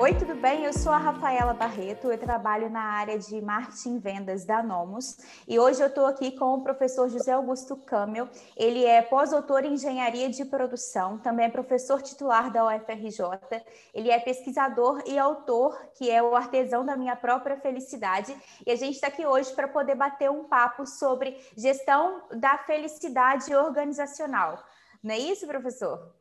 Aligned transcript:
Oi, 0.00 0.14
tudo 0.14 0.34
bem? 0.34 0.64
Eu 0.64 0.72
sou 0.72 0.90
a 0.92 0.96
Rafaela 0.96 1.52
Barreto, 1.52 2.10
eu 2.10 2.16
trabalho 2.16 2.70
na 2.70 2.80
área 2.80 3.18
de 3.18 3.38
marketing 3.42 3.96
e 3.96 3.98
vendas 3.98 4.46
da 4.46 4.62
Nomos 4.62 5.18
e 5.46 5.58
hoje 5.58 5.82
eu 5.82 5.88
estou 5.88 6.06
aqui 6.06 6.32
com 6.32 6.54
o 6.54 6.62
professor 6.62 7.10
José 7.10 7.32
Augusto 7.32 7.76
Camel. 7.76 8.26
Ele 8.56 8.82
é 8.82 9.02
pós-doutor 9.02 9.62
em 9.62 9.74
engenharia 9.74 10.30
de 10.30 10.42
produção, 10.46 11.18
também 11.18 11.44
é 11.44 11.50
professor 11.50 12.00
titular 12.00 12.50
da 12.50 12.64
UFRJ, 12.66 13.62
ele 13.92 14.10
é 14.10 14.18
pesquisador 14.18 15.02
e 15.04 15.18
autor, 15.18 15.78
que 15.94 16.10
é 16.10 16.22
o 16.22 16.34
artesão 16.34 16.82
da 16.82 16.96
minha 16.96 17.14
própria 17.14 17.60
felicidade, 17.60 18.34
e 18.66 18.72
a 18.72 18.76
gente 18.76 18.94
está 18.94 19.08
aqui 19.08 19.26
hoje 19.26 19.52
para 19.52 19.68
poder 19.68 19.96
bater 19.96 20.30
um 20.30 20.44
papo 20.44 20.86
sobre 20.86 21.38
gestão 21.54 22.22
da 22.38 22.56
felicidade 22.56 23.54
organizacional. 23.54 24.64
Não 25.02 25.14
é 25.14 25.18
isso, 25.18 25.46
professor? 25.46 26.14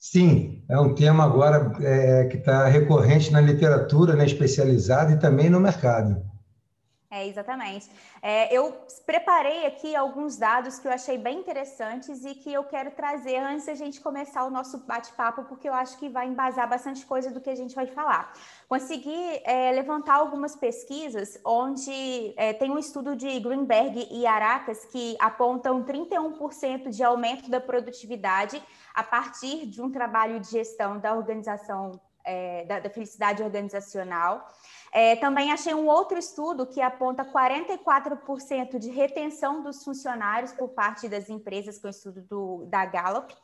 Sim, 0.00 0.51
é 0.68 0.78
um 0.78 0.94
tema 0.94 1.24
agora 1.24 1.72
é, 1.80 2.24
que 2.26 2.36
está 2.36 2.66
recorrente 2.66 3.32
na 3.32 3.40
literatura 3.40 4.14
né, 4.14 4.24
especializada 4.24 5.12
e 5.12 5.18
também 5.18 5.50
no 5.50 5.60
mercado. 5.60 6.32
É, 7.14 7.28
exatamente. 7.28 7.90
É, 8.22 8.50
eu 8.56 8.74
preparei 9.04 9.66
aqui 9.66 9.94
alguns 9.94 10.38
dados 10.38 10.78
que 10.78 10.88
eu 10.88 10.92
achei 10.92 11.18
bem 11.18 11.40
interessantes 11.40 12.24
e 12.24 12.34
que 12.34 12.50
eu 12.50 12.64
quero 12.64 12.90
trazer 12.92 13.36
antes 13.36 13.66
da 13.66 13.74
gente 13.74 14.00
começar 14.00 14.46
o 14.46 14.50
nosso 14.50 14.78
bate-papo, 14.78 15.44
porque 15.44 15.68
eu 15.68 15.74
acho 15.74 15.98
que 15.98 16.08
vai 16.08 16.26
embasar 16.26 16.66
bastante 16.66 17.04
coisa 17.04 17.30
do 17.30 17.38
que 17.38 17.50
a 17.50 17.54
gente 17.54 17.74
vai 17.74 17.86
falar. 17.86 18.32
Consegui 18.66 19.42
é, 19.44 19.72
levantar 19.72 20.14
algumas 20.14 20.56
pesquisas 20.56 21.38
onde 21.44 22.32
é, 22.34 22.54
tem 22.54 22.70
um 22.70 22.78
estudo 22.78 23.14
de 23.14 23.38
Greenberg 23.40 24.08
e 24.10 24.26
Aracas 24.26 24.86
que 24.86 25.14
apontam 25.20 25.84
31% 25.84 26.88
de 26.88 27.04
aumento 27.04 27.50
da 27.50 27.60
produtividade 27.60 28.62
a 28.94 29.02
partir 29.02 29.66
de 29.66 29.80
um 29.80 29.90
trabalho 29.90 30.40
de 30.40 30.50
gestão 30.50 30.98
da 30.98 31.14
organização, 31.14 32.00
é, 32.24 32.64
da, 32.64 32.80
da 32.80 32.90
felicidade 32.90 33.42
organizacional. 33.42 34.46
É, 34.92 35.16
também 35.16 35.50
achei 35.50 35.72
um 35.72 35.86
outro 35.86 36.18
estudo 36.18 36.66
que 36.66 36.80
aponta 36.80 37.24
44% 37.24 38.78
de 38.78 38.90
retenção 38.90 39.62
dos 39.62 39.82
funcionários 39.82 40.52
por 40.52 40.68
parte 40.68 41.08
das 41.08 41.30
empresas, 41.30 41.78
com 41.78 41.86
o 41.86 41.90
estudo 41.90 42.20
do, 42.22 42.66
da 42.66 42.84
Gallup, 42.84 43.34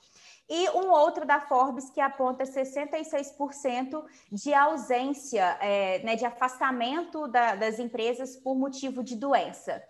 e 0.49 0.69
um 0.71 0.91
outro 0.91 1.27
da 1.27 1.41
Forbes 1.41 1.91
que 1.91 2.01
aponta 2.01 2.45
66% 2.45 4.03
de 4.33 4.55
ausência, 4.55 5.59
é, 5.61 6.03
né, 6.03 6.17
de 6.17 6.25
afastamento 6.25 7.29
da, 7.29 7.55
das 7.55 7.79
empresas 7.79 8.37
por 8.37 8.55
motivo 8.55 9.03
de 9.03 9.15
doença. 9.15 9.83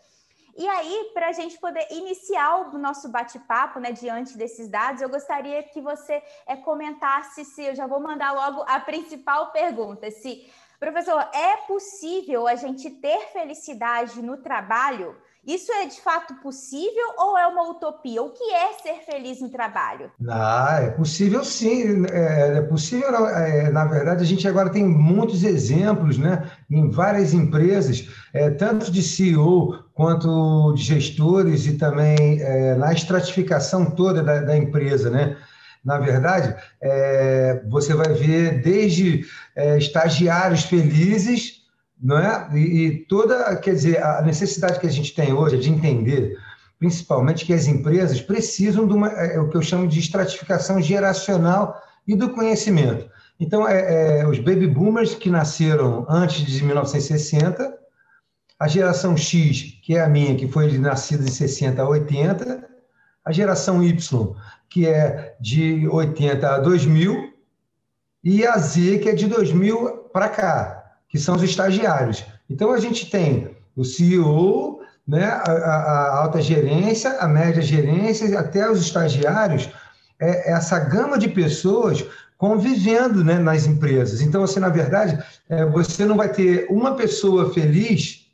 E 0.59 0.67
aí, 0.67 1.13
para 1.15 1.29
a 1.29 1.33
gente 1.33 1.57
poder 1.59 1.87
iniciar 1.89 2.75
o 2.75 2.79
nosso 2.79 3.09
bate-papo, 3.09 3.79
né, 3.79 3.93
diante 3.93 4.37
desses 4.37 4.69
dados, 4.69 5.01
eu 5.01 5.09
gostaria 5.09 5.63
que 5.63 5.81
você 5.81 6.21
é, 6.49 6.57
comentasse 6.57 7.45
se 7.45 7.63
eu 7.63 7.77
já 7.77 7.87
vou 7.87 8.01
mandar 8.01 8.33
logo 8.33 8.65
a 8.67 8.81
principal 8.81 9.53
pergunta, 9.53 10.11
se 10.11 10.51
Professor, 10.81 11.21
é 11.35 11.57
possível 11.67 12.47
a 12.47 12.55
gente 12.55 12.89
ter 12.89 13.33
felicidade 13.33 14.23
no 14.23 14.37
trabalho? 14.37 15.17
Isso 15.45 15.73
é 15.73 15.87
de 15.87 16.01
fato 16.01 16.35
possível 16.37 17.15
ou 17.17 17.37
é 17.37 17.47
uma 17.47 17.69
utopia? 17.71 18.23
O 18.23 18.31
que 18.31 18.53
é 18.53 18.75
ser 18.75 19.03
feliz 19.05 19.41
no 19.41 19.49
trabalho? 19.49 20.11
Ah, 20.29 20.79
é 20.83 20.91
possível 20.91 21.43
sim. 21.43 22.05
É, 22.13 22.59
é 22.59 22.63
possível, 22.63 23.27
é, 23.27 23.71
na 23.71 23.87
verdade, 23.87 24.23
a 24.23 24.27
gente 24.27 24.47
agora 24.47 24.71
tem 24.71 24.85
muitos 24.85 25.43
exemplos 25.43 26.17
né, 26.17 26.49
em 26.71 26.91
várias 26.91 27.33
empresas, 27.33 28.09
é, 28.33 28.51
tanto 28.51 28.93
de 28.93 29.03
CEO 29.03 29.85
quanto 29.99 30.73
de 30.75 30.85
gestores 30.85 31.67
e 31.67 31.73
também 31.73 32.41
é, 32.41 32.77
na 32.77 32.93
estratificação 32.93 33.91
toda 33.91 34.23
da, 34.23 34.43
da 34.43 34.57
empresa, 34.57 35.11
né? 35.11 35.37
Na 35.85 35.99
verdade, 35.99 36.55
é, 36.81 37.65
você 37.69 37.95
vai 37.95 38.13
ver 38.13 38.63
desde 38.63 39.27
é, 39.57 39.77
estagiários 39.77 40.63
felizes, 40.63 41.63
não 42.01 42.17
é? 42.17 42.49
E, 42.55 42.59
e, 42.59 42.99
toda, 43.07 43.57
quer 43.57 43.75
dizer, 43.75 44.01
a 44.01 44.23
necessidade 44.23 44.79
que 44.79 44.87
a 44.87 44.91
gente 44.91 45.13
tem 45.17 45.33
hoje 45.33 45.57
é 45.57 45.59
de 45.59 45.69
entender, 45.69 46.37
principalmente, 46.79 47.45
que 47.45 47.53
as 47.53 47.67
empresas 47.67 48.21
precisam 48.21 48.87
de 48.87 48.93
uma, 48.93 49.09
é, 49.09 49.41
o 49.41 49.49
que 49.49 49.57
eu 49.57 49.63
chamo 49.63 49.89
de 49.89 49.99
estratificação 49.99 50.81
geracional 50.81 51.77
e 52.07 52.15
do 52.15 52.31
conhecimento. 52.31 53.11
Então, 53.41 53.67
é, 53.67 54.21
é, 54.21 54.29
os 54.29 54.39
baby 54.39 54.69
boomers 54.69 55.17
que 55.17 55.29
nasceram 55.29 56.07
antes 56.09 56.47
de 56.47 56.63
1960, 56.63 57.78
a 58.59 58.67
geração 58.67 59.17
X, 59.17 59.79
que 59.83 59.95
é 59.95 60.01
a 60.01 60.09
minha, 60.09 60.35
que 60.35 60.49
foi 60.49 60.77
nascida 60.79 61.23
de 61.23 61.31
60 61.31 61.81
a 61.81 61.89
80, 61.89 62.69
a 63.25 63.33
geração 63.33 63.83
Y, 63.83 64.35
que 64.69 64.87
é 64.87 65.37
de 65.41 65.87
80 65.89 66.49
a 66.49 66.59
2000, 66.59 67.33
e 68.25 68.45
a 68.45 68.59
Z, 68.59 68.99
que 68.99 69.09
é 69.09 69.15
de 69.15 69.27
2000 69.27 70.09
para 70.13 70.29
cá, 70.29 70.97
que 71.09 71.19
são 71.19 71.37
os 71.37 71.43
estagiários. 71.43 72.25
Então, 72.51 72.73
a 72.73 72.81
gente 72.81 73.09
tem 73.09 73.57
o 73.77 73.85
CEO, 73.85 74.81
né, 75.07 75.25
a, 75.25 75.53
a 75.53 76.17
alta 76.19 76.41
gerência, 76.43 77.13
a 77.19 77.29
média 77.29 77.63
gerência, 77.63 78.39
até 78.39 78.69
os 78.69 78.81
estagiários, 78.81 79.71
é 80.21 80.53
essa 80.53 80.79
gama 80.81 81.17
de 81.17 81.29
pessoas 81.29 82.05
convivendo 82.37 83.25
né, 83.25 83.39
nas 83.39 83.67
empresas. 83.67 84.21
Então, 84.21 84.43
assim, 84.43 84.61
na 84.61 84.69
verdade, 84.69 85.23
é, 85.49 85.65
você 85.65 86.05
não 86.05 86.17
vai 86.17 86.29
ter 86.29 86.67
uma 86.71 86.95
pessoa 86.95 87.53
feliz 87.53 88.28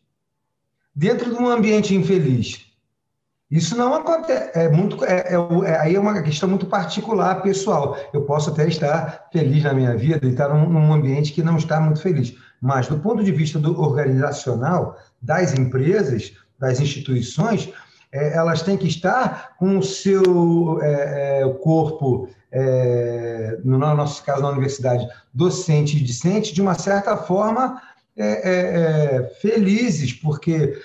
dentro 0.95 1.35
de 1.35 1.37
um 1.37 1.49
ambiente 1.49 1.95
infeliz. 1.95 2.65
Isso 3.51 3.77
não 3.77 3.95
acontece. 3.95 4.51
É 4.59 4.69
muito, 4.69 5.05
é, 5.05 5.29
é, 5.29 5.71
é, 5.71 5.79
aí 5.79 5.95
é 5.95 6.01
uma 6.01 6.21
questão 6.23 6.49
muito 6.49 6.67
particular, 6.67 7.43
pessoal. 7.43 7.97
Eu 8.13 8.23
posso 8.23 8.51
até 8.51 8.67
estar 8.67 9.29
feliz 9.33 9.63
na 9.63 9.73
minha 9.73 9.97
vida 9.97 10.27
e 10.27 10.31
estar 10.31 10.49
num, 10.49 10.69
num 10.69 10.93
ambiente 10.93 11.33
que 11.33 11.43
não 11.43 11.57
está 11.57 11.79
muito 11.81 12.01
feliz. 12.01 12.35
Mas, 12.61 12.89
do 12.89 12.99
ponto 12.99 13.23
de 13.23 13.31
vista 13.31 13.59
do 13.59 13.81
organizacional, 13.81 14.99
das 15.21 15.53
empresas, 15.53 16.33
das 16.59 16.81
instituições, 16.81 17.71
é, 18.11 18.37
elas 18.37 18.63
têm 18.63 18.77
que 18.77 18.89
estar 18.89 19.55
com 19.59 19.79
o 19.79 19.83
seu 19.83 20.81
é, 20.83 21.43
é, 21.43 21.49
corpo, 21.63 22.29
no 23.65 23.79
nosso 23.79 24.23
caso, 24.23 24.43
na 24.43 24.51
universidade, 24.51 25.05
docente 25.33 25.97
e 25.97 26.01
discente, 26.01 26.55
de 26.55 26.63
uma 26.63 26.75
certa 26.75 27.17
forma 27.17 27.83
felizes, 29.41 30.13
porque 30.13 30.79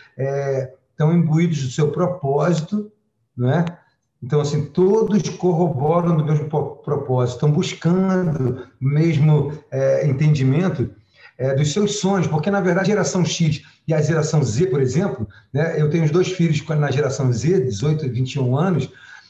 estão 0.92 1.14
imbuídos 1.14 1.64
do 1.64 1.72
seu 1.72 1.92
propósito, 1.92 2.92
não 3.38 3.52
é? 3.52 3.66
Então, 4.22 4.42
assim, 4.42 4.66
todos 4.66 5.30
corroboram 5.30 6.18
do 6.18 6.26
mesmo 6.26 6.50
propósito, 6.50 7.36
estão 7.36 7.52
buscando 7.52 8.68
o 8.82 8.86
mesmo 8.86 9.58
é, 9.72 10.06
entendimento 10.06 10.90
é, 11.38 11.56
dos 11.56 11.72
seus 11.72 12.00
sonhos, 12.00 12.28
porque, 12.28 12.52
na 12.52 12.60
verdade, 12.60 12.92
a 12.92 12.94
geração 12.96 13.24
X 13.24 13.62
e 13.88 13.94
a 13.94 14.02
geração 14.02 14.44
Z, 14.44 14.68
por 14.68 14.82
exemplo, 14.82 15.26
né, 15.54 15.82
eu 15.82 15.90
tenho 15.90 16.04
os 16.04 16.12
dois 16.12 16.28
filhos 16.28 16.62
na 16.68 16.92
geração 16.92 17.32
Z, 17.32 17.62
18 17.62 18.06
e 18.06 18.10
21 18.10 18.58
anos, 18.58 18.90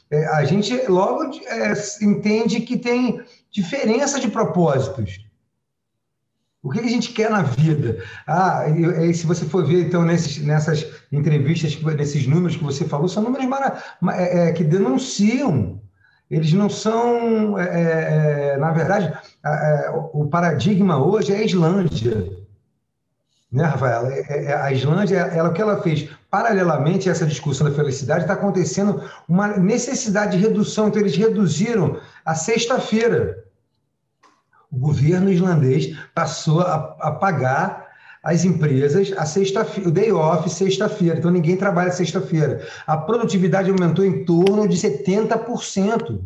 é, 0.09 0.25
a 0.25 0.43
gente 0.43 0.75
logo 0.87 1.23
é, 1.45 1.73
entende 2.01 2.61
que 2.61 2.77
tem 2.77 3.21
diferença 3.51 4.19
de 4.19 4.27
propósitos. 4.27 5.23
O 6.61 6.69
que 6.69 6.79
a 6.79 6.87
gente 6.87 7.13
quer 7.13 7.29
na 7.29 7.41
vida? 7.41 8.03
Ah, 8.27 8.65
e, 8.67 9.09
e 9.09 9.13
se 9.13 9.25
você 9.25 9.45
for 9.45 9.65
ver, 9.65 9.85
então, 9.85 10.03
nesses, 10.03 10.43
nessas 10.45 10.85
entrevistas, 11.11 11.81
nesses 11.81 12.27
números 12.27 12.57
que 12.57 12.63
você 12.63 12.83
falou, 12.83 13.07
são 13.07 13.23
números 13.23 13.47
mara, 13.47 13.81
é, 14.11 14.49
é, 14.49 14.51
que 14.51 14.63
denunciam. 14.63 15.81
Eles 16.29 16.51
não 16.53 16.69
são, 16.69 17.57
é, 17.57 17.63
é, 17.63 18.49
é 18.53 18.57
na 18.57 18.71
verdade, 18.71 19.11
o 20.13 20.27
paradigma 20.27 21.03
hoje 21.03 21.33
é 21.33 21.37
a 21.37 21.43
Islândia. 21.43 22.29
Né, 23.51 23.63
Rafael? 23.63 24.07
A 24.61 24.71
Islândia, 24.71 25.17
ela, 25.17 25.49
o 25.49 25.53
que 25.53 25.61
ela 25.61 25.81
fez, 25.81 26.07
paralelamente 26.29 27.09
a 27.09 27.13
essa 27.13 27.25
discussão 27.25 27.67
da 27.67 27.75
felicidade, 27.75 28.25
está 28.25 28.33
acontecendo 28.33 29.01
uma 29.27 29.47
necessidade 29.57 30.37
de 30.37 30.43
redução. 30.43 30.89
Então, 30.89 31.01
eles 31.01 31.15
reduziram 31.15 31.99
a 32.23 32.35
sexta-feira 32.35 33.48
o 34.71 34.77
governo 34.77 35.31
islandês 35.31 35.95
passou 36.13 36.61
a, 36.61 36.95
a 36.99 37.11
pagar 37.11 37.89
as 38.23 38.43
empresas 38.43 39.13
a 39.17 39.25
sexta-feira, 39.25 39.89
o 39.89 39.91
day 39.91 40.11
off 40.11 40.49
sexta-feira, 40.49 41.17
então 41.17 41.31
ninguém 41.31 41.55
trabalha 41.55 41.91
sexta-feira. 41.91 42.67
A 42.85 42.97
produtividade 42.97 43.69
aumentou 43.69 44.05
em 44.05 44.25
torno 44.25 44.67
de 44.67 44.75
70%. 44.75 46.19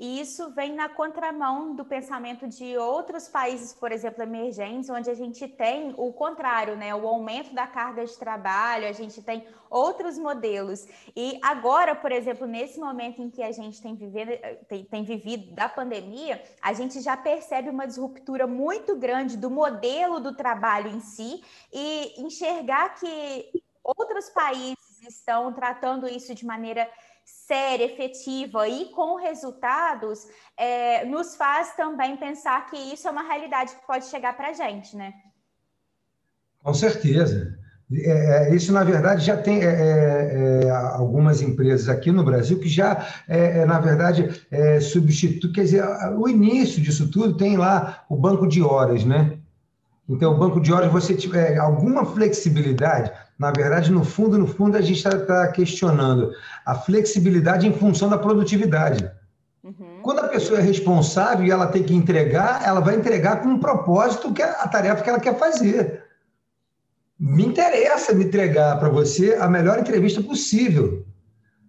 E 0.00 0.18
isso 0.18 0.50
vem 0.52 0.74
na 0.74 0.88
contramão 0.88 1.74
do 1.74 1.84
pensamento 1.84 2.48
de 2.48 2.74
outros 2.78 3.28
países, 3.28 3.74
por 3.74 3.92
exemplo, 3.92 4.22
emergentes, 4.22 4.88
onde 4.88 5.10
a 5.10 5.14
gente 5.14 5.46
tem 5.46 5.94
o 5.94 6.10
contrário, 6.10 6.74
né? 6.74 6.94
O 6.94 7.06
aumento 7.06 7.52
da 7.54 7.66
carga 7.66 8.02
de 8.06 8.16
trabalho, 8.16 8.88
a 8.88 8.92
gente 8.92 9.22
tem 9.22 9.46
outros 9.68 10.16
modelos. 10.16 10.86
E 11.14 11.38
agora, 11.42 11.94
por 11.94 12.10
exemplo, 12.12 12.46
nesse 12.46 12.80
momento 12.80 13.20
em 13.20 13.28
que 13.28 13.42
a 13.42 13.52
gente 13.52 13.82
tem, 13.82 13.94
vivido, 13.94 14.32
tem, 14.66 14.84
tem 14.86 15.04
vivido 15.04 15.54
da 15.54 15.68
pandemia, 15.68 16.42
a 16.62 16.72
gente 16.72 16.98
já 17.02 17.14
percebe 17.14 17.68
uma 17.68 17.86
disruptura 17.86 18.46
muito 18.46 18.96
grande 18.96 19.36
do 19.36 19.50
modelo 19.50 20.18
do 20.18 20.34
trabalho 20.34 20.88
em 20.88 21.00
si 21.00 21.44
e 21.70 22.14
enxergar 22.22 22.94
que 22.94 23.62
outros 23.84 24.30
países 24.30 25.02
estão 25.06 25.52
tratando 25.52 26.08
isso 26.08 26.34
de 26.34 26.46
maneira 26.46 26.88
séria, 27.46 27.84
efetiva 27.84 28.68
e 28.68 28.86
com 28.86 29.16
resultados, 29.16 30.26
é, 30.56 31.04
nos 31.04 31.36
faz 31.36 31.74
também 31.74 32.16
pensar 32.16 32.70
que 32.70 32.76
isso 32.76 33.08
é 33.08 33.10
uma 33.10 33.22
realidade 33.22 33.74
que 33.74 33.86
pode 33.86 34.06
chegar 34.06 34.36
para 34.36 34.48
a 34.48 34.52
gente, 34.52 34.96
né? 34.96 35.12
Com 36.62 36.74
certeza. 36.74 37.58
É, 37.92 38.50
é, 38.50 38.54
isso, 38.54 38.72
na 38.72 38.84
verdade, 38.84 39.24
já 39.24 39.36
tem 39.36 39.62
é, 39.62 39.66
é, 39.66 40.64
é 40.64 40.70
algumas 40.70 41.42
empresas 41.42 41.88
aqui 41.88 42.12
no 42.12 42.22
Brasil 42.22 42.60
que 42.60 42.68
já, 42.68 43.04
é, 43.26 43.64
na 43.64 43.80
verdade, 43.80 44.28
substituem. 44.80 45.52
Quer 45.52 45.62
dizer, 45.62 45.84
o 46.16 46.28
início 46.28 46.80
disso 46.80 47.10
tudo 47.10 47.36
tem 47.36 47.56
lá 47.56 48.04
o 48.08 48.16
banco 48.16 48.46
de 48.46 48.62
horas, 48.62 49.04
né? 49.04 49.38
Então, 50.08 50.32
o 50.32 50.38
banco 50.38 50.60
de 50.60 50.72
horas, 50.72 50.90
você 50.90 51.14
tiver 51.14 51.56
alguma 51.58 52.04
flexibilidade, 52.04 53.12
na 53.40 53.50
verdade, 53.50 53.90
no 53.90 54.04
fundo, 54.04 54.38
no 54.38 54.46
fundo, 54.46 54.76
a 54.76 54.80
gente 54.80 54.98
está 54.98 55.18
tá 55.18 55.48
questionando 55.48 56.30
a 56.64 56.76
flexibilidade 56.76 57.66
em 57.66 57.72
função 57.72 58.08
da 58.08 58.18
produtividade. 58.18 59.10
Uhum. 59.64 60.00
Quando 60.02 60.20
a 60.20 60.28
pessoa 60.28 60.60
é 60.60 60.62
responsável 60.62 61.44
e 61.44 61.50
ela 61.50 61.66
tem 61.66 61.82
que 61.82 61.94
entregar, 61.94 62.62
ela 62.64 62.80
vai 62.80 62.94
entregar 62.94 63.42
com 63.42 63.48
um 63.48 63.58
propósito 63.58 64.32
que 64.32 64.42
é 64.42 64.48
a 64.48 64.68
tarefa 64.68 65.02
que 65.02 65.10
ela 65.10 65.18
quer 65.18 65.36
fazer 65.36 66.04
me 67.20 67.44
interessa 67.44 68.14
me 68.14 68.24
entregar 68.24 68.78
para 68.80 68.88
você 68.88 69.34
a 69.34 69.46
melhor 69.46 69.78
entrevista 69.78 70.22
possível, 70.22 71.04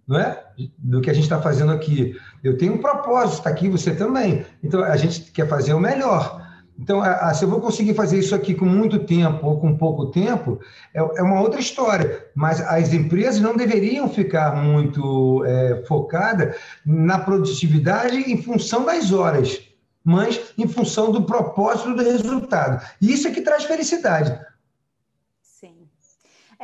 não 0.08 0.18
é? 0.18 0.42
Do 0.78 1.02
que 1.02 1.10
a 1.10 1.12
gente 1.12 1.24
está 1.24 1.42
fazendo 1.42 1.72
aqui. 1.72 2.16
Eu 2.42 2.56
tenho 2.56 2.72
um 2.72 2.78
propósito, 2.78 3.38
está 3.38 3.50
aqui 3.50 3.68
você 3.68 3.94
também. 3.94 4.46
Então 4.64 4.82
a 4.82 4.96
gente 4.96 5.30
quer 5.30 5.46
fazer 5.46 5.74
o 5.74 5.80
melhor. 5.80 6.41
Então, 6.78 7.02
se 7.34 7.44
eu 7.44 7.48
vou 7.48 7.60
conseguir 7.60 7.94
fazer 7.94 8.18
isso 8.18 8.34
aqui 8.34 8.54
com 8.54 8.64
muito 8.64 9.04
tempo 9.04 9.46
ou 9.46 9.60
com 9.60 9.76
pouco 9.76 10.06
tempo, 10.06 10.58
é, 10.94 10.98
é 10.98 11.22
uma 11.22 11.40
outra 11.40 11.60
história. 11.60 12.26
Mas 12.34 12.60
as 12.60 12.92
empresas 12.92 13.40
não 13.40 13.56
deveriam 13.56 14.08
ficar 14.08 14.56
muito 14.56 15.44
é, 15.44 15.84
focadas 15.86 16.56
na 16.84 17.18
produtividade 17.18 18.16
em 18.16 18.42
função 18.42 18.84
das 18.84 19.12
horas, 19.12 19.60
mas 20.02 20.52
em 20.58 20.66
função 20.66 21.12
do 21.12 21.24
propósito 21.24 21.94
do 21.94 22.02
resultado. 22.02 22.84
E 23.00 23.12
isso 23.12 23.28
é 23.28 23.30
que 23.30 23.42
traz 23.42 23.64
felicidade. 23.64 24.38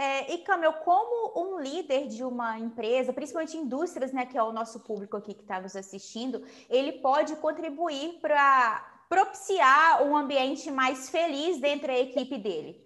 É, 0.00 0.32
e, 0.32 0.38
Camel, 0.38 0.75
como 0.75 1.32
um 1.37 1.60
líder 1.60 2.06
de 2.06 2.22
uma 2.22 2.56
empresa, 2.56 3.12
principalmente 3.12 3.56
indústrias, 3.56 4.12
né, 4.12 4.25
que 4.25 4.38
é 4.38 4.43
o 4.44 4.52
nosso 4.52 4.78
público 4.78 5.16
aqui 5.16 5.34
que 5.34 5.43
está 5.43 5.60
nos 5.60 5.75
assistindo, 5.75 6.40
ele 6.70 6.93
pode 6.93 7.34
contribuir 7.34 8.20
para 8.20 8.98
propiciar 9.08 10.02
um 10.02 10.16
ambiente 10.16 10.70
mais 10.70 11.08
feliz 11.08 11.60
dentro 11.60 11.87
da 11.87 11.99
equipe 11.99 12.38
dele? 12.38 12.76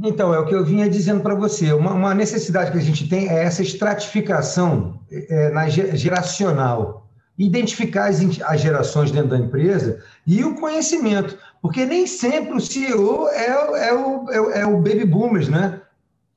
Então, 0.00 0.32
é 0.32 0.38
o 0.38 0.46
que 0.46 0.54
eu 0.54 0.64
vinha 0.64 0.88
dizendo 0.88 1.22
para 1.22 1.34
você. 1.34 1.72
Uma, 1.72 1.92
uma, 1.92 2.14
necessidade 2.14 2.70
que 2.70 2.78
a 2.78 2.82
gente 2.82 3.08
tem 3.08 3.28
é 3.28 3.42
essa 3.42 3.62
estratificação 3.62 5.00
é, 5.10 5.50
na 5.50 5.68
geracional. 5.68 7.10
Identificar 7.36 8.06
as, 8.06 8.20
as 8.42 8.60
gerações 8.60 9.10
dentro 9.10 9.30
da 9.30 9.38
empresa 9.38 10.02
e 10.24 10.44
o 10.44 10.54
conhecimento. 10.54 11.36
Porque 11.60 11.84
nem 11.84 12.06
sempre 12.06 12.54
o 12.54 12.60
CEO 12.60 13.28
é, 13.28 13.88
é, 13.88 13.92
o, 13.92 14.30
é, 14.30 14.60
é 14.60 14.66
o 14.66 14.76
baby 14.76 15.04
boomers, 15.04 15.48
né? 15.48 15.80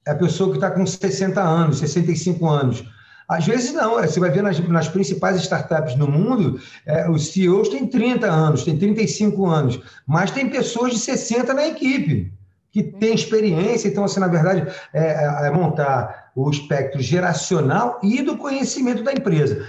é 0.05 0.11
a 0.11 0.15
pessoa 0.15 0.49
que 0.49 0.57
está 0.57 0.71
com 0.71 0.85
60 0.85 1.41
anos, 1.41 1.79
65 1.79 2.47
anos. 2.47 2.83
Às 3.31 3.47
vezes 3.47 3.71
não, 3.71 3.97
é, 3.97 4.05
você 4.05 4.19
vai 4.19 4.29
ver 4.29 4.43
nas, 4.43 4.59
nas 4.67 4.89
principais 4.89 5.37
startups 5.37 5.95
no 5.95 6.05
mundo, 6.05 6.59
é, 6.85 7.09
os 7.09 7.31
CEOs 7.31 7.69
têm 7.69 7.87
30 7.87 8.29
anos, 8.29 8.65
têm 8.65 8.77
35 8.77 9.45
anos, 9.45 9.79
mas 10.05 10.31
tem 10.31 10.49
pessoas 10.49 10.91
de 10.91 10.99
60 10.99 11.53
na 11.53 11.65
equipe, 11.65 12.29
que 12.73 12.83
têm 12.83 13.15
experiência, 13.15 13.87
então, 13.87 14.03
assim, 14.03 14.19
na 14.19 14.27
verdade, 14.27 14.69
é, 14.93 15.01
é, 15.01 15.47
é 15.47 15.49
montar 15.49 16.31
o 16.35 16.49
espectro 16.49 17.01
geracional 17.01 18.01
e 18.03 18.21
do 18.21 18.35
conhecimento 18.35 19.01
da 19.01 19.13
empresa. 19.13 19.65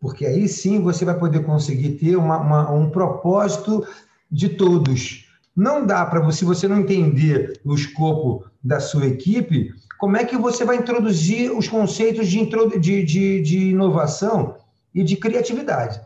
Porque 0.00 0.24
aí 0.24 0.46
sim 0.46 0.80
você 0.80 1.04
vai 1.04 1.18
poder 1.18 1.42
conseguir 1.42 1.90
ter 1.98 2.14
uma, 2.14 2.38
uma, 2.38 2.70
um 2.70 2.88
propósito 2.88 3.84
de 4.30 4.50
todos. 4.50 5.26
Não 5.56 5.84
dá 5.84 6.06
para 6.06 6.20
você, 6.20 6.38
se 6.38 6.44
você 6.44 6.68
não 6.68 6.78
entender 6.78 7.60
o 7.64 7.74
escopo 7.74 8.44
da 8.62 8.78
sua 8.78 9.06
equipe, 9.06 9.74
como 9.98 10.16
é 10.16 10.24
que 10.24 10.36
você 10.36 10.64
vai 10.64 10.76
introduzir 10.76 11.50
os 11.50 11.68
conceitos 11.68 12.28
de, 12.28 12.44
de, 12.78 13.04
de, 13.04 13.40
de 13.40 13.58
inovação 13.70 14.56
e 14.94 15.02
de 15.02 15.16
criatividade? 15.16 16.00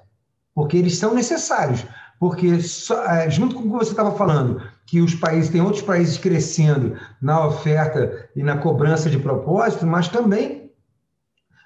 Porque 0.54 0.76
eles 0.76 0.96
são 0.96 1.14
necessários. 1.14 1.84
Porque, 2.18 2.60
só, 2.60 3.02
é, 3.04 3.30
junto 3.30 3.54
com 3.54 3.62
o 3.62 3.64
que 3.64 3.84
você 3.84 3.92
estava 3.92 4.12
falando, 4.12 4.60
que 4.86 5.00
os 5.00 5.14
países, 5.14 5.50
tem 5.50 5.62
outros 5.62 5.82
países 5.82 6.18
crescendo 6.18 6.96
na 7.20 7.46
oferta 7.46 8.28
e 8.36 8.42
na 8.42 8.58
cobrança 8.58 9.08
de 9.08 9.18
propósito, 9.18 9.86
mas 9.86 10.08
também 10.08 10.70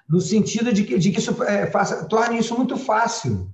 no 0.07 0.21
sentido 0.21 0.71
de 0.71 0.83
que, 0.83 0.97
de 0.97 1.11
que 1.11 1.19
isso 1.19 1.43
é, 1.43 1.65
faça, 1.65 2.05
torne 2.05 2.37
isso 2.37 2.55
muito 2.55 2.77
fácil. 2.77 3.49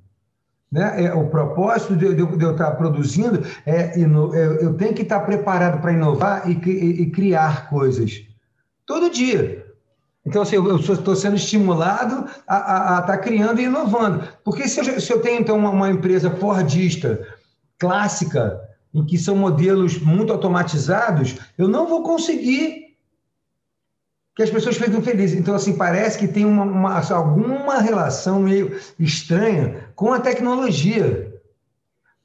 Né? 0.71 1.05
É, 1.05 1.13
o 1.13 1.27
propósito 1.29 1.95
de, 1.95 2.13
de, 2.13 2.37
de 2.37 2.43
eu 2.43 2.51
estar 2.51 2.71
produzindo 2.71 3.43
é, 3.65 3.99
ino, 3.99 4.33
é, 4.35 4.63
eu 4.63 4.73
tenho 4.75 4.93
que 4.93 5.01
estar 5.01 5.21
preparado 5.21 5.81
para 5.81 5.91
inovar 5.91 6.49
e, 6.49 6.53
e, 6.53 7.01
e, 7.01 7.11
criar 7.11 7.69
coisas 7.69 8.25
todo 8.91 9.09
dia. 9.09 9.65
Então, 10.25 10.41
assim, 10.41 10.57
eu 10.57 10.75
estou 10.75 11.15
sendo 11.15 11.37
estimulado 11.37 12.29
a, 12.45 12.99
estar 12.99 13.03
tá 13.03 13.17
criando 13.17 13.61
e 13.61 13.63
inovando. 13.63 14.27
Porque 14.43 14.67
se 14.67 14.81
eu, 14.81 14.99
se 14.99 15.13
eu 15.13 15.21
tenho, 15.21 15.39
então, 15.39 15.57
uma, 15.57 15.69
uma 15.69 15.89
empresa 15.89 16.29
fordista, 16.29 17.25
clássica, 17.79 18.59
em 18.93 19.05
que 19.05 19.17
são 19.17 19.35
modelos 19.35 19.97
muito 19.97 20.33
automatizados, 20.33 21.37
eu 21.57 21.69
não 21.69 21.87
vou 21.87 22.03
conseguir 22.03 22.97
que 24.35 24.43
as 24.43 24.49
pessoas 24.49 24.75
ficam 24.75 25.01
felizes. 25.01 25.39
Então, 25.39 25.55
assim, 25.55 25.77
parece 25.77 26.19
que 26.19 26.27
tem 26.27 26.45
uma, 26.45 26.63
uma, 26.63 27.13
alguma 27.13 27.79
relação 27.79 28.41
meio 28.41 28.77
estranha 28.99 29.89
com 29.95 30.11
a 30.11 30.19
tecnologia. 30.19 31.33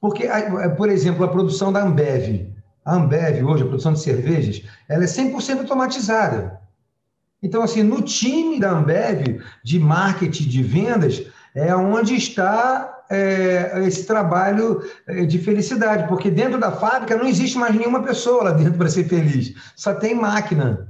Porque, 0.01 0.29
por 0.77 0.89
exemplo, 0.89 1.25
a 1.25 1.29
produção 1.29 1.73
da 1.73 1.83
Ambev, 1.83 2.56
a 2.87 2.95
Ambev 2.95 3.45
hoje, 3.45 3.65
a 3.65 3.67
produção 3.67 3.93
de 3.93 4.01
cervejas, 4.01 4.63
ela 4.89 5.03
é 5.03 5.07
100% 5.07 5.59
automatizada. 5.59 6.61
Então, 7.43 7.63
assim, 7.63 7.83
no 7.83 8.01
time 8.01 8.61
da 8.61 8.71
Ambev, 8.71 9.43
de 9.65 9.79
marketing, 9.81 10.49
de 10.49 10.63
vendas, 10.63 11.27
é 11.53 11.75
onde 11.75 12.15
está 12.15 13.05
é, 13.11 13.83
esse 13.85 14.07
trabalho 14.07 14.83
é, 15.07 15.25
de 15.25 15.39
felicidade, 15.39 16.07
porque 16.07 16.31
dentro 16.31 16.61
da 16.61 16.71
fábrica 16.71 17.17
não 17.17 17.27
existe 17.27 17.59
mais 17.59 17.75
nenhuma 17.75 18.03
pessoa 18.03 18.45
lá 18.45 18.51
dentro 18.53 18.79
para 18.79 18.89
ser 18.89 19.09
feliz, 19.09 19.55
só 19.75 19.93
tem 19.93 20.15
máquina. 20.15 20.89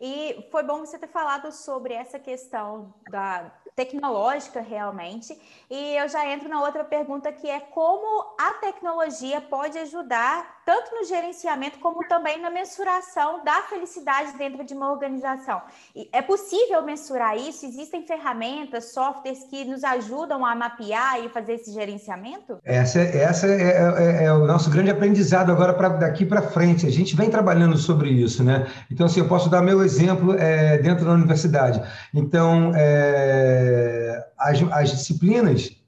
E 0.00 0.48
foi 0.50 0.62
bom 0.62 0.78
você 0.78 0.98
ter 0.98 1.08
falado 1.08 1.52
sobre 1.52 1.92
essa 1.92 2.18
questão 2.18 2.94
da 3.10 3.52
tecnológica 3.74 4.60
realmente. 4.60 5.38
E 5.68 5.96
eu 5.96 6.08
já 6.08 6.26
entro 6.26 6.48
na 6.48 6.62
outra 6.62 6.84
pergunta 6.84 7.32
que 7.32 7.48
é 7.48 7.60
como 7.60 8.34
a 8.38 8.54
tecnologia 8.54 9.40
pode 9.40 9.78
ajudar 9.78 10.59
tanto 10.70 10.94
no 10.94 11.04
gerenciamento 11.04 11.80
como 11.80 12.06
também 12.06 12.40
na 12.40 12.48
mensuração 12.48 13.42
da 13.44 13.60
felicidade 13.62 14.38
dentro 14.38 14.64
de 14.64 14.72
uma 14.72 14.92
organização. 14.92 15.60
E 15.96 16.08
é 16.12 16.22
possível 16.22 16.80
mensurar 16.84 17.36
isso? 17.36 17.66
Existem 17.66 18.06
ferramentas, 18.06 18.92
softwares 18.92 19.42
que 19.50 19.64
nos 19.64 19.82
ajudam 19.82 20.46
a 20.46 20.54
mapear 20.54 21.24
e 21.24 21.28
fazer 21.28 21.54
esse 21.54 21.72
gerenciamento? 21.72 22.58
Essa, 22.64 23.00
essa 23.00 23.48
é, 23.48 24.20
é, 24.20 24.24
é 24.26 24.32
o 24.32 24.46
nosso 24.46 24.70
grande 24.70 24.90
aprendizado 24.92 25.50
agora 25.50 25.74
para 25.74 25.88
daqui 25.88 26.24
para 26.24 26.40
frente. 26.40 26.86
A 26.86 26.90
gente 26.90 27.16
vem 27.16 27.28
trabalhando 27.28 27.76
sobre 27.76 28.08
isso, 28.08 28.44
né? 28.44 28.68
Então, 28.88 29.06
assim, 29.06 29.18
eu 29.18 29.26
posso 29.26 29.50
dar 29.50 29.62
meu 29.62 29.82
exemplo 29.82 30.36
é, 30.38 30.78
dentro 30.78 31.04
da 31.04 31.10
universidade. 31.10 31.82
Então, 32.14 32.70
é, 32.76 34.24
as, 34.38 34.62
as 34.70 34.90
disciplinas 34.92 35.79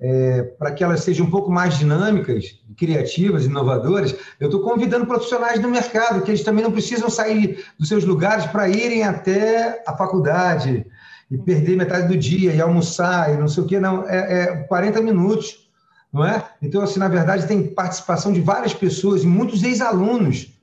é, 0.00 0.42
para 0.58 0.72
que 0.72 0.82
elas 0.82 1.04
sejam 1.04 1.26
um 1.26 1.30
pouco 1.30 1.50
mais 1.50 1.76
dinâmicas, 1.78 2.58
criativas, 2.76 3.44
inovadoras, 3.44 4.16
eu 4.40 4.46
estou 4.46 4.62
convidando 4.62 5.06
profissionais 5.06 5.60
do 5.60 5.68
mercado, 5.68 6.22
que 6.22 6.30
eles 6.30 6.42
também 6.42 6.64
não 6.64 6.72
precisam 6.72 7.10
sair 7.10 7.62
dos 7.78 7.88
seus 7.88 8.04
lugares 8.04 8.46
para 8.46 8.68
irem 8.68 9.04
até 9.04 9.82
a 9.86 9.94
faculdade 9.94 10.86
e 11.30 11.36
perder 11.36 11.76
metade 11.76 12.08
do 12.08 12.16
dia 12.16 12.54
e 12.54 12.60
almoçar 12.60 13.32
e 13.32 13.36
não 13.36 13.46
sei 13.46 13.62
o 13.62 13.66
quê, 13.66 13.78
não, 13.78 14.08
é, 14.08 14.42
é 14.42 14.46
40 14.64 15.02
minutos, 15.02 15.68
não 16.10 16.24
é? 16.24 16.42
Então, 16.62 16.82
assim, 16.82 16.98
na 16.98 17.08
verdade, 17.08 17.46
tem 17.46 17.62
participação 17.62 18.32
de 18.32 18.40
várias 18.40 18.72
pessoas 18.72 19.22
e 19.22 19.26
muitos 19.26 19.62
ex-alunos, 19.62 20.58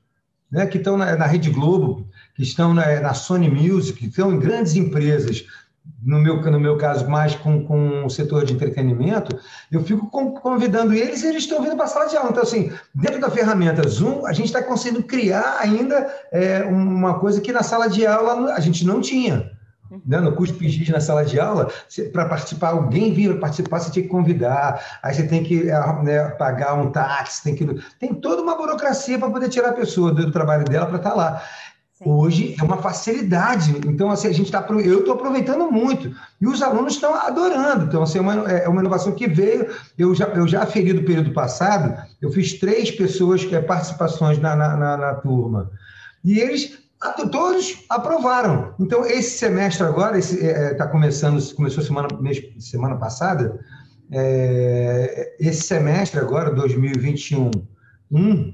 né, 0.51 0.65
que 0.65 0.77
estão 0.77 0.97
na, 0.97 1.15
na 1.15 1.25
Rede 1.25 1.49
Globo, 1.49 2.07
que 2.35 2.41
estão 2.41 2.73
na, 2.73 2.99
na 2.99 3.13
Sony 3.13 3.49
Music, 3.49 3.99
que 3.99 4.07
estão 4.07 4.33
em 4.33 4.39
grandes 4.39 4.75
empresas, 4.75 5.45
no 6.03 6.19
meu, 6.19 6.41
no 6.41 6.59
meu 6.59 6.77
caso, 6.77 7.09
mais 7.09 7.35
com, 7.35 7.65
com 7.65 8.05
o 8.05 8.09
setor 8.09 8.45
de 8.45 8.53
entretenimento, 8.53 9.37
eu 9.71 9.83
fico 9.83 10.07
convidando 10.07 10.93
eles 10.93 11.23
e 11.23 11.27
eles 11.27 11.43
estão 11.43 11.61
vindo 11.61 11.75
para 11.75 11.85
a 11.85 11.89
sala 11.89 12.05
de 12.05 12.15
aula. 12.15 12.29
Então, 12.29 12.43
assim, 12.43 12.71
dentro 12.93 13.19
da 13.19 13.29
ferramenta 13.29 13.87
Zoom, 13.87 14.25
a 14.25 14.31
gente 14.31 14.45
está 14.45 14.63
conseguindo 14.63 15.03
criar 15.03 15.57
ainda 15.59 16.07
é, 16.31 16.63
uma 16.63 17.19
coisa 17.19 17.41
que 17.41 17.51
na 17.51 17.63
sala 17.63 17.89
de 17.89 18.05
aula 18.05 18.53
a 18.53 18.59
gente 18.59 18.85
não 18.85 19.01
tinha. 19.01 19.51
né, 20.05 20.19
no 20.19 20.35
curso 20.35 20.53
PIGIS 20.53 20.89
na 20.89 20.99
sala 20.99 21.23
de 21.23 21.39
aula, 21.39 21.71
para 22.11 22.25
participar, 22.25 22.69
alguém 22.69 23.13
vir 23.13 23.31
para 23.31 23.41
participar, 23.41 23.79
você 23.79 23.91
tinha 23.91 24.03
que 24.03 24.09
convidar, 24.09 24.99
aí 25.01 25.13
você 25.13 25.23
tem 25.27 25.43
que 25.43 25.69
é, 25.69 26.03
né, 26.03 26.29
pagar 26.31 26.73
um 26.73 26.91
táxi, 26.91 27.43
tem 27.43 27.55
que. 27.55 27.65
Tem 27.99 28.13
toda 28.13 28.41
uma 28.41 28.55
burocracia 28.55 29.17
para 29.17 29.29
poder 29.29 29.49
tirar 29.49 29.69
a 29.69 29.73
pessoa 29.73 30.13
do 30.13 30.31
trabalho 30.31 30.65
dela 30.65 30.85
para 30.85 30.97
estar 30.97 31.11
tá 31.11 31.15
lá. 31.15 31.43
Hoje 31.99 32.55
é 32.59 32.63
uma 32.63 32.77
facilidade. 32.77 33.75
Então, 33.87 34.11
assim, 34.11 34.27
a 34.27 34.31
gente 34.31 34.45
está. 34.45 34.65
Eu 34.69 34.99
estou 34.99 35.15
aproveitando 35.15 35.71
muito. 35.71 36.15
E 36.39 36.45
os 36.45 36.61
alunos 36.61 36.93
estão 36.93 37.15
adorando. 37.15 37.85
Então, 37.85 38.03
assim, 38.03 38.19
é 38.19 38.21
uma, 38.21 38.33
é 38.51 38.67
uma 38.67 38.81
inovação 38.81 39.13
que 39.13 39.27
veio. 39.27 39.67
Eu 39.97 40.13
já, 40.13 40.25
eu 40.27 40.47
já 40.47 40.61
aferi 40.61 40.93
do 40.93 41.03
período 41.03 41.33
passado, 41.33 41.99
eu 42.21 42.31
fiz 42.31 42.53
três 42.53 42.91
pessoas, 42.91 43.43
que 43.43 43.55
é, 43.55 43.61
participações 43.61 44.37
na, 44.37 44.55
na, 44.55 44.77
na, 44.77 44.97
na 44.97 45.13
turma. 45.15 45.71
E 46.23 46.39
eles 46.39 46.77
todos 47.31 47.83
aprovaram. 47.89 48.73
Então, 48.79 49.03
esse 49.05 49.37
semestre 49.37 49.83
agora, 49.85 50.19
está 50.19 50.45
é, 50.45 50.65
é 50.65 50.73
tá 50.75 50.87
começando, 50.87 51.41
começou 51.55 51.83
semana, 51.83 52.07
mês, 52.19 52.43
semana 52.59 52.95
passada, 52.95 53.59
é, 54.11 55.35
esse 55.39 55.63
semestre 55.63 56.19
agora, 56.19 56.51
2021, 56.51 57.51
um, 58.11 58.53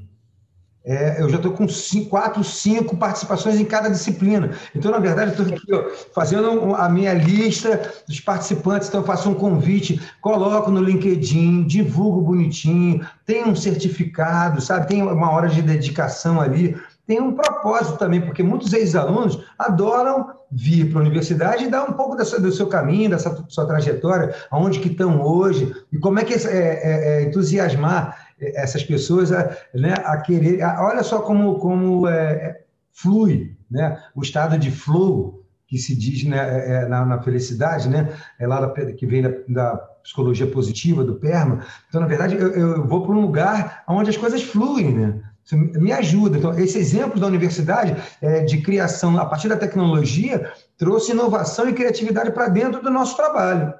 é, 0.85 1.21
eu 1.21 1.29
já 1.29 1.37
estou 1.37 1.53
com 1.53 1.67
cinco, 1.67 2.09
quatro, 2.09 2.43
cinco 2.43 2.97
participações 2.97 3.59
em 3.59 3.63
cada 3.63 3.89
disciplina. 3.89 4.51
Então, 4.75 4.91
na 4.91 4.99
verdade, 4.99 5.31
estou 5.31 5.45
aqui 5.45 5.73
ó, 5.73 5.89
fazendo 6.13 6.75
a 6.75 6.89
minha 6.89 7.13
lista 7.13 7.93
dos 8.05 8.19
participantes. 8.19 8.89
Então, 8.89 8.99
eu 8.99 9.05
faço 9.05 9.29
um 9.29 9.33
convite, 9.33 10.01
coloco 10.19 10.69
no 10.69 10.83
LinkedIn, 10.83 11.63
divulgo 11.63 12.21
bonitinho, 12.21 13.05
tem 13.25 13.45
um 13.45 13.55
certificado, 13.55 14.59
sabe? 14.59 14.87
Tem 14.87 15.01
uma 15.01 15.31
hora 15.31 15.47
de 15.47 15.61
dedicação 15.61 16.41
ali 16.41 16.75
tem 17.05 17.19
um 17.19 17.33
propósito 17.33 17.97
também, 17.97 18.21
porque 18.21 18.41
muitos 18.41 18.71
ex-alunos 18.71 19.43
adoram 19.59 20.29
vir 20.49 20.89
para 20.89 20.99
a 20.99 21.01
universidade 21.01 21.65
e 21.65 21.69
dar 21.69 21.83
um 21.83 21.93
pouco 21.93 22.15
dessa, 22.15 22.39
do 22.39 22.51
seu 22.51 22.67
caminho, 22.67 23.09
dessa 23.09 23.43
sua 23.49 23.65
trajetória, 23.65 24.33
aonde 24.49 24.79
que 24.79 24.87
estão 24.87 25.21
hoje, 25.21 25.73
e 25.91 25.97
como 25.97 26.19
é 26.19 26.23
que 26.23 26.33
é, 26.33 26.37
é, 26.47 27.23
é 27.23 27.23
entusiasmar 27.23 28.22
essas 28.55 28.83
pessoas 28.83 29.31
a, 29.31 29.55
né, 29.73 29.93
a 30.03 30.17
querer. 30.17 30.61
A, 30.61 30.83
olha 30.85 31.03
só 31.03 31.21
como, 31.21 31.55
como 31.59 32.07
é, 32.07 32.33
é 32.33 32.63
flui 32.91 33.55
né, 33.69 33.99
o 34.15 34.21
estado 34.21 34.57
de 34.57 34.69
flow 34.69 35.43
que 35.67 35.77
se 35.77 35.95
diz 35.95 36.23
né, 36.23 36.37
é, 36.37 36.73
é, 36.73 36.87
na, 36.87 37.03
na, 37.05 37.21
felicidade, 37.21 37.89
né, 37.89 38.07
é 38.39 38.45
lá 38.45 38.61
da, 38.61 38.93
que 38.93 39.05
vem 39.07 39.23
da, 39.23 39.31
da, 39.49 39.77
psicologia 40.03 40.45
positiva, 40.45 41.03
do 41.03 41.15
PERMA. 41.15 41.65
Então, 41.87 42.01
na 42.01 42.07
verdade, 42.07 42.35
eu, 42.35 42.49
eu 42.49 42.85
vou 42.85 43.05
para 43.05 43.15
um 43.15 43.21
lugar 43.21 43.83
onde 43.87 44.09
as 44.09 44.17
coisas 44.17 44.43
fluem, 44.43 44.93
né? 44.93 45.21
Isso 45.45 45.57
me 45.57 45.93
ajuda. 45.93 46.37
Então, 46.37 46.59
esse 46.59 46.77
exemplo 46.77 47.19
da 47.19 47.27
universidade 47.27 47.95
é, 48.21 48.41
de 48.41 48.61
criação 48.61 49.17
a 49.17 49.25
partir 49.25 49.47
da 49.47 49.57
tecnologia 49.57 50.51
trouxe 50.77 51.11
inovação 51.11 51.69
e 51.69 51.73
criatividade 51.73 52.31
para 52.31 52.49
dentro 52.49 52.81
do 52.81 52.89
nosso 52.89 53.15
trabalho. 53.15 53.73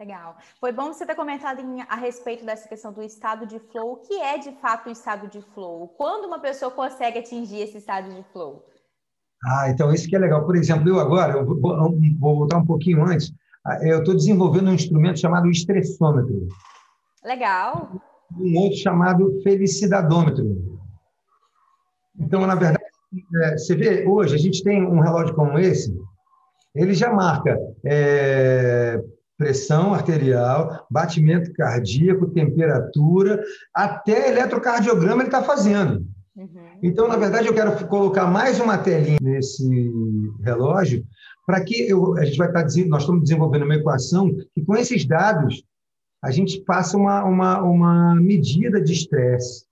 Legal. 0.00 0.36
Foi 0.58 0.72
bom 0.72 0.92
você 0.92 1.04
ter 1.04 1.14
comentado 1.14 1.60
em, 1.60 1.82
a 1.82 1.94
respeito 1.94 2.44
dessa 2.44 2.66
questão 2.66 2.90
do 2.90 3.02
estado 3.02 3.46
de 3.46 3.58
flow. 3.58 3.92
O 3.92 3.96
que 3.98 4.14
é 4.14 4.38
de 4.38 4.50
fato 4.52 4.88
o 4.88 4.92
estado 4.92 5.28
de 5.28 5.42
flow? 5.52 5.88
Quando 5.88 6.24
uma 6.24 6.38
pessoa 6.38 6.70
consegue 6.70 7.18
atingir 7.18 7.60
esse 7.60 7.76
estado 7.76 8.08
de 8.08 8.24
flow? 8.32 8.64
Ah, 9.44 9.68
então 9.68 9.92
isso 9.92 10.08
que 10.08 10.16
é 10.16 10.18
legal. 10.18 10.46
Por 10.46 10.56
exemplo, 10.56 10.88
eu 10.88 10.98
agora, 10.98 11.34
eu 11.34 11.44
vou, 11.44 11.60
vou 12.18 12.36
voltar 12.38 12.56
um 12.56 12.64
pouquinho 12.64 13.04
antes, 13.04 13.30
ah, 13.66 13.78
eu 13.86 13.98
estou 13.98 14.14
desenvolvendo 14.14 14.70
um 14.70 14.74
instrumento 14.74 15.20
chamado 15.20 15.50
estressômetro. 15.50 16.48
Legal 17.22 18.00
um 18.38 18.56
outro 18.58 18.78
chamado 18.78 19.40
felicidadômetro. 19.42 20.78
Então, 22.18 22.46
na 22.46 22.54
verdade, 22.54 22.84
é, 23.42 23.58
você 23.58 23.74
vê, 23.74 24.06
hoje 24.06 24.34
a 24.34 24.38
gente 24.38 24.62
tem 24.62 24.82
um 24.82 25.00
relógio 25.00 25.34
como 25.34 25.58
esse, 25.58 25.92
ele 26.74 26.94
já 26.94 27.12
marca 27.12 27.58
é, 27.84 29.02
pressão 29.40 29.94
arterial, 29.94 30.86
batimento 30.90 31.50
cardíaco, 31.54 32.26
temperatura, 32.26 33.42
até 33.74 34.28
eletrocardiograma 34.28 35.22
ele 35.22 35.28
está 35.28 35.42
fazendo. 35.42 36.04
Uhum. 36.36 36.78
Então, 36.82 37.08
na 37.08 37.16
verdade, 37.16 37.48
eu 37.48 37.54
quero 37.54 37.88
colocar 37.88 38.26
mais 38.26 38.60
uma 38.60 38.76
telinha 38.76 39.16
nesse 39.22 39.90
relógio 40.42 41.06
para 41.46 41.64
que 41.64 41.88
eu, 41.88 42.18
a 42.18 42.24
gente 42.26 42.36
vai 42.36 42.48
estar 42.48 42.64
tá, 42.64 42.68
nós 42.86 43.02
estamos 43.02 43.22
desenvolvendo 43.22 43.64
uma 43.64 43.76
equação 43.76 44.30
que 44.54 44.62
com 44.62 44.76
esses 44.76 45.06
dados 45.06 45.64
a 46.22 46.30
gente 46.30 46.60
passa 46.60 46.98
uma, 46.98 47.24
uma, 47.24 47.62
uma 47.62 48.14
medida 48.16 48.78
de 48.78 48.92
estresse. 48.92 49.64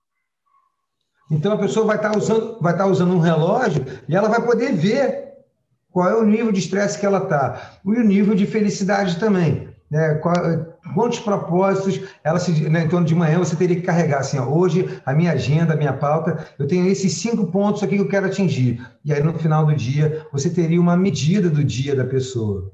Então 1.30 1.52
a 1.52 1.58
pessoa 1.58 1.84
vai 1.84 1.96
estar 1.96 2.16
usando, 2.16 2.58
vai 2.58 2.72
estar 2.72 2.86
usando 2.86 3.12
um 3.12 3.20
relógio 3.20 3.84
e 4.08 4.16
ela 4.16 4.30
vai 4.30 4.42
poder 4.42 4.72
ver 4.72 5.27
qual 5.92 6.08
é 6.08 6.16
o 6.16 6.24
nível 6.24 6.52
de 6.52 6.60
estresse 6.60 6.98
que 6.98 7.06
ela 7.06 7.18
está 7.18 7.78
e 7.84 7.90
o 7.90 8.04
nível 8.04 8.34
de 8.34 8.46
felicidade 8.46 9.18
também. 9.18 9.68
Né? 9.90 10.20
Quantos 10.94 11.18
propósitos 11.20 12.00
ela 12.22 12.38
se, 12.38 12.68
né, 12.68 12.82
então 12.82 13.02
de 13.02 13.14
manhã 13.14 13.38
você 13.38 13.56
teria 13.56 13.76
que 13.76 13.82
carregar 13.82 14.18
assim, 14.18 14.38
ó, 14.38 14.46
hoje 14.46 15.00
a 15.04 15.14
minha 15.14 15.32
agenda, 15.32 15.72
a 15.72 15.76
minha 15.76 15.94
pauta, 15.94 16.46
eu 16.58 16.66
tenho 16.66 16.86
esses 16.86 17.14
cinco 17.14 17.46
pontos 17.50 17.82
aqui 17.82 17.96
que 17.96 18.02
eu 18.02 18.08
quero 18.08 18.26
atingir. 18.26 18.86
E 19.04 19.12
aí 19.12 19.22
no 19.22 19.32
final 19.38 19.64
do 19.64 19.74
dia 19.74 20.26
você 20.30 20.50
teria 20.50 20.80
uma 20.80 20.96
medida 20.96 21.48
do 21.48 21.64
dia 21.64 21.96
da 21.96 22.04
pessoa. 22.04 22.70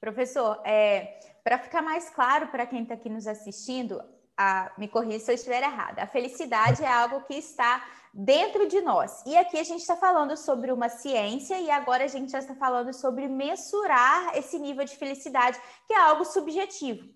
Professor, 0.00 0.58
é, 0.64 1.18
para 1.44 1.58
ficar 1.58 1.82
mais 1.82 2.08
claro 2.08 2.48
para 2.48 2.64
quem 2.64 2.82
está 2.82 2.94
aqui 2.94 3.10
nos 3.10 3.26
assistindo, 3.26 4.00
a, 4.36 4.72
me 4.78 4.88
corrija 4.88 5.18
se 5.18 5.30
eu 5.30 5.34
estiver 5.34 5.62
errada. 5.62 6.02
A 6.02 6.06
felicidade 6.06 6.82
é 6.82 6.90
algo 6.90 7.20
que 7.22 7.34
está 7.34 7.84
dentro 8.12 8.66
de 8.66 8.80
nós. 8.80 9.22
E 9.24 9.36
aqui 9.36 9.58
a 9.58 9.64
gente 9.64 9.80
está 9.80 9.96
falando 9.96 10.36
sobre 10.36 10.72
uma 10.72 10.88
ciência 10.88 11.58
e 11.60 11.70
agora 11.70 12.04
a 12.04 12.08
gente 12.08 12.32
já 12.32 12.40
está 12.40 12.54
falando 12.54 12.92
sobre 12.92 13.28
mensurar 13.28 14.36
esse 14.36 14.58
nível 14.58 14.84
de 14.84 14.96
felicidade, 14.96 15.60
que 15.86 15.94
é 15.94 16.00
algo 16.00 16.24
subjetivo. 16.24 17.08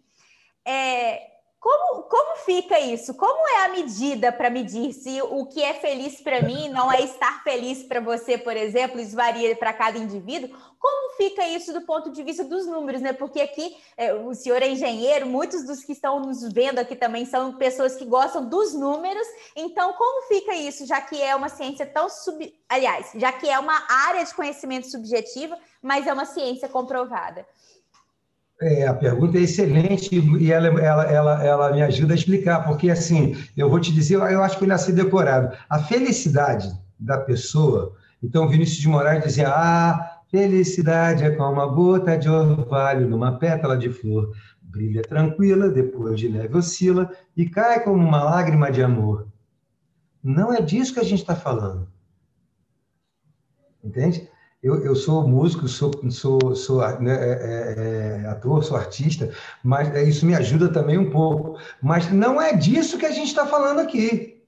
É, 0.65 1.34
como, 1.65 2.03
como 2.03 2.37
fica 2.45 2.79
isso? 2.79 3.15
Como 3.15 3.49
é 3.49 3.65
a 3.65 3.69
medida 3.69 4.31
para 4.31 4.51
medir 4.51 4.93
se 4.93 5.23
o 5.23 5.47
que 5.47 5.63
é 5.63 5.73
feliz 5.73 6.21
para 6.21 6.43
mim 6.43 6.69
não 6.69 6.93
é 6.93 7.01
estar 7.01 7.43
feliz 7.43 7.83
para 7.83 8.01
você, 8.01 8.37
por 8.37 8.55
exemplo? 8.55 9.01
Isso 9.01 9.17
varia 9.17 9.57
para 9.57 9.73
cada 9.73 9.97
indivíduo. 9.97 10.55
Como 10.79 11.17
fica 11.17 11.49
isso 11.49 11.73
do 11.73 11.81
ponto 11.87 12.13
de 12.13 12.23
vista 12.23 12.45
dos 12.45 12.67
números, 12.67 13.01
né? 13.01 13.15
Porque 13.15 13.41
aqui 13.41 13.75
é, 13.97 14.13
o 14.13 14.35
senhor 14.35 14.61
é 14.61 14.69
engenheiro, 14.69 15.27
muitos 15.27 15.65
dos 15.65 15.83
que 15.83 15.93
estão 15.93 16.21
nos 16.21 16.43
vendo 16.53 16.81
aqui 16.81 16.95
também 16.95 17.25
são 17.25 17.55
pessoas 17.55 17.97
que 17.97 18.05
gostam 18.05 18.47
dos 18.47 18.75
números. 18.75 19.27
Então, 19.57 19.95
como 19.95 20.29
fica 20.29 20.55
isso, 20.55 20.85
já 20.85 21.01
que 21.01 21.23
é 21.23 21.35
uma 21.35 21.49
ciência 21.49 21.87
tão 21.87 22.11
sub. 22.11 22.55
Aliás, 22.69 23.13
já 23.15 23.33
que 23.33 23.49
é 23.49 23.59
uma 23.59 23.87
área 23.89 24.23
de 24.23 24.35
conhecimento 24.35 24.91
subjetiva, 24.91 25.59
mas 25.81 26.07
é 26.07 26.13
uma 26.13 26.27
ciência 26.27 26.69
comprovada? 26.69 27.47
É, 28.61 28.87
a 28.87 28.95
pergunta 28.95 29.37
é 29.37 29.43
excelente 29.43 30.15
e 30.15 30.53
ela, 30.53 30.69
ela, 30.81 31.05
ela, 31.05 31.45
ela 31.45 31.73
me 31.73 31.83
ajuda 31.83 32.15
a 32.15 32.17
explicar, 32.17 32.65
porque 32.65 32.89
assim, 32.89 33.37
eu 33.57 33.69
vou 33.69 33.81
te 33.81 33.93
dizer, 33.93 34.15
eu 34.15 34.43
acho 34.43 34.57
que 34.57 34.65
eu 34.65 34.69
nasci 34.69 34.93
decorado. 34.93 35.57
A 35.69 35.81
felicidade 35.81 36.69
da 36.99 37.19
pessoa, 37.19 37.97
então 38.23 38.49
Vinícius 38.49 38.79
de 38.79 38.89
Moraes 38.89 39.25
dizia, 39.25 39.49
ah, 39.49 40.21
felicidade 40.31 41.25
é 41.25 41.31
como 41.31 41.53
uma 41.53 41.67
gota 41.67 42.17
de 42.17 42.29
orvalho 42.29 43.09
numa 43.09 43.39
pétala 43.39 43.77
de 43.77 43.91
flor, 43.91 44.33
brilha 44.63 45.03
tranquila, 45.03 45.69
depois 45.69 46.19
de 46.19 46.29
leve 46.29 46.57
oscila 46.57 47.11
e 47.37 47.49
cai 47.49 47.83
como 47.83 47.97
uma 47.97 48.23
lágrima 48.23 48.71
de 48.71 48.83
amor. 48.83 49.29
Não 50.23 50.53
é 50.53 50.61
disso 50.61 50.95
que 50.95 51.01
a 51.01 51.05
gente 51.05 51.21
está 51.21 51.37
falando. 51.37 51.89
Entende? 53.83 54.29
Eu, 54.65 54.83
eu 54.83 54.97
sou 54.97 55.29
músico, 55.29 55.69
sou, 55.69 55.93
sou, 56.11 56.57
sou 56.57 56.79
né, 56.99 57.13
é, 57.13 57.33
é, 57.33 58.23
é, 58.25 58.29
ator, 58.31 58.65
sou 58.65 58.79
artista, 58.79 59.31
mas 59.63 59.95
é, 59.95 60.03
isso 60.03 60.25
me 60.25 60.35
ajuda 60.35 60.71
também 60.71 60.97
um 60.97 61.11
pouco. 61.11 61.59
Mas 61.83 62.11
não 62.11 62.41
é 62.41 62.55
disso 62.55 62.97
que 62.97 63.05
a 63.05 63.11
gente 63.11 63.27
está 63.27 63.47
falando 63.47 63.81
aqui. 63.81 64.43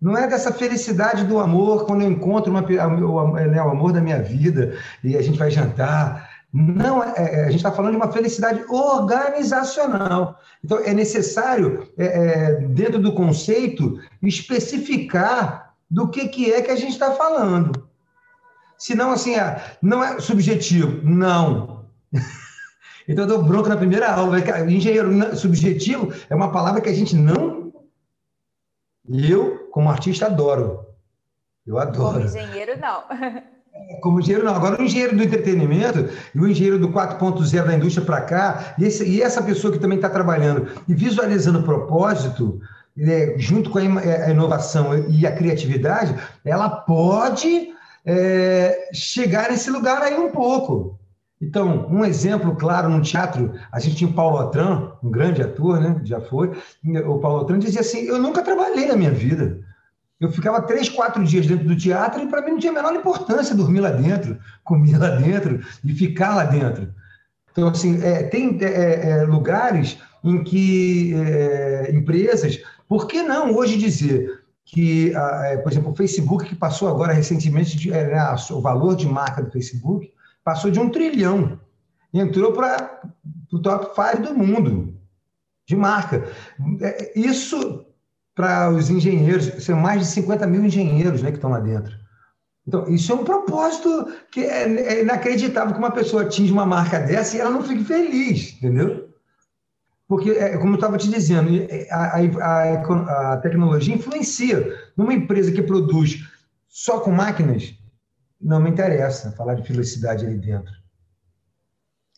Não 0.00 0.16
é 0.16 0.28
dessa 0.28 0.52
felicidade 0.52 1.24
do 1.24 1.40
amor, 1.40 1.86
quando 1.86 2.02
eu 2.02 2.10
encontro 2.10 2.52
uma, 2.52 2.62
o, 2.62 3.32
né, 3.32 3.60
o 3.60 3.70
amor 3.70 3.92
da 3.92 4.00
minha 4.00 4.22
vida 4.22 4.78
e 5.02 5.16
a 5.16 5.22
gente 5.22 5.40
vai 5.40 5.50
jantar. 5.50 6.30
Não, 6.52 7.02
é, 7.02 7.12
é 7.16 7.40
a 7.40 7.46
gente 7.46 7.56
está 7.56 7.72
falando 7.72 7.92
de 7.92 7.96
uma 7.96 8.12
felicidade 8.12 8.64
organizacional. 8.68 10.38
Então, 10.64 10.78
é 10.78 10.94
necessário, 10.94 11.88
é, 11.98 12.60
dentro 12.68 13.00
do 13.00 13.12
conceito, 13.12 13.98
especificar 14.22 15.74
do 15.90 16.08
que, 16.08 16.28
que 16.28 16.52
é 16.52 16.62
que 16.62 16.70
a 16.70 16.76
gente 16.76 16.92
está 16.92 17.10
falando. 17.10 17.90
Senão, 18.82 19.12
assim, 19.12 19.36
é, 19.36 19.62
não 19.80 20.02
é 20.02 20.18
subjetivo. 20.18 21.00
Não. 21.04 21.84
então, 23.06 23.22
eu 23.22 23.28
dou 23.28 23.44
bronca 23.44 23.68
na 23.68 23.76
primeira 23.76 24.10
aula. 24.10 24.40
Engenheiro 24.68 25.36
subjetivo 25.36 26.12
é 26.28 26.34
uma 26.34 26.50
palavra 26.50 26.80
que 26.80 26.88
a 26.88 26.92
gente 26.92 27.14
não. 27.14 27.72
Eu, 29.08 29.68
como 29.70 29.88
artista, 29.88 30.26
adoro. 30.26 30.84
Eu 31.64 31.78
adoro. 31.78 32.14
Como 32.14 32.24
engenheiro, 32.24 32.72
não. 32.80 33.04
Como 34.02 34.18
engenheiro, 34.18 34.44
não. 34.44 34.54
Agora, 34.56 34.80
o 34.80 34.84
engenheiro 34.84 35.16
do 35.16 35.22
entretenimento 35.22 36.08
e 36.34 36.40
o 36.40 36.48
engenheiro 36.48 36.78
do 36.80 36.88
4.0 36.88 37.64
da 37.64 37.74
indústria 37.74 38.04
para 38.04 38.20
cá, 38.22 38.74
e, 38.76 38.84
esse, 38.84 39.08
e, 39.08 39.22
essa 39.22 39.40
pessoa 39.42 39.72
que 39.72 39.78
também 39.78 39.96
está 39.96 40.10
trabalhando 40.10 40.68
e 40.88 40.94
visualizando 40.94 41.60
o 41.60 41.62
propósito, 41.62 42.60
né, 42.96 43.38
junto 43.38 43.70
com 43.70 43.78
a 43.78 44.30
inovação 44.30 45.06
e 45.08 45.24
a 45.24 45.32
criatividade, 45.32 46.14
ela 46.44 46.68
pode 46.68 47.72
é, 48.04 48.90
chegar 48.92 49.50
nesse 49.50 49.70
lugar 49.70 50.02
aí 50.02 50.18
um 50.18 50.30
pouco. 50.30 50.98
Então, 51.40 51.88
um 51.90 52.04
exemplo 52.04 52.54
claro 52.54 52.88
no 52.88 53.02
teatro, 53.02 53.52
a 53.72 53.80
gente 53.80 53.96
tinha 53.96 54.10
o 54.10 54.12
Paulo 54.12 54.38
Atran, 54.38 54.92
um 55.02 55.10
grande 55.10 55.42
ator, 55.42 55.80
né? 55.80 56.00
Já 56.04 56.20
foi. 56.20 56.52
O 57.04 57.18
Paulo 57.18 57.42
Atran 57.42 57.58
dizia 57.58 57.80
assim: 57.80 58.06
Eu 58.06 58.18
nunca 58.18 58.42
trabalhei 58.42 58.86
na 58.86 58.96
minha 58.96 59.10
vida. 59.10 59.58
Eu 60.20 60.30
ficava 60.30 60.62
três, 60.62 60.88
quatro 60.88 61.24
dias 61.24 61.48
dentro 61.48 61.66
do 61.66 61.76
teatro 61.76 62.22
e 62.22 62.28
para 62.28 62.42
mim 62.42 62.52
não 62.52 62.58
tinha 62.60 62.70
a 62.70 62.76
menor 62.76 62.94
importância 62.94 63.56
dormir 63.56 63.80
lá 63.80 63.90
dentro, 63.90 64.38
comer 64.62 64.96
lá 64.96 65.16
dentro 65.16 65.60
e 65.84 65.92
ficar 65.92 66.36
lá 66.36 66.44
dentro. 66.44 66.94
Então, 67.50 67.68
assim, 67.68 68.00
é, 68.02 68.22
tem 68.22 68.56
é, 68.62 68.64
é, 68.64 69.10
é 69.10 69.22
lugares 69.24 69.98
em 70.22 70.44
que 70.44 71.12
é, 71.14 71.90
empresas, 71.92 72.62
por 72.88 73.08
que 73.08 73.20
não 73.20 73.52
hoje 73.52 73.76
dizer 73.76 74.41
que, 74.64 75.12
é, 75.14 75.56
por 75.58 75.70
exemplo, 75.70 75.92
o 75.92 75.96
Facebook, 75.96 76.46
que 76.46 76.54
passou 76.54 76.88
agora 76.88 77.12
recentemente, 77.12 77.76
de, 77.76 77.90
né, 77.90 78.34
o 78.50 78.60
valor 78.60 78.96
de 78.96 79.06
marca 79.06 79.42
do 79.42 79.50
Facebook 79.50 80.12
passou 80.44 80.70
de 80.70 80.80
um 80.80 80.90
trilhão, 80.90 81.60
entrou 82.12 82.52
para 82.52 83.02
o 83.52 83.58
top 83.58 83.94
5 83.94 84.22
do 84.22 84.34
mundo 84.34 84.94
de 85.66 85.76
marca. 85.76 86.24
Isso 87.14 87.86
para 88.34 88.70
os 88.70 88.88
engenheiros, 88.88 89.64
são 89.64 89.78
mais 89.78 90.00
de 90.00 90.06
50 90.06 90.46
mil 90.46 90.64
engenheiros 90.64 91.22
né, 91.22 91.30
que 91.30 91.36
estão 91.36 91.50
lá 91.50 91.60
dentro. 91.60 91.94
Então, 92.66 92.88
isso 92.88 93.12
é 93.12 93.14
um 93.14 93.24
propósito 93.24 94.06
que 94.30 94.40
é, 94.40 94.62
é 94.62 95.02
inacreditável 95.02 95.74
que 95.74 95.78
uma 95.78 95.90
pessoa 95.90 96.22
atinja 96.22 96.52
uma 96.52 96.64
marca 96.64 96.98
dessa 97.00 97.36
e 97.36 97.40
ela 97.40 97.50
não 97.50 97.62
fique 97.62 97.84
feliz, 97.84 98.54
entendeu? 98.56 99.01
Porque, 100.12 100.28
é, 100.32 100.58
como 100.58 100.72
eu 100.72 100.74
estava 100.74 100.98
te 100.98 101.08
dizendo, 101.08 101.48
a, 101.90 102.18
a, 102.18 103.32
a, 103.32 103.36
tecnologia 103.38 103.94
influencia. 103.94 104.78
Numa 104.94 105.14
empresa 105.14 105.50
que 105.50 105.62
produz 105.62 106.28
só 106.68 107.00
com 107.00 107.10
máquinas, 107.10 107.74
não 108.38 108.60
me 108.60 108.68
interessa 108.68 109.32
falar 109.32 109.54
de 109.54 109.66
felicidade 109.66 110.26
ali 110.26 110.36
dentro. 110.36 110.70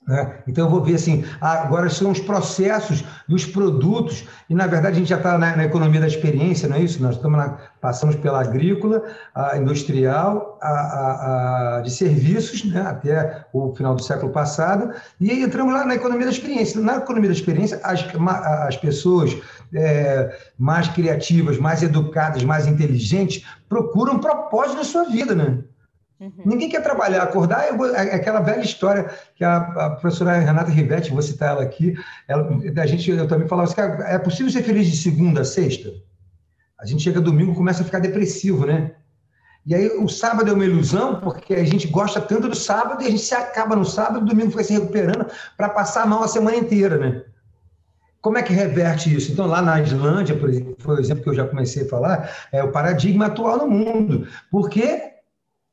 Né? 0.07 0.39
Então, 0.47 0.67
eu 0.67 0.71
vou 0.71 0.83
ver 0.83 0.97
assim, 0.97 1.25
agora 1.41 1.89
são 1.89 2.11
os 2.11 2.21
processos 2.21 3.03
e 3.27 3.35
os 3.35 3.47
produtos, 3.47 4.29
e 4.51 4.55
na 4.55 4.67
verdade 4.67 4.97
a 4.97 4.99
gente 4.99 5.09
já 5.09 5.17
está 5.17 5.39
na, 5.39 5.57
na, 5.57 5.65
economia 5.65 6.01
da 6.01 6.07
experiência, 6.07 6.69
não 6.69 6.77
é 6.77 6.81
isso? 6.81 7.03
Nós 7.03 7.17
estamos 7.17 7.39
na, 7.39 7.57
passamos 7.81 8.15
pela 8.17 8.43
agrícola, 8.43 9.03
a 9.35 9.57
industrial, 9.57 10.59
a, 10.61 10.69
a, 10.69 11.79
a, 11.79 11.81
de 11.81 11.91
serviços, 11.91 12.65
né? 12.65 12.83
até 12.83 13.47
o 13.53 13.75
final 13.75 13.95
do 13.95 14.03
século 14.03 14.31
passado, 14.31 14.93
e 15.19 15.31
aí 15.31 15.43
entramos 15.43 15.73
lá 15.73 15.87
na 15.87 15.95
economia 15.95 16.27
da 16.27 16.33
experiência. 16.33 16.81
Na 16.81 16.97
economia 16.97 17.31
da 17.31 17.37
experiência, 17.37 17.81
as, 17.83 18.05
as 18.67 18.77
pessoas 18.77 19.35
é, 19.73 20.37
mais 20.59 20.87
criativas, 20.89 21.57
mais 21.57 21.83
educadas, 21.83 22.45
mais 22.45 22.67
inteligentes, 22.67 23.43
procuram 23.71 24.19
propósito 24.19 24.77
na 24.77 24.85
sua 24.85 25.05
vida, 25.05 25.35
né? 25.35 25.59
Uhum. 26.21 26.33
Ninguém 26.45 26.69
quer 26.69 26.83
trabalhar, 26.83 27.23
acordar. 27.23 27.65
É 27.65 28.15
aquela 28.15 28.41
velha 28.41 28.63
história 28.63 29.11
que 29.35 29.45
a, 29.45 29.57
a, 29.57 29.91
professora 29.91 30.39
Renata 30.39 30.71
Rivetti, 30.71 31.11
vou 31.11 31.23
citar 31.23 31.51
ela 31.51 31.63
aqui, 31.63 31.95
ela, 32.29 32.49
a 32.77 32.87
gente, 32.87 33.11
eu 33.11 33.27
também 33.27 33.49
falava 33.49 33.69
assim, 33.69 33.81
é 34.05 34.19
possível 34.19 34.51
ser 34.51 34.63
feliz 34.63 34.87
de 34.87 34.97
segunda 34.97 35.41
a 35.41 35.45
sexta? 35.45 35.91
A 36.79 36.87
gente 36.87 37.03
chega 37.03 37.21
domingo 37.21 37.55
começa 37.55 37.83
a 37.83 37.85
ficar 37.85 37.99
depressivo, 37.99 38.67
né? 38.67 38.93
E 39.67 39.75
aí 39.75 39.89
o 39.89 40.09
sábado 40.09 40.51
é 40.51 40.55
uma 40.55 40.65
ilusão, 40.65 41.21
porque 41.21 41.55
a 41.55 41.65
gente 41.65 41.89
gosta 41.89 42.21
tanto 42.21 42.49
do 42.49 42.55
sábado 42.55 43.03
e 43.03 43.07
a 43.07 43.11
gente 43.11 43.23
se 43.23 43.35
acaba 43.35 43.75
no 43.75 43.85
sábado, 43.85 44.27
domingo 44.27 44.51
fica 44.51 44.65
se 44.65 44.75
recuperando 44.75 45.27
para 45.57 45.71
passar 45.71 46.07
mal 46.07 46.23
a 46.23 46.29
semana 46.29 46.57
inteira, 46.57 46.99
né? 46.99 47.23
Como 48.21 48.39
é 48.39 48.43
que 48.43 48.53
reverte 48.53 49.15
isso? 49.15 49.33
Então, 49.33 49.47
lá 49.47 49.61
na 49.61 49.81
Islândia, 49.81 50.37
por 50.37 50.99
exemplo 50.99 51.23
que 51.23 51.29
eu 51.29 51.35
já 51.35 51.47
comecei 51.47 51.85
a 51.85 51.89
falar, 51.89 52.31
é 52.53 52.63
o 52.63 52.73
paradigma 52.73 53.27
atual 53.27 53.59
no 53.59 53.69
mundo. 53.69 54.27
Porque 54.51 55.14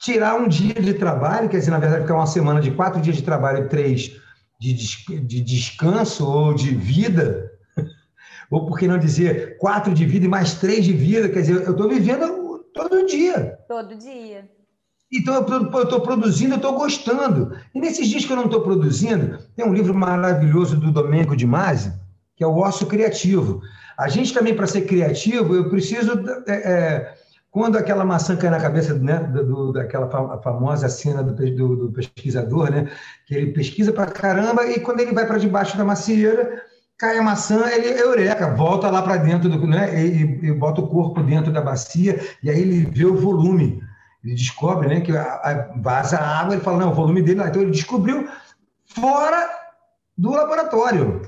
tirar 0.01 0.35
um 0.35 0.47
dia 0.47 0.73
de 0.73 0.95
trabalho, 0.95 1.47
quer 1.47 1.59
dizer, 1.59 1.71
na 1.71 1.79
verdade, 1.79 2.01
ficar 2.01 2.15
uma 2.15 2.25
semana 2.25 2.59
de 2.59 2.71
quatro 2.71 2.99
dias 2.99 3.15
de 3.15 3.23
trabalho 3.23 3.65
e 3.65 3.69
três 3.69 4.11
de, 4.59 4.73
de 4.73 5.41
descanso 5.41 6.27
ou 6.27 6.53
de 6.53 6.73
vida, 6.73 7.51
ou 8.49 8.65
por 8.65 8.79
que 8.79 8.87
não 8.87 8.97
dizer 8.97 9.57
quatro 9.59 9.93
de 9.93 10.05
vida 10.05 10.25
e 10.25 10.29
mais 10.29 10.55
três 10.55 10.83
de 10.83 10.93
vida, 10.93 11.29
quer 11.29 11.41
dizer, 11.41 11.63
eu 11.63 11.71
estou 11.71 11.87
vivendo 11.87 12.65
todo 12.73 13.05
dia. 13.05 13.59
Todo 13.67 13.95
dia. 13.95 14.49
Então, 15.13 15.45
eu 15.45 15.83
estou 15.83 16.01
produzindo, 16.01 16.53
eu 16.53 16.57
estou 16.57 16.73
gostando. 16.73 17.55
E 17.75 17.79
nesses 17.79 18.07
dias 18.07 18.25
que 18.25 18.31
eu 18.31 18.37
não 18.37 18.45
estou 18.45 18.61
produzindo, 18.61 19.39
tem 19.55 19.65
um 19.65 19.73
livro 19.73 19.93
maravilhoso 19.93 20.77
do 20.77 20.91
Domenico 20.91 21.35
de 21.35 21.45
Masi, 21.45 21.93
que 22.35 22.43
é 22.43 22.47
o 22.47 22.57
Osso 22.57 22.85
Criativo. 22.87 23.61
A 23.99 24.07
gente 24.07 24.33
também, 24.33 24.55
para 24.55 24.65
ser 24.65 24.83
criativo, 24.83 25.53
eu 25.53 25.69
preciso 25.69 26.13
é, 26.47 26.53
é, 26.53 27.13
quando 27.51 27.77
aquela 27.77 28.05
maçã 28.05 28.37
cai 28.37 28.49
na 28.49 28.61
cabeça 28.61 28.93
né, 28.93 29.19
do, 29.19 29.73
daquela 29.73 30.07
famosa 30.41 30.87
cena 30.87 31.21
do, 31.21 31.33
do, 31.33 31.75
do, 31.75 31.91
pesquisador, 31.91 32.71
né, 32.71 32.89
que 33.25 33.35
ele 33.35 33.51
pesquisa 33.51 33.91
para 33.91 34.09
caramba 34.09 34.65
e 34.65 34.79
quando 34.79 35.01
ele 35.01 35.11
vai 35.11 35.27
para 35.27 35.37
debaixo 35.37 35.77
da 35.77 35.83
macieira, 35.83 36.63
cai 36.97 37.17
a 37.17 37.21
maçã, 37.21 37.69
ele 37.69 37.87
é 37.87 38.01
eureka, 38.01 38.55
volta 38.55 38.89
lá 38.89 39.01
para 39.01 39.17
dentro 39.17 39.49
do, 39.49 39.67
né, 39.67 40.01
e, 40.01 40.47
e, 40.47 40.53
bota 40.53 40.79
o 40.79 40.87
corpo 40.87 41.21
dentro 41.21 41.51
da 41.51 41.59
bacia 41.59 42.21
e 42.41 42.49
aí 42.49 42.61
ele 42.61 42.85
vê 42.85 43.05
o 43.05 43.17
volume. 43.17 43.83
Ele 44.23 44.33
descobre, 44.33 44.87
né, 44.87 45.01
que 45.01 45.11
a, 45.11 45.21
a, 45.21 45.73
vaza 45.81 46.17
a 46.17 46.39
água, 46.39 46.53
ele 46.53 46.63
fala, 46.63 46.77
não, 46.77 46.91
o 46.91 46.95
volume 46.95 47.21
dele, 47.21 47.41
então 47.43 47.61
ele 47.61 47.71
descobriu 47.71 48.29
fora 48.85 49.49
do 50.17 50.31
laboratório. 50.31 51.21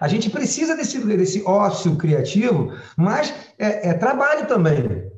A 0.00 0.06
gente 0.06 0.30
precisa 0.30 0.76
desse, 0.76 0.98
desse 0.98 1.42
ócio 1.44 1.96
criativo, 1.96 2.72
mas 2.96 3.34
é, 3.58 3.90
é 3.90 3.94
trabalho 3.94 4.46
também. 4.46 5.10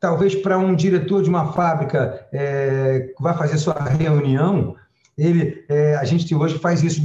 Talvez 0.00 0.34
para 0.34 0.58
um 0.58 0.74
diretor 0.74 1.22
de 1.22 1.30
uma 1.30 1.52
fábrica 1.52 2.26
é, 2.32 3.12
que 3.16 3.22
vai 3.22 3.36
fazer 3.36 3.58
sua 3.58 3.74
reunião, 3.74 4.76
ele, 5.16 5.64
é, 5.68 5.96
a 5.96 6.04
gente 6.04 6.34
hoje 6.34 6.58
faz 6.58 6.82
isso. 6.82 7.00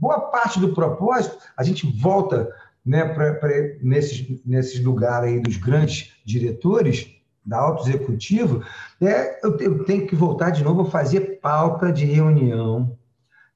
Boa 0.00 0.20
parte 0.30 0.58
do 0.58 0.74
propósito, 0.74 1.38
a 1.56 1.62
gente 1.62 1.86
volta 2.00 2.50
né, 2.84 3.04
pra, 3.04 3.34
pra, 3.34 3.48
nesses, 3.80 4.44
nesses 4.44 4.82
lugares 4.82 5.30
aí 5.30 5.38
dos 5.38 5.56
grandes 5.56 6.12
diretores, 6.24 7.08
da 7.44 7.58
auto 7.58 7.88
executivo, 7.88 8.62
é, 9.00 9.44
eu, 9.44 9.56
eu 9.58 9.84
tenho 9.84 10.06
que 10.06 10.14
voltar 10.14 10.50
de 10.50 10.62
novo 10.62 10.82
a 10.82 10.90
fazer 10.90 11.40
pauta 11.40 11.92
de 11.92 12.04
reunião, 12.04 12.96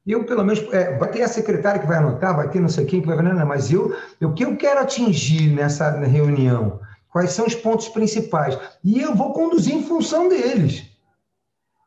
eu, 0.07 0.25
pelo 0.25 0.45
menos, 0.45 0.61
é, 0.73 0.97
vai 0.97 1.11
ter 1.11 1.23
a 1.23 1.29
secretária 1.29 1.81
que 1.81 1.87
vai 1.87 1.99
anotar, 1.99 2.37
vai 2.37 2.49
ter 2.49 2.61
não 2.61 2.69
sei 2.69 2.85
quem 2.85 3.01
que 3.01 3.07
vai 3.07 3.16
ver, 3.16 3.45
mas 3.45 3.73
eu, 3.73 3.97
o 4.23 4.33
que 4.33 4.45
eu 4.45 4.57
quero 4.57 4.81
atingir 4.81 5.53
nessa 5.53 5.90
reunião? 6.01 6.81
Quais 7.11 7.33
são 7.33 7.47
os 7.47 7.55
pontos 7.55 7.88
principais? 7.88 8.59
E 8.85 9.01
eu 9.01 9.14
vou 9.14 9.33
conduzir 9.33 9.75
em 9.75 9.83
função 9.83 10.29
deles. 10.29 10.85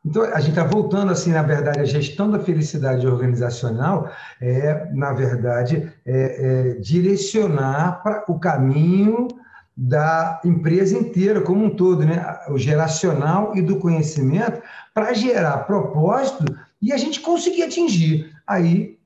Então, 0.05 0.23
a 0.23 0.39
gente 0.39 0.51
está 0.51 0.63
voltando, 0.63 1.12
assim, 1.12 1.32
na 1.32 1.43
verdade, 1.43 1.79
a 1.79 1.86
gestão 1.86 2.32
da 2.32 2.39
felicidade 2.39 3.05
organizacional 3.05 4.12
é, 4.41 4.89
na 4.93 5.13
verdade, 5.13 5.91
é, 6.05 6.73
é 6.75 6.79
direcionar 6.79 8.01
para 8.01 8.23
o 8.27 8.39
caminho 8.39 9.27
da 9.75 10.41
empresa 10.43 10.97
inteira 10.97 11.41
como 11.41 11.65
um 11.65 11.69
todo, 11.69 12.05
né? 12.05 12.21
o 12.49 12.58
geracional 12.58 13.55
e 13.55 13.62
do 13.62 13.77
conhecimento, 13.77 14.62
para 14.93 15.13
gerar 15.13 15.60
propósito 15.60 16.45
e 16.81 16.91
a 16.93 16.97
gente 16.97 17.19
conseguia 17.19 17.65
atingir. 17.65 18.33
Aí 18.47 18.99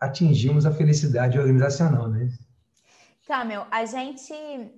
atingimos 0.00 0.66
a 0.66 0.72
felicidade 0.72 1.38
organizacional, 1.38 2.08
né? 2.08 2.30
Camel, 3.26 3.66
a 3.70 3.86
gente 3.86 4.34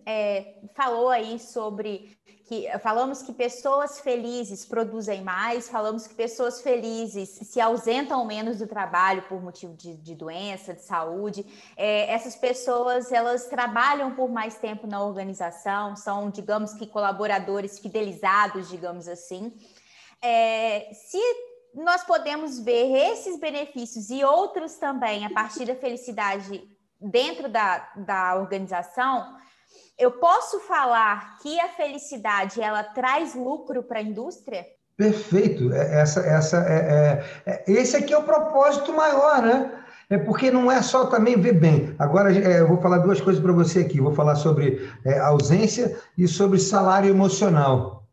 é, 0.06 0.54
falou 0.74 1.08
aí 1.08 1.38
sobre 1.40 2.16
que 2.46 2.68
falamos 2.78 3.22
que 3.22 3.32
pessoas 3.32 3.98
felizes 3.98 4.64
produzem 4.64 5.20
mais, 5.20 5.68
falamos 5.68 6.06
que 6.06 6.14
pessoas 6.14 6.62
felizes 6.62 7.28
se 7.28 7.60
ausentam 7.60 8.24
menos 8.24 8.58
do 8.58 8.68
trabalho 8.68 9.22
por 9.22 9.42
motivo 9.42 9.74
de, 9.74 9.96
de 9.96 10.14
doença, 10.14 10.72
de 10.72 10.82
saúde. 10.82 11.44
É, 11.76 12.08
essas 12.12 12.36
pessoas 12.36 13.10
elas 13.10 13.48
trabalham 13.48 14.14
por 14.14 14.30
mais 14.30 14.54
tempo 14.54 14.86
na 14.86 15.02
organização, 15.04 15.96
são, 15.96 16.30
digamos 16.30 16.72
que, 16.72 16.86
colaboradores 16.86 17.80
fidelizados, 17.80 18.68
digamos 18.68 19.08
assim. 19.08 19.52
É, 20.22 20.88
se 20.92 21.18
nós 21.76 22.02
podemos 22.04 22.58
ver 22.58 22.90
esses 23.12 23.38
benefícios 23.38 24.08
e 24.08 24.24
outros 24.24 24.76
também 24.76 25.26
a 25.26 25.30
partir 25.30 25.66
da 25.66 25.74
felicidade 25.74 26.64
dentro 26.98 27.50
da, 27.50 27.86
da 27.94 28.36
organização, 28.36 29.36
eu 29.98 30.12
posso 30.12 30.60
falar 30.60 31.38
que 31.38 31.60
a 31.60 31.68
felicidade 31.68 32.62
ela 32.62 32.82
traz 32.82 33.34
lucro 33.34 33.82
para 33.82 33.98
a 33.98 34.02
indústria? 34.02 34.64
Perfeito. 34.96 35.70
É, 35.72 36.00
essa, 36.00 36.20
essa, 36.20 36.56
é, 36.66 37.22
é, 37.46 37.52
é, 37.52 37.72
esse 37.72 37.96
aqui 37.96 38.14
é 38.14 38.18
o 38.18 38.22
propósito 38.22 38.94
maior, 38.94 39.42
né? 39.42 39.82
É 40.08 40.16
porque 40.16 40.50
não 40.50 40.70
é 40.70 40.80
só 40.80 41.06
também 41.06 41.38
ver 41.38 41.54
bem. 41.54 41.94
Agora 41.98 42.32
é, 42.32 42.60
eu 42.60 42.68
vou 42.68 42.80
falar 42.80 42.98
duas 42.98 43.20
coisas 43.20 43.42
para 43.42 43.52
você 43.52 43.80
aqui. 43.80 44.00
Vou 44.00 44.14
falar 44.14 44.36
sobre 44.36 44.90
é, 45.04 45.18
ausência 45.18 45.98
e 46.16 46.26
sobre 46.26 46.58
salário 46.58 47.10
emocional, 47.10 48.04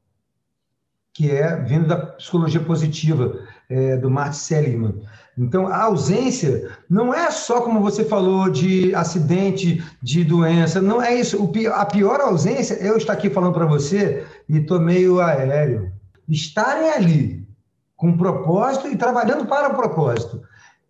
que 1.13 1.31
é 1.31 1.55
vindo 1.55 1.87
da 1.87 1.97
psicologia 1.97 2.61
positiva 2.61 3.47
é, 3.73 3.97
do 3.97 4.09
Martin 4.09 4.37
Seligman. 4.37 5.01
Então, 5.37 5.67
a 5.67 5.83
ausência 5.83 6.69
não 6.87 7.13
é 7.13 7.31
só, 7.31 7.61
como 7.61 7.81
você 7.81 8.05
falou, 8.05 8.49
de 8.49 8.93
acidente, 8.93 9.83
de 10.01 10.23
doença, 10.23 10.79
não 10.79 11.01
é 11.01 11.15
isso. 11.15 11.43
O, 11.43 11.51
a 11.73 11.85
pior 11.85 12.21
ausência, 12.21 12.75
eu 12.75 12.97
estou 12.97 13.13
aqui 13.13 13.29
falando 13.29 13.53
para 13.53 13.65
você 13.65 14.25
e 14.47 14.57
estou 14.57 14.79
meio 14.79 15.19
aéreo. 15.19 15.91
estarem 16.29 16.91
ali 16.91 17.47
com 17.97 18.15
propósito 18.15 18.87
e 18.87 18.95
trabalhando 18.95 19.45
para 19.47 19.69
o 19.69 19.75
propósito. 19.75 20.41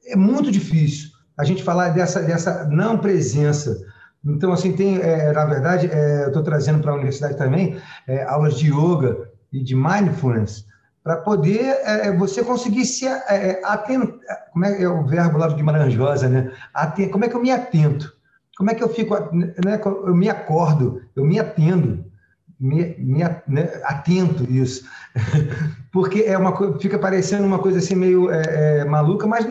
É 0.05 0.15
muito 0.15 0.51
difícil 0.51 1.09
a 1.37 1.45
gente 1.45 1.63
falar 1.63 1.89
dessa, 1.89 2.21
dessa 2.21 2.65
não 2.65 2.97
presença. 2.97 3.77
Então, 4.25 4.51
assim, 4.51 4.73
tem, 4.73 4.97
é, 4.97 5.31
na 5.31 5.45
verdade, 5.45 5.89
é, 5.91 6.23
eu 6.23 6.27
estou 6.27 6.43
trazendo 6.43 6.79
para 6.79 6.91
a 6.91 6.95
universidade 6.95 7.37
também 7.37 7.77
é, 8.07 8.23
aulas 8.23 8.57
de 8.57 8.67
yoga 8.67 9.29
e 9.53 9.63
de 9.63 9.75
mindfulness, 9.75 10.65
para 11.03 11.17
poder 11.17 11.59
é, 11.83 12.07
é, 12.07 12.11
você 12.15 12.43
conseguir 12.43 12.85
se 12.85 13.05
é, 13.05 13.59
atento. 13.63 14.19
Como 14.53 14.65
é, 14.65 14.81
é, 14.81 14.87
o 14.87 15.05
verbo 15.05 15.37
lá 15.37 15.47
de 15.47 15.97
Rosa, 15.97 16.29
né? 16.29 16.51
Atento, 16.73 17.11
como 17.11 17.25
é 17.25 17.27
que 17.27 17.35
eu 17.35 17.41
me 17.41 17.51
atento? 17.51 18.15
Como 18.57 18.69
é 18.71 18.75
que 18.75 18.83
eu 18.83 18.89
fico, 18.89 19.13
né? 19.33 19.81
Eu 19.83 20.15
me 20.15 20.29
acordo, 20.29 21.01
eu 21.15 21.25
me 21.25 21.39
atendo, 21.39 22.05
me, 22.59 22.95
me 22.97 23.23
né? 23.47 23.81
atento 23.83 24.43
isso, 24.49 24.87
porque 25.91 26.21
é 26.21 26.37
uma 26.37 26.55
fica 26.79 26.99
parecendo 26.99 27.45
uma 27.45 27.59
coisa 27.59 27.79
assim 27.79 27.95
meio 27.95 28.31
é, 28.31 28.79
é, 28.79 28.85
maluca, 28.85 29.27
mas 29.27 29.45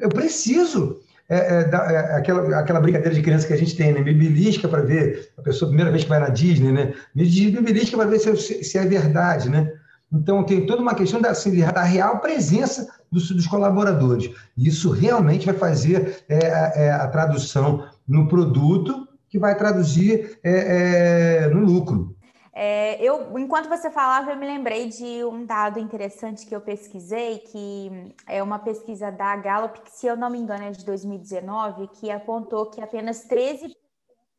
eu 0.00 0.08
preciso. 0.08 1.00
É, 1.30 1.36
é, 1.36 2.16
aquela, 2.16 2.58
aquela 2.58 2.80
brincadeira 2.80 3.14
de 3.14 3.20
criança 3.20 3.46
que 3.46 3.52
a 3.52 3.58
gente 3.58 3.76
tem, 3.76 3.92
né? 3.92 4.00
Me 4.00 4.14
belisca 4.14 4.66
para 4.66 4.80
ver, 4.80 5.30
a 5.36 5.42
pessoa, 5.42 5.68
primeira 5.68 5.90
vez 5.90 6.02
que 6.02 6.08
vai 6.08 6.18
na 6.18 6.30
Disney, 6.30 6.72
né? 6.72 6.94
Me 7.14 7.24
belisca 7.60 7.98
para 7.98 8.06
ver 8.06 8.18
se, 8.18 8.64
se 8.64 8.78
é 8.78 8.86
verdade, 8.86 9.50
né? 9.50 9.70
Então, 10.12 10.42
tem 10.42 10.64
toda 10.66 10.80
uma 10.80 10.94
questão 10.94 11.20
da, 11.20 11.30
assim, 11.30 11.54
da 11.60 11.82
real 11.82 12.18
presença 12.18 12.88
dos, 13.10 13.30
dos, 13.30 13.46
colaboradores. 13.46 14.34
Isso 14.56 14.90
realmente 14.90 15.44
vai 15.44 15.54
fazer 15.54 16.24
é, 16.28 16.86
é, 16.86 16.92
a 16.92 17.06
tradução 17.08 17.86
no 18.06 18.26
produto, 18.26 19.06
que 19.28 19.38
vai 19.38 19.56
traduzir 19.56 20.38
é, 20.42 21.44
é, 21.44 21.48
no 21.48 21.60
lucro. 21.60 22.16
É, 22.60 23.00
eu, 23.00 23.38
enquanto 23.38 23.68
você 23.68 23.88
falava, 23.90 24.32
eu 24.32 24.36
me 24.36 24.46
lembrei 24.46 24.88
de 24.88 25.22
um 25.24 25.44
dado 25.44 25.78
interessante 25.78 26.44
que 26.44 26.56
eu 26.56 26.60
pesquisei, 26.60 27.38
que 27.38 28.14
é 28.26 28.42
uma 28.42 28.58
pesquisa 28.58 29.12
da 29.12 29.36
Gallup, 29.36 29.80
que, 29.82 29.92
se 29.92 30.06
eu 30.06 30.16
não 30.16 30.28
me 30.28 30.38
engano, 30.38 30.64
é 30.64 30.70
de 30.70 30.84
2019, 30.84 31.86
que 31.88 32.10
apontou 32.10 32.66
que 32.66 32.80
apenas 32.80 33.28
13% 33.28 33.76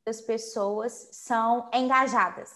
das 0.06 0.20
pessoas 0.20 1.10
são 1.12 1.70
engajadas. 1.74 2.50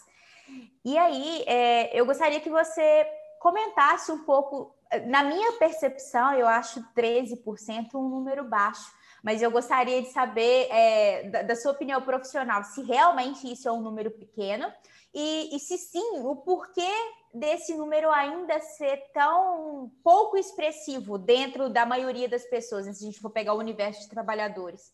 E 0.85 0.97
aí, 0.97 1.43
é, 1.47 1.99
eu 1.99 2.05
gostaria 2.05 2.39
que 2.39 2.49
você 2.49 3.07
comentasse 3.39 4.11
um 4.11 4.23
pouco. 4.23 4.75
Na 5.07 5.23
minha 5.23 5.53
percepção, 5.53 6.33
eu 6.33 6.47
acho 6.47 6.83
13% 6.95 7.95
um 7.95 8.09
número 8.09 8.47
baixo, 8.47 8.91
mas 9.23 9.41
eu 9.41 9.49
gostaria 9.49 10.01
de 10.01 10.09
saber, 10.09 10.67
é, 10.69 11.29
da, 11.29 11.41
da, 11.43 11.55
sua 11.55 11.71
opinião 11.71 12.01
profissional, 12.01 12.63
se 12.63 12.83
realmente 12.83 13.51
isso 13.51 13.67
é 13.67 13.71
um 13.71 13.81
número 13.81 14.11
pequeno 14.11 14.71
e, 15.13 15.55
e 15.55 15.59
se 15.59 15.77
sim, 15.77 16.19
o 16.19 16.35
porquê 16.35 16.91
desse 17.33 17.73
número 17.75 18.11
ainda 18.11 18.59
ser 18.59 18.97
tão 19.13 19.91
pouco 20.03 20.37
expressivo 20.37 21.17
dentro 21.17 21.69
da 21.69 21.85
maioria 21.85 22.29
das 22.29 22.43
pessoas, 22.43 22.85
se 22.85 23.03
a 23.03 23.07
gente 23.07 23.19
for 23.19 23.29
pegar 23.29 23.53
o 23.53 23.59
universo 23.59 24.01
de 24.01 24.09
trabalhadores. 24.09 24.93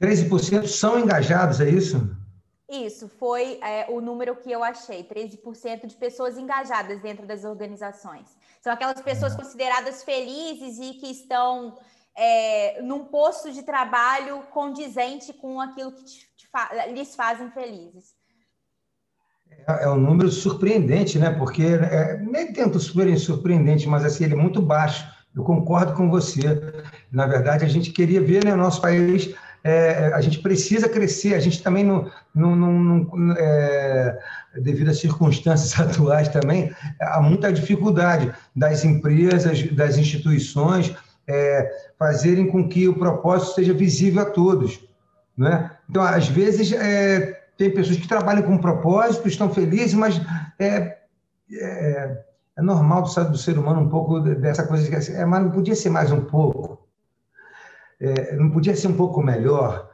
13% 0.00 0.66
são 0.66 0.98
engajados, 0.98 1.60
é 1.60 1.68
isso? 1.68 2.17
Isso, 2.68 3.08
foi 3.08 3.58
é, 3.62 3.86
o 3.88 4.00
número 4.00 4.36
que 4.36 4.50
eu 4.52 4.62
achei: 4.62 5.02
13% 5.02 5.86
de 5.86 5.96
pessoas 5.96 6.36
engajadas 6.36 7.00
dentro 7.00 7.26
das 7.26 7.44
organizações. 7.44 8.36
São 8.60 8.72
aquelas 8.72 9.00
pessoas 9.00 9.32
uhum. 9.32 9.38
consideradas 9.38 10.04
felizes 10.04 10.78
e 10.78 10.94
que 10.94 11.10
estão 11.10 11.78
é, 12.14 12.82
num 12.82 13.04
posto 13.04 13.50
de 13.50 13.62
trabalho 13.62 14.42
condizente 14.50 15.32
com 15.32 15.60
aquilo 15.60 15.92
que 15.92 16.04
te, 16.04 16.28
te 16.36 16.46
fa 16.48 16.86
lhes 16.88 17.14
fazem 17.14 17.50
felizes. 17.52 18.18
É, 19.66 19.84
é 19.84 19.88
um 19.88 19.96
número 19.96 20.30
surpreendente, 20.30 21.18
né? 21.18 21.30
Porque 21.30 21.62
é, 21.62 22.18
nem 22.18 22.52
tanto 22.52 22.78
super 22.78 23.18
surpreendente, 23.18 23.88
mas 23.88 24.04
assim, 24.04 24.24
ele 24.24 24.34
é 24.34 24.36
muito 24.36 24.60
baixo. 24.60 25.08
Eu 25.34 25.44
concordo 25.44 25.94
com 25.94 26.10
você. 26.10 26.42
Na 27.10 27.26
verdade, 27.26 27.64
a 27.64 27.68
gente 27.68 27.92
queria 27.92 28.20
ver 28.20 28.44
né, 28.44 28.54
nosso 28.54 28.80
país 28.80 29.34
é, 29.64 30.12
a 30.14 30.20
gente 30.20 30.38
precisa 30.40 30.88
crescer, 30.88 31.34
a 31.34 31.40
gente 31.40 31.62
também 31.62 31.86
é, 33.36 34.18
devido 34.56 34.88
às 34.88 35.00
circunstâncias 35.00 35.78
atuais 35.80 36.28
também, 36.28 36.72
há 37.00 37.20
muita 37.20 37.52
dificuldade 37.52 38.32
das 38.54 38.84
empresas, 38.84 39.62
das 39.72 39.98
instituições 39.98 40.94
é, 41.26 41.70
fazerem 41.98 42.48
com 42.48 42.68
que 42.68 42.88
o 42.88 42.98
propósito 42.98 43.54
seja 43.54 43.74
visível 43.74 44.22
a 44.22 44.26
todos. 44.26 44.80
Né? 45.36 45.70
Então, 45.88 46.02
às 46.02 46.28
vezes, 46.28 46.72
é, 46.72 47.40
tem 47.56 47.72
pessoas 47.72 47.98
que 47.98 48.08
trabalham 48.08 48.42
com 48.42 48.58
propósito, 48.58 49.28
estão 49.28 49.52
felizes, 49.52 49.94
mas 49.94 50.20
é, 50.58 50.98
é, 51.52 52.24
é 52.56 52.62
normal 52.62 53.02
do, 53.02 53.38
ser 53.38 53.58
humano 53.58 53.80
um 53.80 53.88
pouco 53.88 54.20
dessa 54.20 54.66
coisa 54.66 54.88
que 54.88 55.12
é, 55.12 55.24
mas 55.24 55.42
não 55.42 55.50
podia 55.50 55.74
ser 55.74 55.90
mais 55.90 56.10
um 56.10 56.20
pouco 56.20 56.77
é, 58.00 58.36
não 58.36 58.50
podia 58.50 58.76
ser 58.76 58.88
um 58.88 58.96
pouco 58.96 59.22
melhor? 59.22 59.90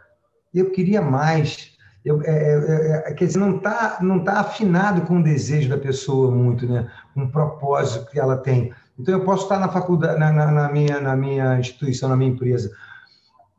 Eu 0.53 0.71
queria 0.71 1.03
mais. 1.03 1.73
Eu, 2.05 2.21
é, 2.23 3.03
é, 3.07 3.11
é 3.11 3.15
quer 3.15 3.27
dizer, 3.27 3.39
não 3.39 3.57
está 3.57 3.99
não 4.01 4.23
tá 4.23 4.41
afinado 4.41 5.03
com 5.03 5.19
o 5.19 5.23
desejo 5.23 5.71
da 5.71 5.79
pessoa 5.79 6.31
muito, 6.31 6.67
né? 6.67 6.91
um 7.17 7.29
propósito 7.29 8.11
que 8.11 8.21
ela 8.21 8.37
tem. 8.37 8.73
Então, 8.99 9.15
eu 9.15 9.25
posso 9.25 9.45
estar 9.45 9.59
na 9.59 9.69
faculdade, 9.69 10.19
na, 10.19 10.31
na, 10.31 10.51
na 10.51 10.69
minha, 10.69 11.01
na 11.01 11.17
minha 11.17 11.59
instituição, 11.59 12.09
na 12.09 12.17
minha 12.17 12.31
empresa, 12.31 12.71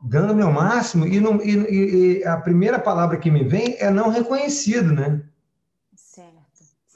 dando 0.02 0.32
o 0.32 0.36
meu 0.36 0.50
máximo, 0.50 1.06
e, 1.06 1.20
não, 1.20 1.42
e, 1.42 2.20
e, 2.20 2.24
a 2.24 2.36
primeira 2.36 2.78
palavra 2.78 3.16
que 3.18 3.30
me 3.30 3.44
vem 3.44 3.76
é 3.78 3.90
não 3.90 4.08
reconhecido, 4.08 4.94
né? 4.94 5.20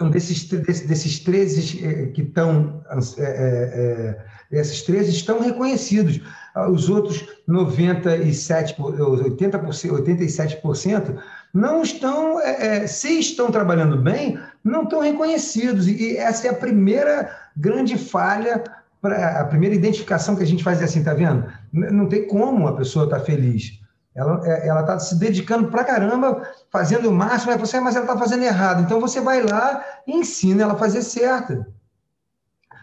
Então, 0.00 0.08
desses, 0.10 0.44
desses, 0.44 0.86
desses 0.86 1.18
13 1.18 1.84
eh, 1.84 2.06
que 2.06 2.22
estão, 2.22 2.82
é, 3.18 4.16
é, 4.50 4.58
esses 4.58 4.80
13 4.80 5.10
estão 5.10 5.42
reconhecidos. 5.42 6.22
Ah, 6.54 6.70
os 6.70 6.88
outros 6.88 7.28
97, 7.46 8.76
80%, 8.80 9.60
87% 9.60 11.18
não 11.52 11.82
estão, 11.82 12.40
é, 12.40 12.86
se 12.86 13.18
estão 13.18 13.50
trabalhando 13.50 13.98
bem, 13.98 14.38
não 14.64 14.84
estão 14.84 15.00
reconhecidos. 15.00 15.86
E 15.86 16.16
essa 16.16 16.46
é 16.46 16.50
a 16.50 16.54
primeira 16.54 17.30
grande 17.54 17.98
falha, 17.98 18.64
a 19.02 19.44
primeira 19.44 19.74
identificação 19.74 20.34
que 20.34 20.42
a 20.42 20.46
gente 20.46 20.64
faz 20.64 20.80
é 20.80 20.84
assim, 20.84 21.04
tá 21.04 21.12
vendo? 21.12 21.44
Não 21.74 22.08
tem 22.08 22.26
como 22.26 22.66
a 22.66 22.74
pessoa 22.74 23.04
estar 23.04 23.18
tá 23.18 23.24
feliz. 23.26 23.78
Ela 24.14 24.40
é, 24.44 24.80
está 24.80 24.98
se 24.98 25.18
dedicando 25.18 25.68
para 25.68 25.84
caramba, 25.84 26.42
fazendo 26.70 27.08
o 27.08 27.12
máximo, 27.12 27.56
você, 27.58 27.78
mas 27.78 27.94
ela 27.94 28.04
está 28.04 28.18
fazendo 28.18 28.42
errado. 28.42 28.82
Então 28.82 29.00
você 29.00 29.20
vai 29.20 29.42
lá 29.42 29.84
e 30.06 30.16
ensina 30.16 30.62
ela 30.62 30.72
a 30.72 30.78
fazer 30.78 31.02
certo. 31.02 31.64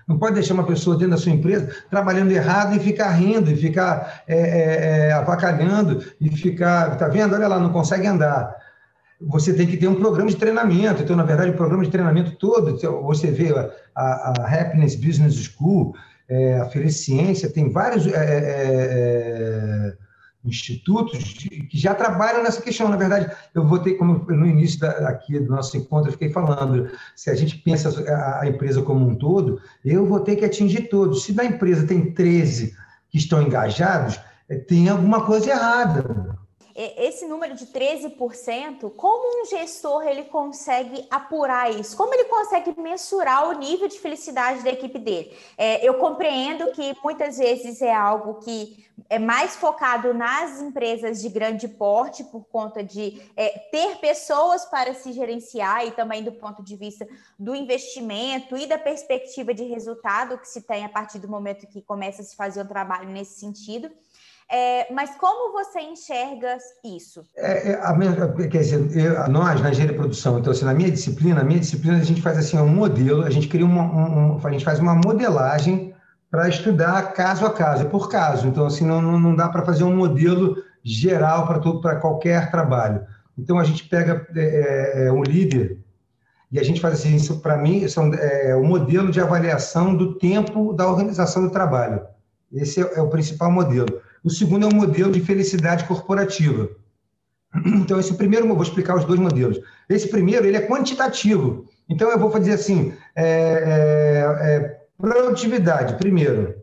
Não 0.08 0.18
pode 0.18 0.36
deixar 0.36 0.54
uma 0.54 0.66
pessoa 0.66 0.96
dentro 0.96 1.12
da 1.12 1.18
sua 1.18 1.34
empresa 1.34 1.70
trabalhando 1.90 2.32
errado 2.32 2.74
e 2.76 2.80
ficar 2.80 3.10
rindo, 3.10 3.52
e 3.52 3.58
ficar 3.58 4.24
é, 4.26 4.38
é, 4.38 5.08
é 5.08 5.12
avacalhando, 5.12 6.02
e 6.22 6.30
ficar, 6.30 6.96
tá 6.96 7.10
vendo? 7.10 7.36
Olha 7.36 7.50
lá, 7.50 7.60
não 7.60 7.74
consegue 7.74 8.08
andar. 8.08 8.56
Você 9.20 9.54
tem 9.54 9.68
que 9.68 9.76
ter 9.76 9.90
um 9.90 9.96
programa 9.96 10.30
de 10.30 10.38
treinamento. 10.38 11.04
Então, 11.04 11.16
na 11.16 11.24
verdade, 11.24 11.52
o 11.52 11.58
programa 11.58 11.84
de 11.84 11.92
treinamento 11.92 12.38
todo, 12.38 12.70
então, 12.70 13.04
você 13.04 13.32
vê 13.32 13.52
a, 13.54 13.70
a, 13.94 14.34
a 14.40 14.46
Happiness 14.46 14.96
Business 14.96 15.36
School, 15.36 15.94
é, 16.30 16.60
a 16.60 16.66
Feliciência, 16.70 17.52
tem 17.52 17.70
vários. 17.70 18.08
É, 18.08 18.13
é 18.16 20.07
institutos 20.48 21.34
que 21.70 21.78
já 21.78 21.94
trabalham 21.94 22.44
nessa 22.44 22.62
questão. 22.62 22.90
Na 22.90 22.98
verdade, 22.98 23.32
eu 23.54 23.66
vou 23.66 23.80
ter, 23.80 23.94
como 23.94 24.26
no 24.30 24.46
início 24.46 24.80
da, 24.80 25.10
aqui 25.10 25.40
do 25.40 25.52
nosso 25.52 25.78
encontro, 25.78 26.10
eu 26.10 26.14
fiquei 26.14 26.30
falando, 26.30 26.90
se 27.16 27.30
a 27.30 27.36
gente 27.36 27.58
pensa 27.58 27.90
a, 28.40 28.48
empresa 28.48 28.82
como 28.82 29.08
um 29.08 29.16
todo, 29.16 29.62
eu 29.84 30.06
vou 30.06 30.20
ter 30.20 30.36
que 30.36 30.46
atingir 30.46 30.90
todos. 30.90 31.24
Se 31.24 31.34
na 31.34 31.46
empresa 31.46 31.86
tem 31.86 32.12
13 32.14 32.76
que 33.10 33.18
estão 33.18 33.42
engajados, 33.42 34.20
é, 34.50 34.56
tem 34.56 34.90
alguma 34.90 35.26
coisa 35.26 35.50
errada 35.50 36.38
esse 36.78 37.26
número 37.26 37.56
de 37.56 37.66
13%, 37.68 38.92
como 38.96 39.42
um 39.42 39.46
gestor 39.46 40.08
ele 40.08 40.26
consegue 40.26 41.08
apurar 41.10 41.72
isso? 41.72 41.98
Como 41.98 42.13
ele 42.13 42.26
consegue 42.26 42.80
mensurar 42.80 43.50
o 43.50 43.54
nível 43.54 43.88
de 43.88 44.00
felicidade 44.00 44.63
da 44.63 44.70
equipe 44.70 45.00
dele? 45.00 45.36
É, 45.58 45.84
eu 45.84 45.96
compreendo 45.96 46.72
que 46.72 46.96
muitas 47.04 47.38
vezes 47.38 47.82
é 47.82 47.94
algo 47.94 48.36
que 48.36 48.88
é 49.10 49.20
mais 49.20 49.56
focado 49.56 50.13
nas 50.13 50.60
empresas 50.62 51.22
de 51.22 51.30
grande 51.30 51.68
porte, 51.68 52.24
por 52.24 52.46
conta 52.46 52.84
de 52.84 53.22
é, 53.36 53.50
ter 53.72 53.98
pessoas 53.98 54.66
para 54.66 54.94
se 54.94 55.12
gerenciar 55.13 55.86
e 55.86 55.92
também 55.92 56.24
do 56.24 56.32
ponto 56.32 56.63
de 56.63 56.76
vista 56.76 57.08
do 57.38 57.56
investimento 57.56 58.58
e 58.58 58.66
da 58.66 58.78
perspectiva 58.78 59.54
de 59.54 59.63
resultado 59.63 60.38
que 60.38 60.48
se 60.48 60.62
tem 60.62 60.84
a 60.84 60.90
partir 60.90 61.20
do 61.20 61.28
momento 61.28 61.68
que 61.68 61.82
começa 61.82 62.22
a 62.22 62.26
se 62.26 62.36
fazer 62.36 62.62
um 62.62 62.68
trabalho 62.68 63.10
nesse 63.10 63.40
sentido. 63.40 63.90
É, 64.50 64.92
mas 64.94 65.16
como 65.18 65.52
você 65.52 65.82
enxerga 65.82 66.58
isso? 66.84 67.22
É, 67.36 67.72
é 67.72 67.82
a 67.82 67.94
quer 68.50 68.60
dizer, 68.60 68.98
eu, 68.98 69.28
nós 69.30 69.60
na 69.62 69.72
engenharia 69.72 69.94
de 69.94 70.00
produção, 70.00 70.40
então 70.40 70.52
assim, 70.54 70.64
na 70.64 70.74
minha 70.74 70.90
disciplina, 70.90 71.36
na 71.36 71.44
minha 71.44 71.60
disciplina 71.60 71.98
a 71.98 72.04
gente 72.04 72.22
faz 72.22 72.38
assim 72.38 72.58
um 72.58 72.68
modelo, 72.68 73.24
a 73.24 73.30
gente 73.30 73.50
cria 73.50 73.66
uma, 73.66 73.84
um, 73.84 74.40
a 74.42 74.52
gente 74.52 74.64
faz 74.64 74.80
uma 74.80 74.96
modelagem 74.96 75.94
para 76.32 76.48
estudar 76.48 77.12
caso 77.12 77.46
a 77.46 77.52
caso, 77.52 77.90
por 77.90 78.10
caso. 78.10 78.48
Então 78.48 78.66
assim 78.66 78.86
não, 78.86 79.02
não 79.02 79.36
dá 79.36 79.50
para 79.50 79.66
fazer 79.66 79.84
um 79.84 79.96
modelo 79.96 80.56
geral 80.82 81.46
para 81.46 81.60
todo 81.60 81.82
para 81.82 81.98
qualquer 81.98 82.50
trabalho. 82.50 83.06
Então 83.38 83.60
a 83.60 83.66
gente 83.66 83.84
pega 83.90 84.26
é, 84.34 84.40
é, 84.40 85.08
é, 85.08 85.12
um 85.12 85.24
líder 85.24 85.78
E 86.50 86.58
a 86.58 86.64
gente 86.64 86.80
faz 86.80 86.94
assim, 86.94 87.16
isso 87.16 87.42
para 87.42 87.58
mim 87.58 87.86
são, 87.90 88.14
é 88.14 88.56
o 88.56 88.64
modelo 88.64 89.12
de 89.12 89.20
avaliação 89.20 89.94
do 89.94 90.18
tempo 90.18 90.72
da 90.72 90.90
organização 90.90 91.44
do 91.44 91.52
trabalho. 91.52 92.02
Esse 92.54 92.82
é, 92.82 92.94
é 92.96 93.02
o 93.02 93.10
principal 93.10 93.52
modelo. 93.52 94.07
O 94.28 94.30
segundo 94.30 94.66
é 94.66 94.70
o 94.70 94.76
modelo 94.76 95.10
de 95.10 95.22
felicidade 95.22 95.86
corporativa. 95.86 96.70
Então, 97.66 97.98
esse 97.98 98.13
primeiro, 98.16 98.46
eu 98.46 98.54
vou 98.54 98.62
explicar 98.62 98.98
os 98.98 99.06
dois 99.06 99.18
modelos. 99.18 99.58
Esse 99.88 100.10
primeiro, 100.10 100.46
ele 100.46 100.58
é 100.58 100.68
quantitativo. 100.68 101.66
Então, 101.88 102.12
eu 102.12 102.20
vou 102.20 102.30
fazer 102.30 102.52
assim, 102.52 102.94
é, 103.16 103.24
é, 103.24 104.50
é, 104.50 104.82
produtividade, 104.98 105.96
primeiro. 105.96 106.62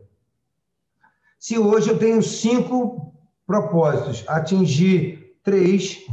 Se 1.39 1.57
hoje 1.57 1.89
eu 1.89 1.97
tenho 1.97 2.21
cinco 2.21 3.11
propósitos, 3.47 4.23
atingir 4.27 5.35
três, 5.43 6.05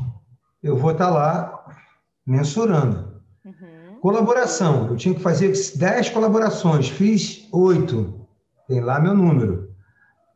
eu 0.62 0.75
vou 0.75 0.93
estar 0.93 1.11
lá 1.11 1.67
mensurando. 2.27 3.21
Uhum. 3.45 4.01
Colaboração, 4.01 4.88
eu 4.88 4.97
tinha 4.97 5.15
que 5.15 5.21
fazer 5.21 5.53
dez 5.77 6.09
colaborações, 6.09 6.88
fiz 6.88 7.47
oito, 7.53 8.27
tem 8.67 8.81
lá 8.81 8.99
meu 8.99 9.15
número. 9.15 9.72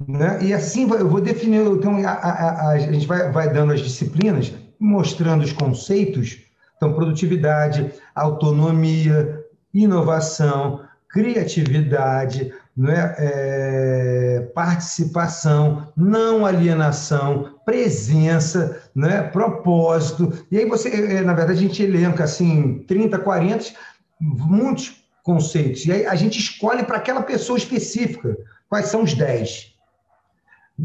Né? 0.07 0.39
E 0.43 0.53
assim 0.53 0.91
eu 0.91 1.09
vou 1.09 1.21
definir, 1.21 1.65
então 1.67 1.97
a, 2.07 2.11
a, 2.11 2.69
a 2.73 2.79
gente 2.79 3.07
vai, 3.07 3.31
vai 3.33 3.53
dando 3.53 3.73
as 3.73 3.81
disciplinas, 3.81 4.53
mostrando 4.79 5.43
os 5.43 5.53
conceitos, 5.53 6.39
então 6.77 6.93
produtividade, 6.93 7.91
autonomia, 8.15 9.43
inovação, 9.73 10.83
criatividade, 11.09 12.53
é? 12.79 13.17
é? 13.19 14.41
participação, 14.55 15.91
não 15.97 16.45
alienação, 16.45 17.55
presença, 17.65 18.83
é? 19.03 19.23
propósito. 19.23 20.31
E 20.51 20.59
aí 20.59 20.69
você, 20.69 20.91
é, 20.91 21.23
na 21.23 21.33
verdade, 21.33 21.59
a 21.59 21.63
gente 21.63 21.83
elenca 21.83 22.25
assim 22.25 22.85
30, 22.87 23.19
40, 23.19 23.65
muitos 24.21 25.03
conceitos. 25.23 25.87
E 25.87 25.93
aí 25.93 26.07
a 26.07 26.15
gente 26.15 26.39
escolhe 26.39 26.85
para 26.85 26.99
aquela 26.99 27.23
pessoa 27.23 27.57
específica 27.57 28.37
quais 28.69 28.87
são 28.87 29.03
os 29.03 29.15
10. 29.15 29.76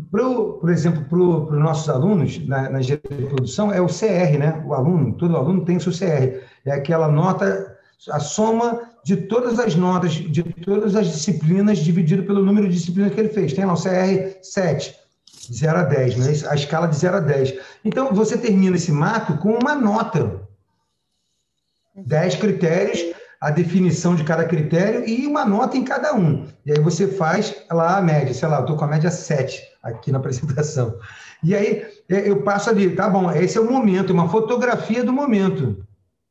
Pro, 0.10 0.54
por 0.60 0.70
exemplo, 0.70 1.04
para 1.04 1.18
os 1.18 1.60
nossos 1.60 1.90
alunos 1.90 2.48
na, 2.48 2.70
na 2.70 2.80
de 2.80 2.96
produção, 2.96 3.74
é 3.74 3.82
o 3.82 3.88
CR, 3.88 4.38
né? 4.40 4.64
O 4.66 4.74
aluno, 4.74 5.14
todo 5.14 5.36
aluno 5.36 5.66
tem 5.66 5.80
seu 5.80 5.92
CR. 5.92 6.40
É 6.66 6.72
aquela 6.72 7.10
nota, 7.10 7.78
a 8.10 8.20
soma 8.20 8.80
de 9.04 9.18
todas 9.18 9.60
as 9.60 9.76
notas, 9.76 10.14
de 10.14 10.44
todas 10.44 10.96
as 10.96 11.08
disciplinas, 11.08 11.80
dividido 11.80 12.24
pelo 12.24 12.44
número 12.44 12.70
de 12.70 12.76
disciplinas 12.76 13.14
que 13.14 13.20
ele 13.20 13.30
fez. 13.30 13.52
Tem 13.52 13.66
lá 13.66 13.74
o 13.74 13.82
CR 13.82 14.40
7, 14.42 14.96
0 15.52 15.78
a 15.78 15.84
10, 15.84 16.18
né? 16.18 16.50
a 16.50 16.56
escala 16.56 16.88
de 16.88 16.96
0 16.96 17.18
a 17.18 17.20
10. 17.20 17.60
Então, 17.84 18.14
você 18.14 18.38
termina 18.38 18.78
esse 18.78 18.94
mato 18.94 19.38
com 19.40 19.58
uma 19.58 19.76
nota. 19.76 20.40
10 21.94 22.36
critérios 22.36 23.14
a 23.42 23.50
definição 23.50 24.14
de 24.16 24.24
cada 24.24 24.46
critério 24.46 25.04
e 25.04 25.26
uma 25.26 25.44
nota 25.44 25.76
em 25.76 25.84
cada 25.84 26.14
um. 26.14 26.46
E 26.64 26.72
aí 26.72 26.80
você 26.80 27.08
faz 27.08 27.56
lá 27.72 27.98
a 27.98 28.02
média, 28.02 28.34
sei 28.36 28.48
lá, 28.48 28.58
eu 28.58 28.62
estou 28.62 28.78
com 28.78 28.86
a 28.86 28.88
média 28.88 29.10
7 29.10 29.60
aqui 29.82 30.12
na 30.12 30.20
apresentação. 30.20 30.96
E 31.44 31.56
aí 31.56 31.84
é, 32.08 32.30
eu 32.30 32.44
passo 32.44 32.70
ali, 32.70 32.96
tá 32.96 33.10
bom, 33.10 33.32
esse 33.32 33.58
é 33.58 33.62
o 33.62 33.70
momento, 33.70 34.14
uma 34.14 34.30
fotografia 34.30 35.04
do 35.04 35.12
momento 35.12 35.84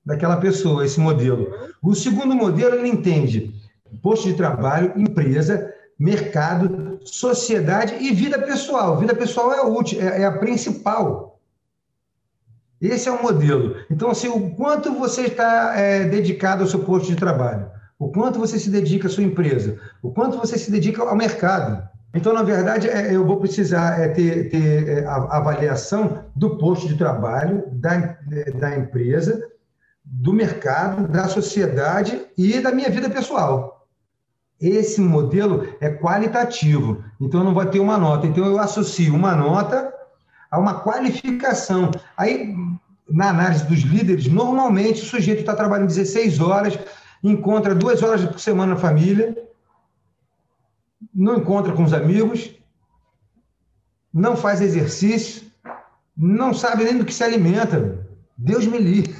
daquela 0.06 0.36
pessoa, 0.36 0.84
esse 0.84 1.00
modelo. 1.00 1.52
O 1.82 1.94
segundo 1.96 2.34
modelo, 2.34 2.76
ele 2.76 2.88
entende 2.88 3.52
posto 4.00 4.28
de 4.28 4.34
trabalho, 4.34 4.92
empresa, 4.96 5.74
mercado, 5.98 7.00
sociedade 7.04 7.96
e 8.00 8.12
vida 8.12 8.38
pessoal. 8.38 8.96
Vida 8.98 9.14
pessoal 9.14 9.52
é 9.52 9.58
a 9.58 9.64
última, 9.64 10.02
é, 10.02 10.22
é 10.22 10.24
a 10.24 10.38
principal. 10.38 11.29
Esse 12.80 13.08
é 13.08 13.12
o 13.12 13.22
modelo. 13.22 13.76
Então, 13.90 14.10
assim, 14.10 14.28
o 14.28 14.50
quanto 14.54 14.94
você 14.94 15.22
está 15.22 15.74
é, 15.76 16.04
dedicado 16.04 16.62
ao 16.62 16.68
seu 16.68 16.80
posto 16.80 17.08
de 17.08 17.16
trabalho, 17.16 17.70
o 17.98 18.08
quanto 18.08 18.38
você 18.38 18.58
se 18.58 18.70
dedica 18.70 19.06
à 19.06 19.10
sua 19.10 19.22
empresa, 19.22 19.78
o 20.02 20.10
quanto 20.10 20.38
você 20.38 20.56
se 20.56 20.70
dedica 20.70 21.02
ao 21.02 21.14
mercado. 21.14 21.86
Então, 22.14 22.32
na 22.32 22.42
verdade, 22.42 22.88
é, 22.88 23.14
eu 23.14 23.26
vou 23.26 23.36
precisar 23.36 24.00
é, 24.00 24.08
ter, 24.08 24.48
ter 24.48 24.88
é, 24.88 25.04
a 25.04 25.36
avaliação 25.36 26.24
do 26.34 26.56
posto 26.56 26.88
de 26.88 26.96
trabalho, 26.96 27.64
da, 27.72 28.16
da 28.58 28.76
empresa, 28.76 29.46
do 30.02 30.32
mercado, 30.32 31.06
da 31.06 31.28
sociedade 31.28 32.20
e 32.36 32.58
da 32.60 32.72
minha 32.72 32.88
vida 32.88 33.10
pessoal. 33.10 33.86
Esse 34.58 35.00
modelo 35.00 35.68
é 35.80 35.90
qualitativo, 35.90 37.04
então 37.20 37.44
não 37.44 37.54
vai 37.54 37.68
ter 37.70 37.80
uma 37.80 37.98
nota. 37.98 38.26
Então, 38.26 38.44
eu 38.46 38.58
associo 38.58 39.14
uma 39.14 39.36
nota 39.36 39.92
a 40.50 40.58
uma 40.58 40.80
qualificação. 40.80 41.90
Aí, 42.16 42.54
na 43.10 43.30
análise 43.30 43.64
dos 43.66 43.80
líderes, 43.80 44.26
normalmente 44.26 45.02
o 45.02 45.06
sujeito 45.06 45.40
está 45.40 45.54
trabalhando 45.54 45.88
16 45.88 46.40
horas, 46.40 46.78
encontra 47.22 47.74
duas 47.74 48.02
horas 48.02 48.24
por 48.24 48.40
semana 48.40 48.74
na 48.74 48.80
família, 48.80 49.36
não 51.14 51.38
encontra 51.38 51.72
com 51.72 51.82
os 51.82 51.92
amigos, 51.92 52.54
não 54.12 54.36
faz 54.36 54.60
exercício, 54.60 55.50
não 56.16 56.54
sabe 56.54 56.84
nem 56.84 56.98
do 56.98 57.04
que 57.04 57.14
se 57.14 57.24
alimenta. 57.24 58.06
Deus 58.36 58.66
me 58.66 58.78
livre. 58.78 59.14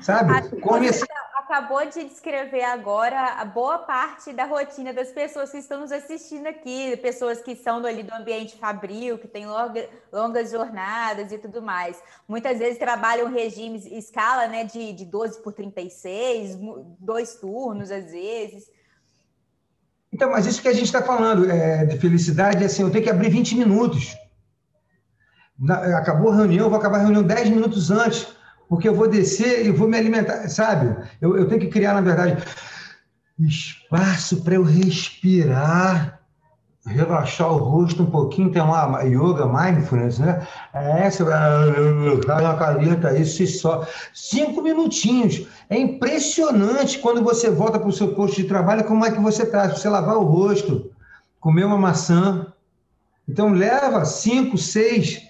Sabe? 0.00 0.56
Come 0.60 0.88
assim 0.88 1.04
acabou 1.50 1.84
de 1.84 2.04
descrever 2.04 2.62
agora 2.62 3.34
a 3.40 3.44
boa 3.44 3.80
parte 3.80 4.32
da 4.32 4.44
rotina 4.44 4.92
das 4.92 5.10
pessoas 5.10 5.50
que 5.50 5.58
estão 5.58 5.80
nos 5.80 5.90
assistindo 5.90 6.46
aqui, 6.46 6.96
pessoas 6.98 7.42
que 7.42 7.56
são 7.56 7.84
ali 7.84 8.04
do 8.04 8.14
ambiente 8.14 8.56
fabril, 8.56 9.18
que 9.18 9.26
têm 9.26 9.46
longa, 9.46 9.88
longas 10.12 10.52
jornadas 10.52 11.32
e 11.32 11.38
tudo 11.38 11.60
mais. 11.60 12.00
Muitas 12.28 12.60
vezes 12.60 12.78
trabalham 12.78 13.28
regimes, 13.32 13.84
escala 13.84 14.46
né, 14.46 14.62
de, 14.62 14.92
de 14.92 15.04
12 15.04 15.42
por 15.42 15.52
36, 15.52 16.56
dois 17.00 17.34
turnos 17.34 17.90
às 17.90 18.12
vezes. 18.12 18.70
Então, 20.12 20.30
mas 20.30 20.46
isso 20.46 20.62
que 20.62 20.68
a 20.68 20.72
gente 20.72 20.84
está 20.84 21.02
falando 21.02 21.50
é, 21.50 21.84
de 21.84 21.98
felicidade, 21.98 22.62
é 22.62 22.66
assim, 22.66 22.82
eu 22.82 22.92
tenho 22.92 23.02
que 23.02 23.10
abrir 23.10 23.28
20 23.28 23.56
minutos. 23.56 24.16
Na, 25.58 25.98
acabou 25.98 26.30
a 26.30 26.36
reunião, 26.36 26.66
eu 26.66 26.70
vou 26.70 26.78
acabar 26.78 26.98
a 26.98 27.02
reunião 27.02 27.24
10 27.24 27.50
minutos 27.50 27.90
antes 27.90 28.39
porque 28.70 28.88
eu 28.88 28.94
vou 28.94 29.08
descer 29.08 29.66
e 29.66 29.72
vou 29.72 29.88
me 29.88 29.98
alimentar, 29.98 30.48
sabe? 30.48 30.96
Eu, 31.20 31.36
eu 31.36 31.48
tenho 31.48 31.60
que 31.60 31.66
criar, 31.66 31.92
na 31.92 32.00
verdade, 32.00 32.40
espaço 33.36 34.44
para 34.44 34.54
eu 34.54 34.62
respirar, 34.62 36.20
relaxar 36.86 37.52
o 37.52 37.56
rosto 37.56 38.04
um 38.04 38.10
pouquinho, 38.10 38.52
tem 38.52 38.62
uma 38.62 39.02
yoga 39.02 39.44
mindfulness, 39.44 40.20
né? 40.20 40.46
É 40.72 41.00
essa, 41.00 41.24
cai 42.24 42.42
na 42.44 42.54
careta, 42.54 43.18
isso 43.18 43.42
e 43.42 43.46
só. 43.48 43.84
Cinco 44.14 44.62
minutinhos. 44.62 45.48
É 45.68 45.76
impressionante 45.76 47.00
quando 47.00 47.24
você 47.24 47.50
volta 47.50 47.76
para 47.76 47.88
o 47.88 47.92
seu 47.92 48.14
posto 48.14 48.36
de 48.36 48.44
trabalho, 48.44 48.84
como 48.84 49.04
é 49.04 49.10
que 49.10 49.20
você 49.20 49.42
está. 49.42 49.68
Você 49.68 49.88
lavar 49.88 50.16
o 50.16 50.22
rosto, 50.22 50.92
comer 51.40 51.64
uma 51.64 51.76
maçã. 51.76 52.46
Então, 53.28 53.52
leva 53.52 54.04
cinco, 54.04 54.56
seis 54.56 55.22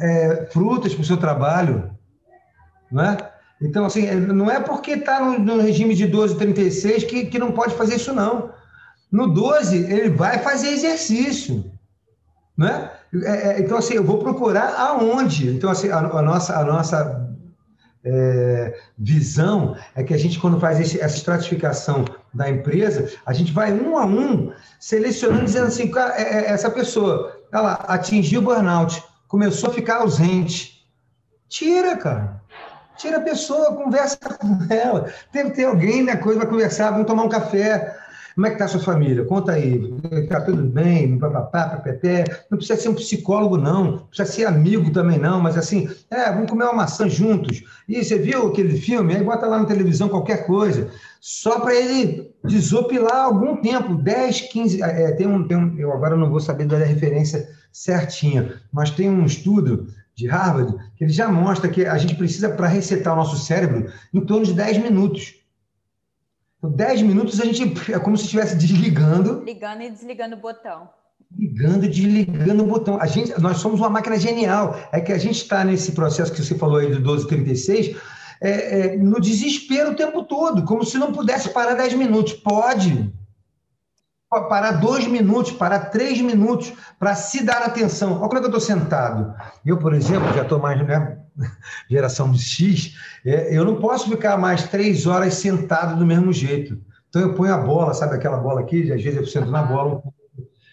é, 0.00 0.48
frutas 0.50 0.94
para 0.94 1.02
o 1.02 1.06
seu 1.06 1.18
trabalho 1.18 1.94
não 2.90 3.04
é? 3.04 3.16
Então, 3.60 3.86
assim, 3.86 4.10
não 4.10 4.50
é 4.50 4.60
porque 4.60 4.92
está 4.92 5.20
no, 5.20 5.38
no, 5.38 5.62
regime 5.62 5.94
de 5.94 6.06
12, 6.06 6.36
36 6.36 7.04
que, 7.04 7.26
que 7.26 7.38
não 7.38 7.52
pode 7.52 7.74
fazer 7.74 7.96
isso, 7.96 8.12
não. 8.12 8.50
No 9.10 9.28
12, 9.28 9.76
ele 9.76 10.10
vai 10.10 10.38
fazer 10.40 10.68
exercício, 10.68 11.70
né? 12.56 12.90
É, 13.24 13.48
é, 13.48 13.60
então, 13.60 13.78
assim, 13.78 13.94
eu 13.94 14.04
vou 14.04 14.18
procurar 14.18 14.74
aonde. 14.78 15.48
Então, 15.48 15.70
assim, 15.70 15.88
a, 15.88 15.98
a 15.98 16.22
nossa, 16.22 16.58
a 16.58 16.64
nossa 16.64 17.26
é, 18.04 18.78
visão 18.96 19.76
é 19.94 20.04
que 20.04 20.14
a 20.14 20.18
gente, 20.18 20.38
quando 20.38 20.60
faz 20.60 20.78
esse, 20.78 21.00
essa 21.00 21.16
estratificação 21.16 22.04
da 22.32 22.48
empresa, 22.48 23.10
a 23.24 23.32
gente 23.32 23.52
vai 23.52 23.72
um 23.72 23.96
a 23.98 24.04
um 24.04 24.52
selecionando, 24.78 25.44
dizendo 25.44 25.66
assim, 25.66 25.90
cara, 25.90 26.14
é, 26.20 26.22
é, 26.22 26.50
essa 26.50 26.70
pessoa, 26.70 27.40
ela 27.52 27.72
atingiu 27.88 28.40
o 28.40 28.44
burnout, 28.44 29.02
começou 29.26 29.70
a 29.70 29.72
ficar 29.72 29.96
ausente. 29.96 30.86
Tira, 31.48 31.96
cara. 31.96 32.35
Tira 32.96 33.18
a 33.18 33.20
pessoa, 33.20 33.74
conversa 33.74 34.18
com 34.38 34.58
ela. 34.72 35.10
Deve 35.32 35.50
ter 35.50 35.64
alguém 35.64 36.02
na 36.02 36.16
coisa 36.16 36.40
para 36.40 36.48
conversar, 36.48 36.90
vamos 36.90 37.06
tomar 37.06 37.24
um 37.24 37.28
café. 37.28 37.96
Como 38.34 38.46
é 38.46 38.50
que 38.50 38.56
está 38.56 38.66
a 38.66 38.68
sua 38.68 38.80
família? 38.80 39.24
Conta 39.24 39.52
aí. 39.52 39.94
Está 40.12 40.42
tudo 40.42 40.62
bem? 40.62 41.18
Papapá, 41.18 41.70
papapé. 41.70 42.24
Não 42.50 42.58
precisa 42.58 42.78
ser 42.78 42.90
um 42.90 42.94
psicólogo, 42.94 43.56
não. 43.56 43.84
Não 43.84 43.98
precisa 43.98 44.30
ser 44.30 44.44
amigo 44.44 44.92
também, 44.92 45.18
não. 45.18 45.40
Mas 45.40 45.56
assim, 45.56 45.88
é, 46.10 46.30
vamos 46.30 46.50
comer 46.50 46.64
uma 46.64 46.74
maçã 46.74 47.08
juntos. 47.08 47.64
E 47.88 48.04
você 48.04 48.18
viu 48.18 48.48
aquele 48.48 48.76
filme? 48.78 49.16
Aí 49.16 49.24
bota 49.24 49.46
lá 49.46 49.58
na 49.58 49.64
televisão 49.64 50.10
qualquer 50.10 50.46
coisa. 50.46 50.90
Só 51.18 51.60
para 51.60 51.74
ele 51.74 52.30
desopilar 52.44 53.24
algum 53.24 53.56
tempo. 53.56 53.94
10, 53.94 54.42
15... 54.52 54.82
É, 54.82 55.12
tem 55.12 55.26
um, 55.26 55.48
tem 55.48 55.56
um, 55.56 55.78
eu 55.78 55.90
agora 55.94 56.14
não 56.14 56.28
vou 56.28 56.40
saber 56.40 56.66
da 56.66 56.76
referência 56.76 57.48
certinha, 57.72 58.54
mas 58.72 58.90
tem 58.90 59.10
um 59.10 59.26
estudo 59.26 59.86
de 60.16 60.26
Harvard, 60.26 60.74
que 60.96 61.04
ele 61.04 61.12
já 61.12 61.28
mostra 61.30 61.68
que 61.68 61.84
a 61.84 61.98
gente 61.98 62.14
precisa, 62.14 62.48
para 62.48 62.66
resetar 62.66 63.12
o 63.12 63.16
nosso 63.16 63.36
cérebro, 63.36 63.92
em 64.14 64.20
torno 64.22 64.46
de 64.46 64.54
10 64.54 64.78
minutos. 64.78 65.34
Então, 66.56 66.70
10 66.70 67.02
minutos 67.02 67.38
a 67.38 67.44
gente 67.44 67.92
é 67.92 67.98
como 67.98 68.16
se 68.16 68.24
estivesse 68.24 68.56
desligando. 68.56 69.44
Ligando 69.44 69.82
e 69.82 69.90
desligando 69.90 70.36
o 70.36 70.38
botão. 70.38 70.88
Ligando 71.30 71.84
e 71.84 71.88
desligando 71.88 72.64
o 72.64 72.66
botão. 72.66 72.98
A 72.98 73.06
gente, 73.06 73.38
nós 73.38 73.58
somos 73.58 73.78
uma 73.78 73.90
máquina 73.90 74.18
genial. 74.18 74.74
É 74.90 75.00
que 75.00 75.12
a 75.12 75.18
gente 75.18 75.36
está 75.36 75.62
nesse 75.62 75.92
processo 75.92 76.32
que 76.32 76.42
você 76.42 76.54
falou 76.54 76.78
aí 76.78 76.86
do 76.86 76.96
1236, 76.96 77.94
é, 78.40 78.50
é, 78.50 78.96
no 78.96 79.20
desespero 79.20 79.90
o 79.90 79.96
tempo 79.96 80.22
todo, 80.22 80.64
como 80.64 80.82
se 80.82 80.96
não 80.96 81.12
pudesse 81.12 81.50
parar 81.50 81.74
10 81.74 81.92
minutos. 81.94 82.32
Pode. 82.32 83.12
Parar 84.28 84.72
dois 84.72 85.06
minutos, 85.06 85.52
parar 85.52 85.90
três 85.90 86.20
minutos, 86.20 86.72
para 86.98 87.14
se 87.14 87.44
dar 87.44 87.62
atenção. 87.62 88.18
Olha 88.20 88.28
como 88.28 88.36
é 88.36 88.40
que 88.40 88.46
eu 88.46 88.58
estou 88.58 88.60
sentado. 88.60 89.34
Eu, 89.64 89.78
por 89.78 89.94
exemplo, 89.94 90.32
já 90.34 90.42
estou 90.42 90.58
mais, 90.58 90.84
né? 90.84 91.18
Geração 91.88 92.34
X, 92.34 92.94
é, 93.24 93.56
eu 93.56 93.64
não 93.64 93.76
posso 93.76 94.08
ficar 94.08 94.36
mais 94.36 94.64
três 94.64 95.06
horas 95.06 95.34
sentado 95.34 95.96
do 95.96 96.04
mesmo 96.04 96.32
jeito. 96.32 96.78
Então 97.08 97.22
eu 97.22 97.34
ponho 97.34 97.54
a 97.54 97.58
bola, 97.58 97.94
sabe 97.94 98.16
aquela 98.16 98.38
bola 98.38 98.60
aqui? 98.60 98.92
Às 98.92 99.02
vezes 99.02 99.18
eu 99.18 99.26
sento 99.26 99.50
na 99.50 99.62
bola 99.62 100.02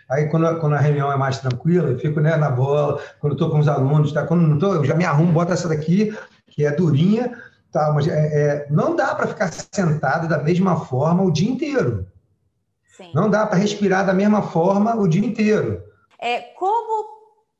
Aí, 0.10 0.28
quando, 0.28 0.60
quando 0.60 0.74
a 0.74 0.80
reunião 0.80 1.12
é 1.12 1.18
mais 1.18 1.40
tranquila, 1.40 1.90
eu 1.90 2.00
fico 2.00 2.20
né, 2.20 2.36
na 2.36 2.50
bola. 2.50 3.02
Quando 3.20 3.34
estou 3.34 3.50
com 3.50 3.60
os 3.60 3.68
alunos, 3.68 4.12
tá? 4.12 4.26
quando 4.26 4.42
não 4.42 4.56
estou, 4.56 4.76
eu 4.76 4.86
já 4.86 4.96
me 4.96 5.06
arrumo, 5.06 5.32
boto 5.32 5.52
essa 5.52 5.68
daqui, 5.68 6.16
que 6.48 6.66
é 6.66 6.72
durinha, 6.72 7.32
tá? 7.72 7.92
mas 7.94 8.08
é, 8.08 8.12
é 8.12 8.68
não 8.70 8.96
dá 8.96 9.16
para 9.16 9.28
ficar 9.28 9.52
sentado 9.52 10.28
da 10.28 10.38
mesma 10.38 10.76
forma 10.86 11.24
o 11.24 11.32
dia 11.32 11.50
inteiro. 11.50 12.06
Sim. 12.96 13.12
Não 13.14 13.30
dá 13.30 13.46
para 13.46 13.58
respirar 13.58 14.06
da 14.06 14.14
mesma 14.14 14.42
forma 14.42 14.96
o 14.96 15.08
dia 15.08 15.26
inteiro. 15.26 15.84
É, 16.20 16.42
como 16.54 17.12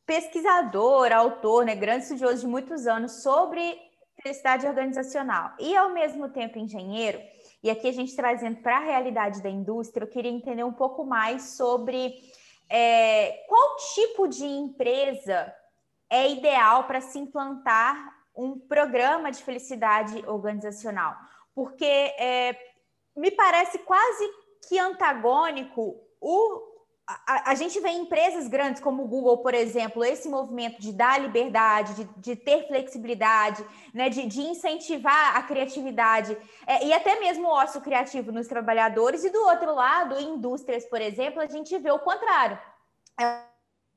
pesquisador, 0.06 1.12
autor, 1.12 1.66
né, 1.66 1.76
grande 1.76 2.04
estudioso 2.04 2.42
de 2.42 2.48
muitos 2.48 2.86
anos 2.86 3.24
sobre 3.24 3.78
felicidade 4.22 4.68
organizacional 4.68 5.52
e, 5.60 5.76
ao 5.76 5.90
mesmo 5.90 6.30
tempo, 6.30 6.60
engenheiro, 6.60 7.20
e 7.64 7.70
aqui 7.70 7.88
a 7.88 7.92
gente 7.92 8.16
trazendo 8.16 8.58
para 8.58 8.78
a 8.78 8.84
realidade 8.84 9.42
da 9.42 9.50
indústria, 9.50 10.04
eu 10.04 10.10
queria 10.10 10.32
entender 10.32 10.64
um 10.64 10.74
pouco 10.74 11.04
mais 11.04 11.56
sobre 11.56 12.14
é, 12.70 13.44
qual 13.48 13.76
tipo 13.96 14.28
de 14.28 14.46
empresa 14.46 15.54
é 16.10 16.30
ideal 16.30 16.84
para 16.84 17.02
se 17.02 17.18
implantar 17.18 17.96
um 18.36 18.60
programa 18.60 19.32
de 19.32 19.44
felicidade 19.44 20.24
organizacional? 20.28 21.16
Porque 21.56 21.86
é, 21.86 22.56
me 23.16 23.32
parece 23.32 23.80
quase 23.80 24.43
que 24.68 24.80
antagônico 24.80 26.00
o 26.20 26.74
a, 27.06 27.52
a, 27.52 27.56
gente 27.56 27.80
vê 27.82 27.90
em 27.90 28.04
empresas 28.04 28.48
grandes 28.48 28.82
como 28.82 29.04
o 29.04 29.08
Google, 29.08 29.38
por 29.40 29.54
exemplo, 29.54 30.06
esse 30.06 30.30
movimento 30.30 30.80
de 30.80 30.94
dar 30.94 31.20
liberdade, 31.20 31.96
de, 31.96 32.04
de 32.18 32.36
ter 32.36 32.66
flexibilidade, 32.66 33.66
né, 33.94 34.08
de, 34.08 34.26
de 34.26 34.42
incentivar 34.42 35.36
a 35.36 35.44
criatividade 35.44 36.38
é, 36.66 36.86
e 36.86 36.94
até 36.94 37.20
mesmo 37.20 37.48
o 37.48 37.52
ócio 37.52 37.82
criativo 37.82 38.32
nos 38.32 38.48
trabalhadores, 38.48 39.24
e 39.24 39.30
do 39.30 39.40
outro 39.40 39.76
lado, 39.76 40.18
em 40.18 40.36
indústrias, 40.36 40.86
por 40.86 41.02
exemplo, 41.02 41.42
a 41.42 41.46
gente 41.46 41.78
vê 41.78 41.92
o 41.92 42.00
contrário. 42.00 42.58
É, 43.20 43.54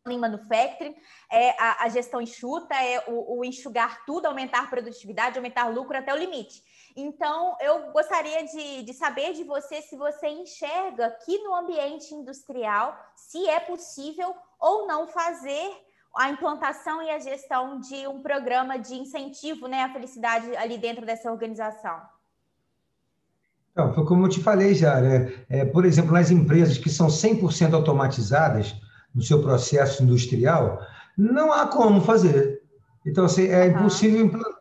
em 0.08 0.18
manufacturing, 0.18 0.94
é 1.30 1.50
a, 1.60 1.84
a, 1.84 1.88
gestão 1.88 2.20
enxuta, 2.20 2.74
é 2.74 3.04
o, 3.08 3.38
o 3.38 3.44
enxugar 3.44 4.04
tudo, 4.04 4.26
aumentar 4.26 4.70
produtividade, 4.70 5.36
aumentar 5.36 5.66
lucro 5.66 5.96
até 5.96 6.12
o 6.12 6.16
limite. 6.16 6.62
Então, 6.96 7.54
eu 7.60 7.92
gostaria 7.92 8.42
de, 8.46 8.82
de 8.82 8.94
saber 8.94 9.34
de 9.34 9.44
você 9.44 9.82
se 9.82 9.94
você 9.96 10.28
enxerga 10.28 11.10
que 11.24 11.38
no 11.44 11.54
ambiente 11.54 12.14
industrial, 12.14 12.98
se 13.14 13.46
é 13.46 13.60
possível 13.60 14.34
ou 14.58 14.86
não 14.86 15.06
fazer 15.06 15.70
a 16.16 16.30
implantação 16.30 17.02
e 17.02 17.10
a 17.10 17.18
gestão 17.18 17.78
de 17.78 18.06
um 18.06 18.22
programa 18.22 18.78
de 18.78 18.94
incentivo 18.94 19.68
né, 19.68 19.82
à 19.82 19.92
felicidade 19.92 20.56
ali 20.56 20.78
dentro 20.78 21.04
dessa 21.04 21.30
organização. 21.30 22.00
Não, 23.74 23.92
foi 23.92 24.06
como 24.06 24.24
eu 24.24 24.30
te 24.30 24.42
falei 24.42 24.74
já, 24.74 24.98
né? 24.98 25.44
É, 25.50 25.66
por 25.66 25.84
exemplo, 25.84 26.12
nas 26.12 26.30
empresas 26.30 26.78
que 26.78 26.88
são 26.88 27.08
100% 27.08 27.74
automatizadas 27.74 28.74
no 29.14 29.20
seu 29.20 29.42
processo 29.42 30.02
industrial, 30.02 30.80
não 31.16 31.52
há 31.52 31.66
como 31.66 32.00
fazer. 32.00 32.62
Então, 33.04 33.26
assim, 33.26 33.48
é 33.48 33.66
uhum. 33.66 33.80
impossível 33.80 34.24
implantar 34.24 34.55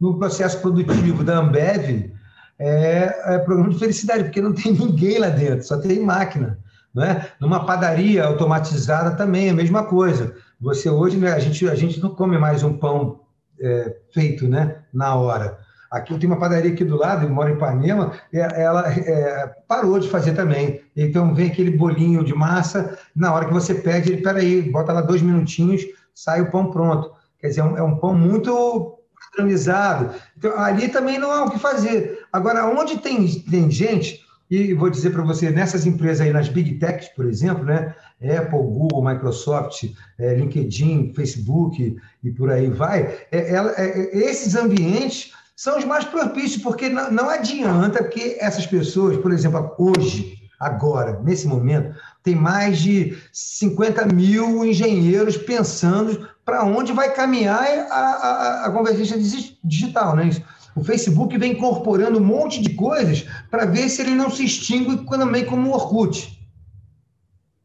no 0.00 0.18
processo 0.18 0.60
produtivo 0.60 1.24
da 1.24 1.38
Ambev 1.38 2.10
é, 2.58 3.34
é, 3.34 3.38
programa 3.38 3.70
de 3.70 3.78
felicidade, 3.78 4.24
porque 4.24 4.40
não 4.40 4.52
tem 4.52 4.72
ninguém 4.76 5.18
lá 5.18 5.28
dentro, 5.28 5.66
só 5.66 5.78
tem 5.78 6.00
máquina. 6.00 6.58
Não 6.94 7.04
é? 7.04 7.30
Numa 7.38 7.66
padaria 7.66 8.24
automatizada 8.24 9.10
também 9.10 9.48
é 9.48 9.50
a 9.50 9.54
mesma 9.54 9.84
coisa. 9.84 10.34
Você 10.58 10.88
hoje, 10.88 11.18
né, 11.18 11.32
a, 11.32 11.38
gente, 11.38 11.68
a 11.68 11.74
gente 11.74 12.00
não 12.00 12.14
come 12.14 12.38
mais 12.38 12.62
um 12.62 12.72
pão 12.72 13.20
é, 13.60 13.96
feito 14.14 14.48
né, 14.48 14.78
na 14.92 15.14
hora. 15.14 15.58
Aqui 15.90 16.18
tenho 16.18 16.32
uma 16.32 16.40
padaria 16.40 16.72
aqui 16.72 16.84
do 16.84 16.96
lado, 16.96 17.26
eu 17.26 17.30
moro 17.30 17.50
em 17.50 17.54
Ipanema, 17.54 18.12
ela 18.32 18.90
é, 18.90 19.54
parou 19.68 19.98
de 19.98 20.08
fazer 20.08 20.32
também. 20.32 20.80
Então 20.96 21.34
vem 21.34 21.48
aquele 21.48 21.70
bolinho 21.70 22.24
de 22.24 22.34
massa, 22.34 22.98
na 23.14 23.32
hora 23.32 23.46
que 23.46 23.52
você 23.52 23.74
pede, 23.74 24.12
ele, 24.12 24.22
peraí, 24.22 24.62
bota 24.62 24.92
lá 24.92 25.00
dois 25.00 25.22
minutinhos, 25.22 25.82
sai 26.14 26.40
o 26.40 26.50
pão 26.50 26.70
pronto. 26.70 27.12
Quer 27.38 27.48
dizer, 27.48 27.60
é 27.60 27.64
um, 27.64 27.76
é 27.76 27.82
um 27.82 27.96
pão 27.96 28.14
muito 28.14 28.95
padronizado. 29.30 30.14
Então, 30.36 30.58
ali 30.58 30.88
também 30.88 31.18
não 31.18 31.30
há 31.30 31.44
o 31.44 31.50
que 31.50 31.58
fazer. 31.58 32.24
Agora, 32.32 32.66
onde 32.66 32.98
tem, 32.98 33.26
tem 33.40 33.70
gente, 33.70 34.24
e 34.50 34.72
vou 34.74 34.88
dizer 34.88 35.10
para 35.10 35.22
você, 35.22 35.50
nessas 35.50 35.86
empresas 35.86 36.20
aí, 36.20 36.32
nas 36.32 36.48
Big 36.48 36.74
Techs, 36.78 37.08
por 37.08 37.26
exemplo, 37.26 37.64
né? 37.64 37.94
Apple, 38.22 38.58
Google, 38.58 39.04
Microsoft, 39.04 39.84
é, 40.18 40.34
LinkedIn, 40.34 41.12
Facebook 41.14 41.96
e 42.24 42.30
por 42.30 42.50
aí 42.50 42.70
vai, 42.70 43.18
é, 43.30 43.54
ela, 43.54 43.74
é, 43.76 44.16
esses 44.16 44.54
ambientes 44.54 45.32
são 45.54 45.78
os 45.78 45.84
mais 45.84 46.04
propícios, 46.04 46.62
porque 46.62 46.88
não, 46.88 47.10
não 47.10 47.28
adianta 47.28 48.04
que 48.04 48.36
essas 48.38 48.66
pessoas, 48.66 49.16
por 49.18 49.32
exemplo, 49.32 49.74
hoje, 49.78 50.38
agora, 50.60 51.20
nesse 51.22 51.46
momento, 51.46 51.94
tem 52.22 52.34
mais 52.34 52.78
de 52.78 53.16
50 53.32 54.06
mil 54.06 54.64
engenheiros 54.64 55.36
pensando 55.36 56.28
para 56.46 56.64
onde 56.64 56.92
vai 56.92 57.12
caminhar 57.12 57.60
a, 57.90 57.96
a, 57.96 58.66
a 58.66 58.70
convergência 58.70 59.18
digital, 59.64 60.14
né? 60.14 60.30
O 60.76 60.84
Facebook 60.84 61.36
vem 61.36 61.52
incorporando 61.52 62.20
um 62.20 62.24
monte 62.24 62.62
de 62.62 62.74
coisas 62.74 63.26
para 63.50 63.64
ver 63.66 63.88
se 63.88 64.00
ele 64.02 64.14
não 64.14 64.30
se 64.30 64.44
extingue 64.44 65.04
também 65.08 65.44
como 65.44 65.70
o 65.70 65.74
Orkut. 65.74 66.36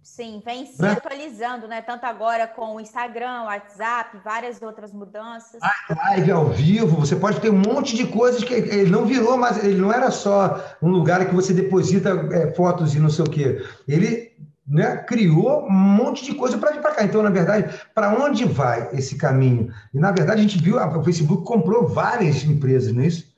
Sim, 0.02 0.42
vem 0.44 0.66
se 0.66 0.82
né? 0.82 0.92
atualizando, 0.92 1.68
né? 1.68 1.82
Tanto 1.82 2.06
agora 2.06 2.48
com 2.48 2.76
o 2.76 2.80
Instagram, 2.80 3.44
o 3.44 3.46
WhatsApp, 3.46 4.18
várias 4.24 4.62
outras 4.62 4.92
mudanças. 4.92 5.62
A 5.62 6.10
live 6.10 6.32
ao 6.32 6.46
vivo, 6.50 7.00
você 7.00 7.16
pode 7.16 7.40
ter 7.40 7.50
um 7.50 7.58
monte 7.58 7.96
de 7.96 8.08
coisas 8.08 8.44
que 8.44 8.54
ele 8.54 8.90
não 8.90 9.06
virou, 9.06 9.38
mas 9.38 9.64
ele 9.64 9.80
não 9.80 9.92
era 9.92 10.10
só 10.10 10.60
um 10.82 10.90
lugar 10.90 11.26
que 11.28 11.36
você 11.36 11.54
deposita 11.54 12.10
é, 12.32 12.52
fotos 12.54 12.96
e 12.96 13.00
não 13.00 13.10
sei 13.10 13.26
o 13.26 13.30
quê. 13.30 13.64
Ele 13.88 14.31
né, 14.72 14.96
criou 14.96 15.66
um 15.66 15.72
monte 15.72 16.24
de 16.24 16.34
coisa 16.34 16.58
para 16.58 16.72
vir 16.72 16.82
para 16.82 16.96
cá. 16.96 17.04
Então, 17.04 17.22
na 17.22 17.30
verdade, 17.30 17.76
para 17.94 18.18
onde 18.18 18.46
vai 18.46 18.90
esse 18.94 19.16
caminho? 19.16 19.70
E, 19.94 20.00
na 20.00 20.12
verdade, 20.12 20.40
a 20.40 20.44
gente 20.44 20.64
viu, 20.64 20.80
a, 20.80 20.98
o 20.98 21.04
Facebook 21.04 21.44
comprou 21.44 21.90
várias 21.90 22.44
empresas, 22.46 22.94
não 22.94 23.04
é 23.04 23.08
isso? 23.08 23.30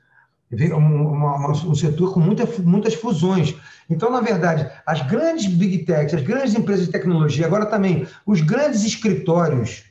Um, 0.52 0.78
uma, 0.78 1.50
um 1.50 1.74
setor 1.74 2.14
com 2.14 2.20
muita, 2.20 2.46
muitas 2.62 2.94
fusões. 2.94 3.56
Então, 3.90 4.12
na 4.12 4.22
verdade, 4.22 4.70
as 4.86 5.02
grandes 5.08 5.48
big 5.48 5.80
techs, 5.80 6.14
as 6.14 6.22
grandes 6.22 6.54
empresas 6.54 6.86
de 6.86 6.92
tecnologia, 6.92 7.48
agora 7.48 7.66
também 7.66 8.08
os 8.28 8.40
grandes 8.42 8.84
escritórios 8.84 9.86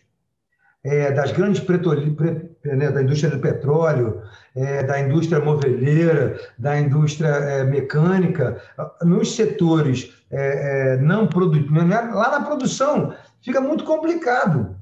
é, 0.84 1.10
das 1.10 1.32
grandes 1.32 1.60
pretoli, 1.60 2.16
né, 2.64 2.90
da 2.90 3.02
indústria 3.02 3.30
do 3.30 3.40
petróleo, 3.40 4.22
é, 4.54 4.82
da 4.82 5.00
indústria 5.00 5.40
moveleira, 5.40 6.38
da 6.58 6.78
indústria 6.78 7.28
é, 7.28 7.64
mecânica, 7.64 8.60
nos 9.02 9.34
setores 9.34 10.21
é, 10.32 10.94
é, 10.94 10.96
não 10.96 11.26
produtivos, 11.26 11.84
né, 11.84 12.00
lá 12.12 12.30
na 12.30 12.46
produção 12.46 13.14
fica 13.42 13.60
muito 13.60 13.84
complicado. 13.84 14.74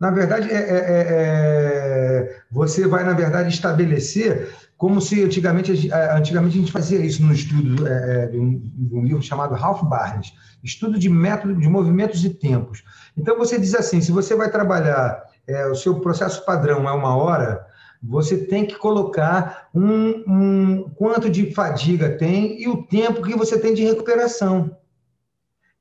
Na 0.00 0.10
verdade, 0.10 0.50
é, 0.50 0.56
é, 0.56 1.06
é, 1.10 2.36
você 2.50 2.88
vai, 2.88 3.04
na 3.04 3.12
verdade, 3.12 3.50
estabelecer 3.50 4.48
como 4.76 4.98
se 4.98 5.22
antigamente, 5.22 5.90
antigamente 5.92 6.56
a 6.56 6.60
gente 6.60 6.72
fazia 6.72 6.98
isso 6.98 7.22
no 7.22 7.34
estudo 7.34 7.84
de 8.30 8.38
um, 8.38 8.58
de, 8.58 8.94
um, 8.94 9.04
livro 9.04 9.22
chamado 9.22 9.54
Ralph 9.54 9.82
Barnes, 9.82 10.32
Estudo 10.64 10.98
de 10.98 11.10
Método 11.10 11.54
de 11.54 11.68
Movimentos 11.68 12.24
e 12.24 12.30
Tempos. 12.30 12.82
Então, 13.14 13.36
você 13.36 13.60
diz 13.60 13.74
assim, 13.74 14.00
se 14.00 14.10
você 14.10 14.34
vai 14.34 14.50
trabalhar, 14.50 15.22
o 15.70 15.74
seu 15.74 16.00
processo 16.00 16.46
padrão 16.46 16.88
é 16.88 16.92
uma 16.92 17.14
hora, 17.14 17.66
você 18.02 18.38
tem 18.38 18.64
que 18.64 18.76
colocar 18.76 19.68
um, 19.74 20.24
um, 20.26 20.90
quanto 20.94 21.28
de 21.28 21.52
fadiga 21.52 22.16
tem 22.16 22.58
e 22.62 22.66
o 22.66 22.82
tempo 22.84 23.20
que 23.20 23.36
você 23.36 23.58
tem 23.58 23.74
de 23.74 23.84
recuperação. 23.84 24.74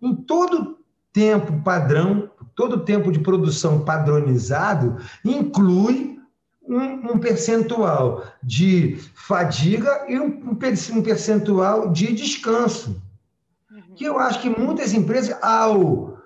Em 0.02 0.16
todo 0.16 0.78
tempo 1.12 1.62
padrão, 1.64 2.30
todo 2.56 2.84
tempo 2.86 3.12
de 3.12 3.20
produção 3.20 3.84
padronizado, 3.84 4.98
inclui 5.24 6.20
um, 6.64 7.14
um 7.14 7.20
percentual 7.20 8.24
de 8.44 8.98
fadiga 9.16 10.06
e 10.08 10.20
um, 10.20 10.52
um 10.52 11.02
percentual 11.02 11.90
de 11.92 12.14
descanso. 12.14 13.02
Uhum. 13.72 13.96
Que 13.96 14.06
eu 14.06 14.20
acho 14.20 14.42
que 14.42 14.50
muitas 14.50 14.94
empresas, 14.94 15.36
ao 15.42 16.20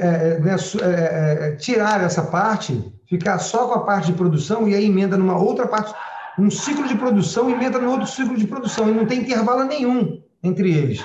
é, 0.00 0.40
né, 0.40 0.56
é, 0.82 1.48
é, 1.48 1.56
tirar 1.56 2.02
essa 2.02 2.22
parte, 2.22 2.92
ficar 3.08 3.38
só 3.38 3.68
com 3.68 3.74
a 3.74 3.84
parte 3.84 4.06
de 4.06 4.12
produção 4.12 4.68
e 4.68 4.74
aí 4.74 4.86
emenda 4.86 5.16
numa 5.16 5.38
outra 5.38 5.66
parte, 5.66 5.94
um 6.38 6.50
ciclo 6.50 6.86
de 6.86 6.96
produção, 6.96 7.48
emenda 7.48 7.78
no 7.78 7.90
outro 7.90 8.06
ciclo 8.06 8.36
de 8.36 8.46
produção, 8.46 8.90
e 8.90 8.92
não 8.92 9.06
tem 9.06 9.20
intervalo 9.20 9.64
nenhum 9.64 10.20
entre 10.42 10.74
eles. 10.74 11.02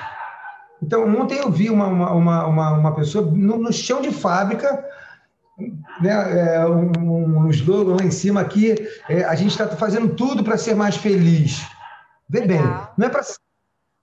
Então, 0.82 1.08
ontem 1.20 1.38
eu 1.38 1.52
vi 1.52 1.70
uma, 1.70 1.88
uma, 1.88 2.46
uma, 2.46 2.72
uma 2.72 2.96
pessoa 2.96 3.26
no, 3.26 3.58
no 3.58 3.72
chão 3.72 4.02
de 4.02 4.12
fábrica 4.12 4.84
né, 6.02 6.56
é, 6.56 6.66
um, 6.66 7.46
um 7.46 7.50
slogan 7.50 7.96
lá 7.96 8.04
em 8.04 8.12
cima 8.12 8.42
aqui, 8.42 8.76
é, 9.08 9.24
a 9.24 9.36
gente 9.36 9.52
está 9.52 9.68
fazendo 9.68 10.16
tudo 10.16 10.44
para 10.44 10.58
ser 10.58 10.76
mais 10.76 10.96
feliz. 10.96 11.66
Vê 12.30 12.42
bem, 12.46 12.62
não 12.98 13.08
é 13.08 13.10
para 13.10 13.22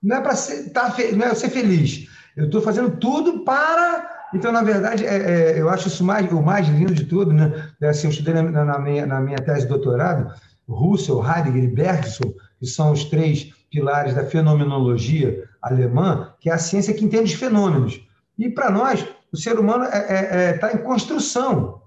não 0.03 0.17
é 0.17 0.21
para 0.21 0.35
ser, 0.37 0.71
tá, 0.71 0.95
não 1.15 1.27
é 1.27 1.35
ser 1.35 1.51
feliz. 1.51 2.09
Eu 2.37 2.47
estou 2.47 2.61
fazendo 2.61 2.97
tudo 2.99 3.45
para. 3.45 4.29
Então, 4.33 4.53
na 4.53 4.63
verdade, 4.63 5.05
é, 5.05 5.17
é, 5.17 5.61
eu 5.61 5.69
acho 5.69 5.89
isso 5.89 6.05
mais, 6.05 6.31
o 6.31 6.41
mais 6.41 6.69
lindo 6.69 6.95
de 6.95 7.05
tudo. 7.05 7.33
Né? 7.33 7.71
É 7.81 7.89
assim, 7.89 8.07
eu 8.07 8.13
estudei 8.13 8.35
na, 8.35 8.65
na, 8.65 8.79
minha, 8.79 9.07
na 9.07 9.21
minha 9.21 9.39
tese 9.39 9.63
de 9.63 9.69
doutorado, 9.69 10.33
Russell, 10.69 11.25
Heidegger 11.25 11.65
e 11.65 11.69
Bergson, 11.69 12.33
que 12.61 12.67
são 12.67 12.93
os 12.93 13.05
três 13.05 13.53
pilares 13.71 14.15
da 14.15 14.25
fenomenologia 14.25 15.45
alemã, 15.61 16.33
que 16.41 16.51
é 16.51 16.53
a 16.53 16.59
ciência 16.59 16.95
que 16.95 17.05
entende 17.05 17.33
os 17.33 17.39
fenômenos. 17.39 18.01
E, 18.39 18.49
para 18.49 18.71
nós, 18.71 19.07
o 19.33 19.37
ser 19.37 19.59
humano 19.59 19.85
está 19.85 19.97
é, 19.97 20.61
é, 20.61 20.61
é, 20.63 20.75
em 20.75 20.79
construção. 20.79 21.83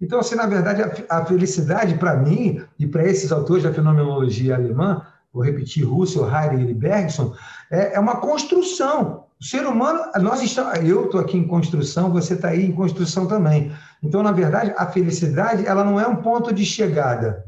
Então, 0.00 0.20
assim, 0.20 0.34
na 0.34 0.46
verdade, 0.46 0.82
a, 0.82 1.18
a 1.18 1.24
felicidade, 1.24 1.94
para 1.94 2.16
mim, 2.16 2.62
e 2.78 2.86
para 2.86 3.06
esses 3.06 3.32
autores 3.32 3.62
da 3.62 3.72
fenomenologia 3.72 4.54
alemã, 4.54 5.06
vou 5.32 5.42
repetir, 5.42 5.84
Russell, 5.84 6.28
Heidegger 6.28 6.68
e 6.68 6.74
Bergson, 6.74 7.34
é, 7.70 7.94
é 7.94 8.00
uma 8.00 8.16
construção. 8.16 9.24
O 9.40 9.44
ser 9.44 9.66
humano, 9.66 10.00
nós 10.20 10.42
estamos, 10.42 10.78
eu 10.88 11.06
estou 11.06 11.20
aqui 11.20 11.36
em 11.36 11.46
construção, 11.46 12.12
você 12.12 12.34
está 12.34 12.48
aí 12.48 12.64
em 12.64 12.72
construção 12.72 13.26
também. 13.26 13.72
Então, 14.02 14.22
na 14.22 14.32
verdade, 14.32 14.72
a 14.76 14.86
felicidade 14.86 15.66
ela 15.66 15.82
não 15.82 15.98
é 15.98 16.06
um 16.06 16.16
ponto 16.16 16.52
de 16.52 16.64
chegada. 16.64 17.44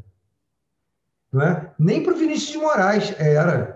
Não 1.32 1.43
é? 1.43 1.70
Nem 1.78 2.03
para 2.03 2.14
o 2.14 2.16
Vinícius 2.16 2.53
de 2.53 2.59
Moraes 2.59 3.14
era. 3.18 3.75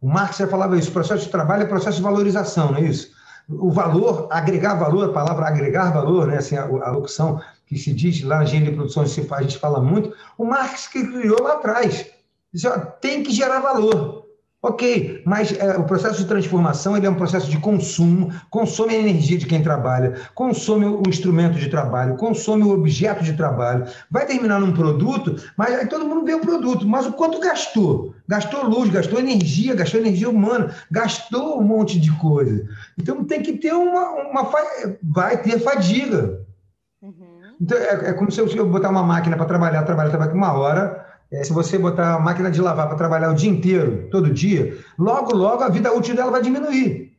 O 0.00 0.08
Marx 0.08 0.38
já 0.38 0.46
falava 0.46 0.78
isso, 0.78 0.92
processo 0.92 1.24
de 1.24 1.30
trabalho 1.30 1.64
é 1.64 1.66
processo 1.66 1.98
de 1.98 2.02
valorização, 2.02 2.72
não 2.72 2.78
é 2.78 2.82
isso? 2.82 3.10
O 3.48 3.70
valor, 3.70 4.28
agregar 4.30 4.74
valor, 4.74 5.10
a 5.10 5.12
palavra 5.12 5.46
agregar 5.46 5.90
valor, 5.90 6.28
né? 6.28 6.38
assim, 6.38 6.56
a, 6.56 6.62
a 6.62 6.90
locução 6.90 7.40
que 7.66 7.76
se 7.76 7.92
diz 7.92 8.22
lá 8.22 8.38
na 8.38 8.44
engenharia 8.44 8.70
de 8.70 8.76
produção, 8.76 9.02
a 9.02 9.42
gente 9.42 9.58
fala 9.58 9.80
muito, 9.80 10.14
o 10.38 10.44
Marx 10.44 10.86
que 10.86 11.06
criou 11.06 11.42
lá 11.42 11.54
atrás. 11.54 12.06
Diz, 12.52 12.64
ó, 12.64 12.78
tem 12.78 13.22
que 13.22 13.32
gerar 13.32 13.60
valor. 13.60 14.19
Ok, 14.62 15.22
mas 15.24 15.58
é, 15.58 15.78
o 15.78 15.84
processo 15.84 16.18
de 16.18 16.26
transformação 16.26 16.94
ele 16.94 17.06
é 17.06 17.10
um 17.10 17.14
processo 17.14 17.50
de 17.50 17.56
consumo, 17.56 18.30
consome 18.50 18.94
a 18.94 18.98
energia 18.98 19.38
de 19.38 19.46
quem 19.46 19.62
trabalha, 19.62 20.20
consome 20.34 20.84
o 20.84 21.02
instrumento 21.08 21.58
de 21.58 21.70
trabalho, 21.70 22.16
consome 22.16 22.64
o 22.64 22.70
objeto 22.70 23.24
de 23.24 23.32
trabalho, 23.32 23.86
vai 24.10 24.26
terminar 24.26 24.60
num 24.60 24.74
produto, 24.74 25.34
mas 25.56 25.72
aí 25.72 25.86
todo 25.86 26.04
mundo 26.04 26.26
vê 26.26 26.34
o 26.34 26.42
produto, 26.42 26.86
mas 26.86 27.06
o 27.06 27.12
quanto 27.12 27.40
gastou? 27.40 28.14
Gastou 28.28 28.66
luz, 28.66 28.90
gastou 28.90 29.18
energia, 29.18 29.74
gastou 29.74 29.98
energia 29.98 30.28
humana, 30.28 30.74
gastou 30.90 31.58
um 31.58 31.64
monte 31.64 31.98
de 31.98 32.12
coisa. 32.18 32.68
Então 32.98 33.24
tem 33.24 33.40
que 33.42 33.54
ter 33.54 33.72
uma. 33.72 34.10
uma 34.10 34.52
vai 35.02 35.40
ter 35.40 35.58
fadiga. 35.60 36.38
Uhum. 37.00 37.56
Então, 37.58 37.78
é, 37.78 38.10
é, 38.10 38.12
como 38.12 38.30
se 38.30 38.40
eu 38.40 38.66
botar 38.66 38.90
uma 38.90 39.02
máquina 39.02 39.36
para 39.36 39.46
trabalhar, 39.46 39.84
trabalhar, 39.84 40.10
trabalhar 40.10 40.34
uma 40.34 40.52
hora 40.52 41.09
é, 41.32 41.44
se 41.44 41.52
você 41.52 41.78
botar 41.78 42.14
a 42.14 42.18
máquina 42.18 42.50
de 42.50 42.60
lavar 42.60 42.88
para 42.88 42.96
trabalhar 42.96 43.30
o 43.30 43.34
dia 43.34 43.50
inteiro, 43.50 44.08
todo 44.10 44.32
dia, 44.32 44.78
logo, 44.98 45.34
logo 45.34 45.62
a 45.62 45.68
vida 45.68 45.92
útil 45.92 46.16
dela 46.16 46.30
vai 46.30 46.42
diminuir. 46.42 47.16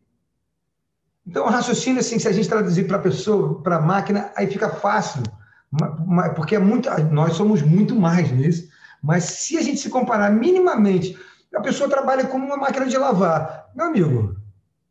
Então, 1.25 1.45
o 1.45 1.49
raciocínio, 1.49 2.01
assim, 2.01 2.19
se 2.19 2.27
a 2.27 2.31
gente 2.31 2.49
traduzir 2.49 2.87
para 2.87 2.97
a 2.97 3.01
pessoa, 3.01 3.61
para 3.61 3.77
a 3.77 3.81
máquina, 3.81 4.31
aí 4.35 4.47
fica 4.47 4.69
fácil, 4.69 5.23
porque 6.35 6.55
é 6.55 6.59
muito, 6.59 6.89
nós 7.11 7.33
somos 7.33 7.61
muito 7.61 7.95
mais 7.95 8.29
nisso, 8.31 8.67
mas 9.01 9.23
se 9.23 9.57
a 9.57 9.61
gente 9.61 9.79
se 9.79 9.89
comparar 9.89 10.29
minimamente, 10.29 11.17
a 11.55 11.61
pessoa 11.61 11.89
trabalha 11.89 12.25
como 12.25 12.45
uma 12.45 12.57
máquina 12.57 12.87
de 12.87 12.97
lavar, 12.97 13.69
meu 13.73 13.85
amigo, 13.85 14.35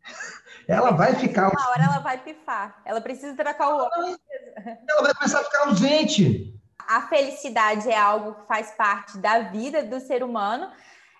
ela 0.66 0.92
vai 0.92 1.14
ficar. 1.14 1.50
Uma 1.50 1.70
hora 1.70 1.84
ela 1.84 1.98
vai 1.98 2.16
pifar, 2.16 2.80
ela 2.86 3.00
precisa 3.02 3.34
trocar 3.34 3.68
o 3.68 3.78
óleo. 3.78 4.18
Ela 4.90 5.02
vai 5.02 5.14
começar 5.14 5.40
a 5.40 5.44
ficar 5.44 5.68
ausente 5.68 6.59
a 6.90 7.02
felicidade 7.02 7.88
é 7.88 7.96
algo 7.96 8.34
que 8.34 8.48
faz 8.48 8.72
parte 8.72 9.16
da 9.18 9.42
vida 9.42 9.84
do 9.84 10.00
ser 10.00 10.24
humano. 10.24 10.68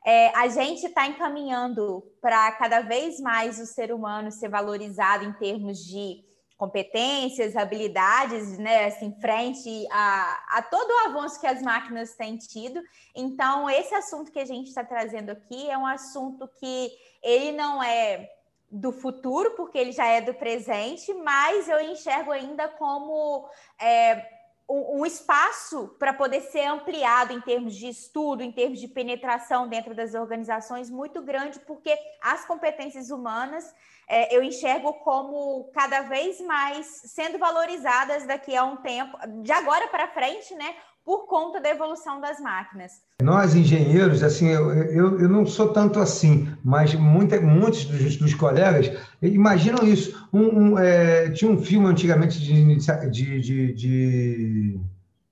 É, 0.04 0.36
a 0.36 0.48
gente 0.48 0.84
está 0.86 1.06
encaminhando 1.06 2.02
para 2.20 2.50
cada 2.52 2.80
vez 2.80 3.20
mais 3.20 3.60
o 3.60 3.66
ser 3.66 3.92
humano 3.92 4.32
ser 4.32 4.48
valorizado 4.48 5.24
em 5.24 5.32
termos 5.34 5.78
de 5.78 6.24
competências, 6.58 7.54
habilidades, 7.54 8.58
né, 8.58 8.86
assim, 8.86 9.14
frente 9.20 9.86
a, 9.92 10.58
a 10.58 10.62
todo 10.62 10.90
o 10.90 11.08
avanço 11.08 11.40
que 11.40 11.46
as 11.46 11.62
máquinas 11.62 12.16
têm 12.16 12.36
tido. 12.36 12.82
Então, 13.14 13.70
esse 13.70 13.94
assunto 13.94 14.32
que 14.32 14.40
a 14.40 14.44
gente 14.44 14.66
está 14.66 14.82
trazendo 14.82 15.30
aqui 15.30 15.70
é 15.70 15.78
um 15.78 15.86
assunto 15.86 16.48
que 16.58 16.90
ele 17.22 17.52
não 17.52 17.80
é 17.80 18.28
do 18.68 18.90
futuro, 18.92 19.52
porque 19.52 19.78
ele 19.78 19.92
já 19.92 20.06
é 20.06 20.20
do 20.20 20.34
presente, 20.34 21.14
mas 21.14 21.68
eu 21.68 21.80
enxergo 21.80 22.32
ainda 22.32 22.68
como 22.68 23.48
é, 23.80 24.39
um, 24.70 25.04
espaço 25.04 25.96
para 25.98 26.12
poder 26.12 26.42
ser 26.42 26.64
ampliado 26.66 27.32
em 27.32 27.40
termos 27.40 27.74
de 27.74 27.88
estudo, 27.88 28.42
em 28.42 28.52
termos 28.52 28.78
de 28.78 28.86
penetração 28.86 29.68
dentro 29.68 29.94
das 29.94 30.14
organizações 30.14 30.88
muito 30.88 31.20
grande, 31.22 31.58
porque 31.60 31.96
as 32.22 32.44
competências 32.44 33.10
humanas 33.10 33.74
é, 34.06 34.34
eu 34.34 34.42
enxergo 34.42 34.92
como 34.94 35.70
cada 35.72 36.02
vez 36.02 36.40
mais 36.40 36.86
sendo 36.86 37.38
valorizadas 37.38 38.26
daqui 38.26 38.56
a 38.56 38.64
um 38.64 38.76
tempo, 38.76 39.16
de 39.42 39.52
agora 39.52 39.86
para 39.86 40.08
frente, 40.08 40.52
né? 40.54 40.74
Por 41.04 41.26
conta 41.26 41.60
da 41.60 41.70
evolução 41.70 42.20
das 42.20 42.38
máquinas. 42.40 42.92
Nós, 43.22 43.54
engenheiros, 43.54 44.22
assim, 44.22 44.48
eu, 44.48 44.72
eu, 44.72 45.20
eu 45.20 45.28
não 45.28 45.46
sou 45.46 45.72
tanto 45.72 45.98
assim, 45.98 46.54
mas 46.62 46.94
muita, 46.94 47.40
muitos 47.40 47.84
dos, 47.86 48.16
dos 48.16 48.34
colegas 48.34 48.92
imaginam 49.22 49.82
isso. 49.86 50.28
Um, 50.32 50.72
um, 50.72 50.78
é, 50.78 51.30
tinha 51.30 51.50
um 51.50 51.60
filme 51.60 51.86
antigamente 51.86 52.38
de, 52.38 52.76
de, 53.10 53.40
de, 53.40 53.72
de 53.72 54.80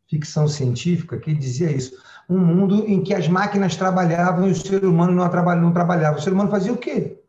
ficção 0.08 0.48
científica 0.48 1.18
que 1.18 1.34
dizia 1.34 1.70
isso. 1.70 2.02
Um 2.28 2.38
mundo 2.38 2.84
em 2.86 3.02
que 3.02 3.14
as 3.14 3.28
máquinas 3.28 3.76
trabalhavam 3.76 4.48
e 4.48 4.52
o 4.52 4.56
ser 4.56 4.84
humano 4.84 5.12
não, 5.12 5.28
trabalha, 5.28 5.60
não 5.60 5.72
trabalhava. 5.72 6.18
O 6.18 6.20
ser 6.20 6.32
humano 6.32 6.50
fazia 6.50 6.72
o 6.72 6.78
quê? 6.78 7.22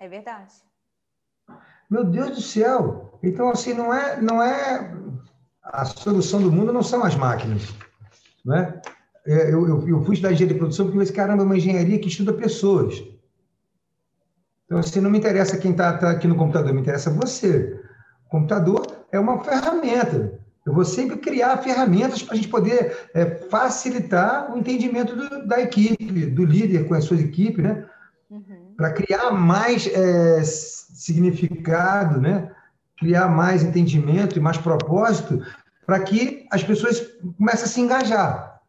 É 0.00 0.08
verdade. 0.08 0.54
Meu 1.90 2.04
Deus 2.04 2.30
do 2.30 2.42
céu! 2.42 3.18
Então, 3.22 3.50
assim, 3.50 3.72
não 3.72 3.92
é, 3.92 4.20
não 4.20 4.42
é 4.42 4.94
a 5.72 5.84
solução 5.84 6.40
do 6.40 6.50
mundo 6.50 6.72
não 6.72 6.82
são 6.82 7.04
as 7.04 7.14
máquinas. 7.14 7.74
Não 8.44 8.56
é? 8.56 8.80
é 9.26 9.52
eu, 9.52 9.68
eu, 9.68 9.88
eu 9.88 10.04
fui 10.04 10.14
estudar 10.14 10.32
engenharia 10.32 10.54
de 10.54 10.58
produção 10.58 10.86
porque 10.86 10.98
eu 10.98 11.02
disse, 11.02 11.12
caramba, 11.12 11.42
é 11.42 11.46
uma 11.46 11.56
engenharia 11.56 11.98
que 11.98 12.08
estuda 12.08 12.32
pessoas. 12.32 13.02
Então, 14.64 14.78
assim, 14.78 15.00
não 15.00 15.10
me 15.10 15.18
interessa 15.18 15.56
quem 15.56 15.70
está 15.70 15.96
tá 15.96 16.10
aqui 16.10 16.26
no 16.26 16.36
computador, 16.36 16.74
me 16.74 16.80
interessa 16.80 17.10
você. 17.10 17.80
O 18.26 18.28
computador 18.28 18.86
é 19.10 19.18
uma 19.18 19.42
ferramenta. 19.42 20.38
Eu 20.66 20.74
vou 20.74 20.84
sempre 20.84 21.16
criar 21.16 21.56
ferramentas 21.58 22.22
para 22.22 22.34
a 22.34 22.36
gente 22.36 22.48
poder 22.48 23.08
é, 23.14 23.24
facilitar 23.24 24.52
o 24.52 24.58
entendimento 24.58 25.16
do, 25.16 25.46
da 25.46 25.60
equipe, 25.60 26.26
do 26.26 26.44
líder 26.44 26.86
com 26.86 26.94
as 26.94 27.04
suas 27.04 27.20
equipes, 27.20 27.64
né? 27.64 27.86
Uhum. 28.28 28.74
Para 28.76 28.92
criar 28.92 29.30
mais 29.30 29.86
é, 29.86 30.42
significado, 30.44 32.20
né? 32.20 32.50
Criar 32.98 33.28
mais 33.28 33.62
entendimento 33.62 34.36
e 34.36 34.40
mais 34.40 34.58
propósito 34.58 35.42
para 35.86 36.00
que 36.00 36.46
as 36.50 36.62
pessoas 36.62 37.00
comecem 37.36 37.64
a 37.64 37.68
se 37.68 37.80
engajar. 37.80 38.60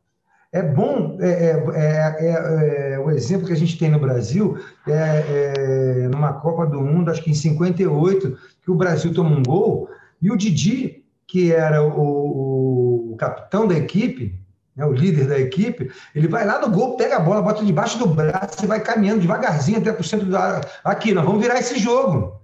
É 0.52 0.64
bom, 0.64 1.18
é, 1.20 1.30
é, 1.30 1.66
é, 1.76 2.94
é, 2.94 3.00
o 3.00 3.12
exemplo 3.12 3.46
que 3.46 3.54
a 3.54 3.58
gente 3.58 3.78
tem 3.78 3.92
no 3.92 4.00
Brasil, 4.00 4.58
é, 4.88 6.08
numa 6.12 6.34
Copa 6.34 6.66
do 6.66 6.82
Mundo, 6.82 7.12
acho 7.12 7.22
que 7.22 7.30
em 7.30 7.36
58, 7.36 8.38
que 8.64 8.72
o 8.72 8.76
Brasil 8.76 9.14
toma 9.14 9.36
um 9.36 9.44
gol, 9.44 9.90
e 10.20 10.32
o 10.32 10.38
Didi, 10.38 11.04
que 11.28 11.52
era 11.52 11.84
o, 11.84 13.12
o 13.12 13.16
capitão 13.18 13.68
da 13.68 13.76
equipe, 13.76 14.40
né, 14.76 14.86
o 14.86 14.94
líder 14.94 15.28
da 15.28 15.38
equipe, 15.38 15.92
ele 16.16 16.28
vai 16.28 16.46
lá 16.46 16.60
no 16.60 16.72
gol, 16.72 16.96
pega 16.96 17.18
a 17.18 17.20
bola, 17.20 17.42
bota 17.42 17.64
debaixo 17.64 18.00
do 18.00 18.08
braço 18.08 18.64
e 18.64 18.68
vai 18.68 18.80
caminhando 18.80 19.22
devagarzinho 19.22 19.78
até 19.78 19.92
para 19.92 20.02
o 20.02 20.06
centro 20.06 20.28
da. 20.28 20.62
Aqui, 20.84 21.14
nós 21.14 21.26
vamos 21.26 21.42
virar 21.42 21.60
esse 21.60 21.78
jogo. 21.78 22.39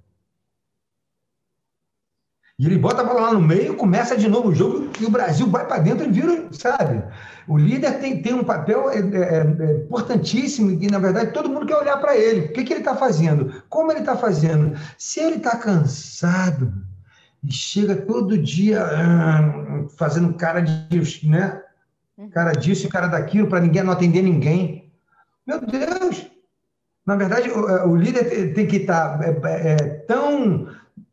E 2.58 2.66
ele 2.66 2.78
bota 2.78 3.02
a 3.02 3.04
bola 3.04 3.22
lá 3.22 3.34
no 3.34 3.42
meio, 3.42 3.76
começa 3.76 4.16
de 4.16 4.30
novo 4.30 4.50
o 4.50 4.56
jogo 4.56 4.90
e 5.00 5.06
o 5.06 5.10
Brasil 5.10 5.46
vai 5.48 5.68
para 5.68 5.80
dentro 5.80 6.06
e 6.06 6.10
vira, 6.10 6.48
sabe? 6.52 7.04
O 7.48 7.58
líder 7.58 8.00
tem, 8.00 8.22
tem 8.22 8.34
um 8.34 8.46
papel 8.46 8.90
é, 8.90 9.00
é, 9.00 9.38
é 9.40 9.72
importantíssimo 9.84 10.72
e, 10.72 10.88
na 10.90 10.98
verdade, 10.98 11.34
todo 11.34 11.50
mundo 11.50 11.66
quer 11.66 11.76
olhar 11.76 11.98
para 11.98 12.16
ele. 12.16 12.46
O 12.46 12.54
que, 12.54 12.64
que 12.64 12.72
ele 12.72 12.80
está 12.80 12.96
fazendo? 12.96 13.62
Como 13.68 13.92
ele 13.92 14.00
está 14.00 14.16
fazendo? 14.16 14.78
Se 14.98 15.20
ele 15.20 15.36
está 15.36 15.58
cansado 15.58 16.74
e 17.44 17.52
chega 17.52 17.94
todo 17.94 18.38
dia 18.38 18.84
ah, 18.84 19.86
fazendo 19.98 20.34
cara 20.36 20.62
de, 20.62 21.28
né? 21.28 21.62
Cara 22.32 22.54
disso 22.54 22.88
e 22.88 22.90
cara 22.90 23.08
daquilo 23.08 23.48
para 23.48 23.60
ninguém 23.60 23.84
não 23.84 23.92
atender 23.92 24.22
ninguém. 24.22 24.90
Meu 25.46 25.60
Deus! 25.60 26.32
Na 27.06 27.18
verdade, 27.18 27.50
o, 27.50 27.90
o 27.90 27.96
líder 27.98 28.54
tem 28.54 28.66
que 28.66 28.78
estar 28.78 29.20
tá, 29.20 29.50
é, 29.50 29.72
é, 29.74 29.76
tão 30.08 30.68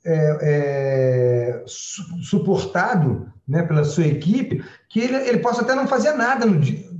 é, 0.04 0.38
é, 0.42 1.64
suportado 1.66 3.32
né, 3.46 3.62
pela 3.62 3.84
sua 3.84 4.06
equipe, 4.06 4.64
que 4.88 5.00
ele, 5.00 5.16
ele 5.28 5.38
possa 5.38 5.62
até 5.62 5.74
não 5.74 5.86
fazer 5.86 6.12
nada 6.12 6.44
no 6.46 6.58
dia. 6.58 6.90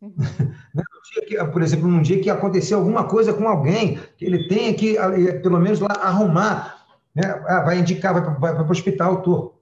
Uhum. 0.00 0.14
Né, 0.76 0.82
no 0.92 1.22
dia 1.22 1.26
que, 1.26 1.52
por 1.52 1.62
exemplo, 1.62 1.88
num 1.88 2.02
dia 2.02 2.20
que 2.20 2.28
aconteceu 2.28 2.76
alguma 2.76 3.04
coisa 3.04 3.32
com 3.32 3.48
alguém, 3.48 3.98
que 4.18 4.26
ele 4.26 4.46
tenha 4.46 4.74
que, 4.74 4.94
pelo 5.42 5.58
menos, 5.58 5.80
lá 5.80 5.88
arrumar, 6.02 6.84
né, 7.14 7.22
ah, 7.46 7.62
vai 7.62 7.78
indicar, 7.78 8.12
vai, 8.12 8.22
vai, 8.22 8.38
vai 8.38 8.54
para 8.56 8.68
o 8.68 8.70
hospital, 8.70 9.22
tô. 9.22 9.54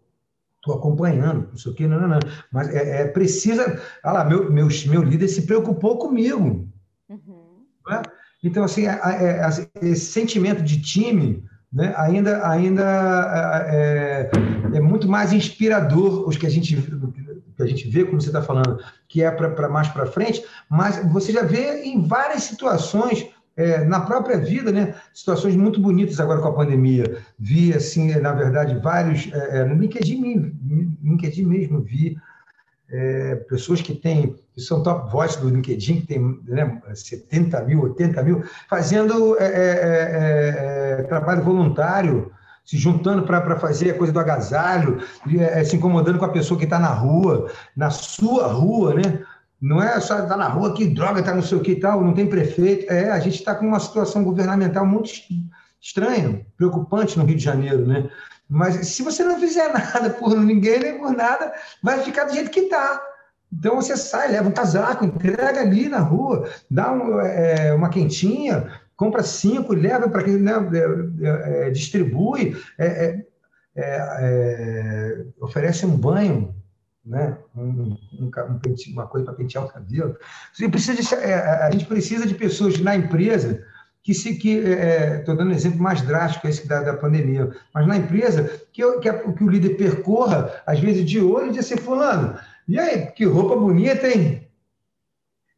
estou 0.57 0.75
acompanhando, 0.75 1.51
não 1.51 1.57
sei 1.57 1.71
o 1.71 1.75
quê, 1.77 1.87
não, 1.87 2.01
não, 2.01 2.09
não. 2.09 2.19
Mas 2.51 2.69
é, 2.69 3.03
é 3.03 3.07
precisa. 3.07 3.81
Ah 4.03 4.11
lá, 4.11 4.25
meu, 4.25 4.51
meu, 4.51 4.67
meu 4.89 5.03
líder 5.05 5.29
se 5.29 5.43
preocupou 5.43 5.99
comigo. 5.99 6.69
Uhum. 7.09 7.65
Né? 7.89 8.03
Então, 8.43 8.65
assim, 8.65 8.89
é, 8.89 8.99
é, 9.01 9.49
esse 9.83 10.07
sentimento 10.07 10.65
de 10.65 10.83
time 10.83 11.45
né, 11.75 11.93
ainda, 11.97 12.49
ainda 12.49 13.65
é, 13.69 14.31
é, 14.75 14.81
muito 14.81 15.09
mais 15.09 15.33
inspirador 15.33 16.29
os 16.29 16.37
que 16.37 16.47
a 16.47 16.51
gente 16.51 16.77
que 17.57 17.63
a 17.63 17.67
gente 17.67 17.89
vê, 17.89 18.05
como 18.05 18.21
você 18.21 18.29
está 18.29 18.43
falando, 18.43 18.79
que 19.09 19.23
é 19.23 19.31
para 19.31 19.69
mais 19.69 19.87
para 19.89 20.07
frente, 20.07 20.45
mas 20.69 21.05
você 21.13 21.33
já 21.33 21.43
vê 21.43 21.85
em 21.85 22.07
várias 22.07 22.45
situações 22.45 23.29
é, 23.57 23.85
na 23.85 24.01
própria 24.01 24.39
vida, 24.39 24.73
né, 24.73 24.95
situações 25.13 25.55
muito 25.55 25.81
bonitas 25.81 26.19
agora 26.19 26.41
com 26.41 26.49
a 26.49 26.55
pandemia. 26.55 27.19
Vi, 27.39 27.73
assim, 27.73 28.13
na 28.21 28.33
verdade, 28.33 28.77
vários. 28.81 29.33
É, 29.33 29.59
é 29.59 29.65
no 29.65 29.77
LinkedIn, 29.77 30.53
LinkedIn 31.03 31.45
mesmo, 31.45 31.81
vi 31.81 32.17
é, 32.91 33.37
pessoas 33.49 33.81
que 33.81 33.95
têm, 33.95 34.37
que 34.53 34.61
são 34.61 34.83
top 34.83 35.11
voice 35.11 35.41
do 35.41 35.49
LinkedIn, 35.49 36.03
que 36.03 36.07
tem 36.07 36.41
né, 36.47 36.81
70 36.95 37.63
mil, 37.63 37.83
80 37.83 38.23
mil, 38.23 38.45
fazendo 38.69 39.37
é, 39.39 40.99
é, 40.99 41.03
trabalho 41.05 41.43
voluntário, 41.43 42.31
se 42.65 42.79
juntando 42.79 43.25
para 43.25 43.59
fazer 43.59 43.91
a 43.91 43.99
coisa 43.99 44.13
do 44.13 44.21
agasalho, 44.21 44.99
se 45.67 45.77
incomodando 45.77 46.19
com 46.19 46.25
a 46.25 46.31
pessoa 46.31 46.59
que 46.59 46.65
está 46.65 46.79
na 46.79 46.93
rua, 46.93 47.51
na 47.77 47.91
sua 47.91 48.47
rua, 48.47 48.95
né? 48.95 49.23
Não 49.61 49.83
é 49.83 49.99
só 50.01 50.15
estar 50.15 50.29
tá 50.29 50.37
na 50.37 50.49
rua 50.49 50.75
que 50.75 50.87
droga, 50.87 51.21
está 51.21 51.35
não 51.35 51.43
sei 51.43 51.59
o 51.59 51.61
que 51.61 51.73
e 51.73 51.81
tal, 51.81 52.03
não 52.03 52.15
tem 52.15 52.27
prefeito. 52.27 52.91
É, 52.91 53.11
a 53.11 53.19
gente 53.19 53.37
está 53.37 53.55
com 53.55 53.67
uma 53.67 53.81
situação 53.81 54.25
governamental 54.25 54.87
muito 54.87 55.11
estranha, 55.81 56.47
preocupante 56.57 57.19
no 57.19 57.25
Rio 57.25 57.37
de 57.37 57.45
Janeiro, 57.45 57.87
né? 57.87 58.09
Mas 58.49 58.89
se 58.89 59.03
você 59.03 59.25
não 59.25 59.39
fizer 59.39 59.69
nada 59.73 60.11
por 60.11 60.37
ninguém 60.37 60.81
nem 60.81 60.99
por 60.99 61.13
nada, 61.13 61.53
vai 61.83 62.01
ficar 62.03 62.25
do 62.25 62.35
jeito 62.35 62.51
que 62.51 62.61
está. 62.61 63.01
Então 63.53 63.77
você 63.77 63.97
sai, 63.97 64.33
leva 64.33 64.49
um 64.49 64.53
casaco, 64.53 65.05
entrega 65.05 65.61
ali 65.61 65.89
na 65.89 66.01
rua, 66.01 66.49
dá 66.71 66.93
um, 66.93 67.21
é, 67.21 67.73
uma 67.73 67.89
quentinha, 67.89 68.81
compra 68.97 69.23
cinco, 69.23 69.73
leva 69.73 70.09
para 70.09 70.25
quem 70.25 70.37
né, 70.37 70.53
é, 71.23 71.67
é, 71.67 71.71
distribui, 71.71 72.57
é, 72.77 72.87
é, 72.87 73.27
é, 73.77 75.25
oferece 75.41 75.87
um 75.87 75.97
banho 75.97 76.55
né? 77.05 77.37
Um, 77.55 77.97
um, 78.21 78.31
um 78.31 78.93
uma 78.93 79.07
coisa 79.07 79.27
para 79.27 79.35
pentear 79.35 79.65
o 79.65 79.69
cabelo. 79.69 80.17
Você 80.53 80.69
precisa 80.69 81.01
de, 81.01 81.15
é, 81.23 81.35
a 81.35 81.71
gente 81.71 81.85
precisa 81.85 82.27
de 82.27 82.35
pessoas 82.35 82.79
na 82.81 82.97
empresa 82.97 83.63
que 84.05 84.13
se 84.13 84.35
que 84.35 84.59
estou 84.59 85.35
é, 85.35 85.37
dando 85.39 85.49
um 85.49 85.55
exemplo 85.55 85.83
mais 85.83 86.03
drástico 86.03 86.47
esse 86.47 86.69
da, 86.69 86.83
da 86.83 86.93
pandemia, 86.93 87.51
mas 87.73 87.87
na 87.87 87.97
empresa 87.97 88.61
que, 88.71 88.83
que, 89.01 89.09
a, 89.09 89.15
que 89.15 89.43
o 89.43 89.49
líder 89.49 89.77
percorra 89.77 90.63
às 90.67 90.79
vezes 90.79 91.07
de 91.07 91.21
olho 91.21 91.47
e 91.47 91.53
diz 91.53 91.65
assim 91.65 91.79
fulano, 91.79 92.39
e 92.69 92.79
aí 92.79 93.07
que 93.07 93.25
roupa 93.25 93.57
bonita 93.57 94.07
hein? 94.07 94.47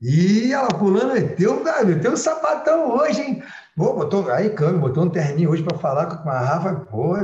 E 0.01 0.53
ela 0.53 0.68
fulano 0.78 1.14
meteu, 1.14 1.62
meteu 1.84 2.12
um 2.12 2.16
sapatão 2.16 2.97
hoje 2.97 3.20
hein? 3.20 3.42
Pô, 3.76 3.92
botou, 3.92 4.30
aí, 4.30 4.49
Cano, 4.49 4.78
botou 4.78 5.05
um 5.05 5.11
terninho 5.11 5.51
hoje 5.51 5.62
para 5.62 5.76
falar 5.76 6.07
com 6.07 6.30
a 6.30 6.38
Rafa, 6.38 6.76
pô, 6.90 7.14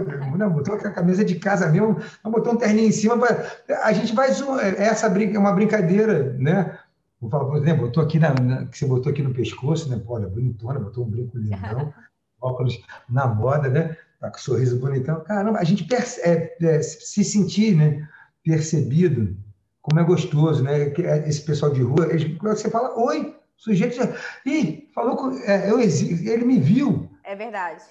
botou 0.51 0.75
a 0.75 0.91
camisa 0.91 1.25
de 1.25 1.37
casa 1.37 1.67
mesmo, 1.69 1.97
botou 2.23 2.53
um 2.53 2.57
terninho 2.57 2.89
em 2.89 2.93
cima. 2.93 3.17
Pra, 3.17 3.47
a 3.83 3.91
gente 3.95 4.15
vai. 4.15 4.29
É, 4.29 4.85
essa 4.85 5.07
é 5.07 5.39
uma 5.39 5.53
brincadeira, 5.53 6.37
né? 6.39 6.79
Vou 7.23 7.31
falar, 7.31 7.45
por 7.45 7.57
exemplo, 7.57 7.87
botou 7.87 8.03
aqui 8.03 8.19
na, 8.19 8.35
na, 8.35 8.67
que 8.67 8.77
você 8.77 8.85
botou 8.85 9.13
aqui 9.13 9.23
no 9.23 9.33
pescoço, 9.33 9.89
né? 9.89 10.03
Pô, 10.05 10.15
olha, 10.15 10.27
bonitona, 10.27 10.81
botou 10.81 11.07
um 11.07 11.09
brinco 11.09 11.39
lindão, 11.39 11.95
óculos 12.43 12.83
na 13.09 13.29
moda, 13.29 13.69
né? 13.69 13.97
Tá 14.21 14.29
com 14.29 14.39
um 14.39 14.41
sorriso 14.41 14.81
bonitão. 14.81 15.23
Caramba, 15.23 15.61
a 15.61 15.65
gente 15.65 15.85
percebe, 15.85 16.51
é, 16.61 16.75
é, 16.77 16.83
se 16.83 17.23
sentir, 17.23 17.77
né? 17.77 18.09
Percebido, 18.43 19.37
como 19.81 20.01
é 20.01 20.05
gostoso, 20.05 20.65
né? 20.65 20.89
É, 20.89 21.29
esse 21.29 21.43
pessoal 21.43 21.73
de 21.73 21.81
rua, 21.81 22.09
eles, 22.11 22.37
você 22.39 22.69
fala, 22.69 22.99
oi, 22.99 23.37
o 23.57 23.63
sujeito 23.63 23.95
já. 23.95 24.09
Ih, 24.45 24.91
falou 24.93 25.15
com. 25.17 25.31
É, 25.45 25.71
eu. 25.71 25.81
Ele 25.81 26.45
me 26.45 26.59
viu. 26.59 27.09
É 27.23 27.37
verdade. 27.37 27.85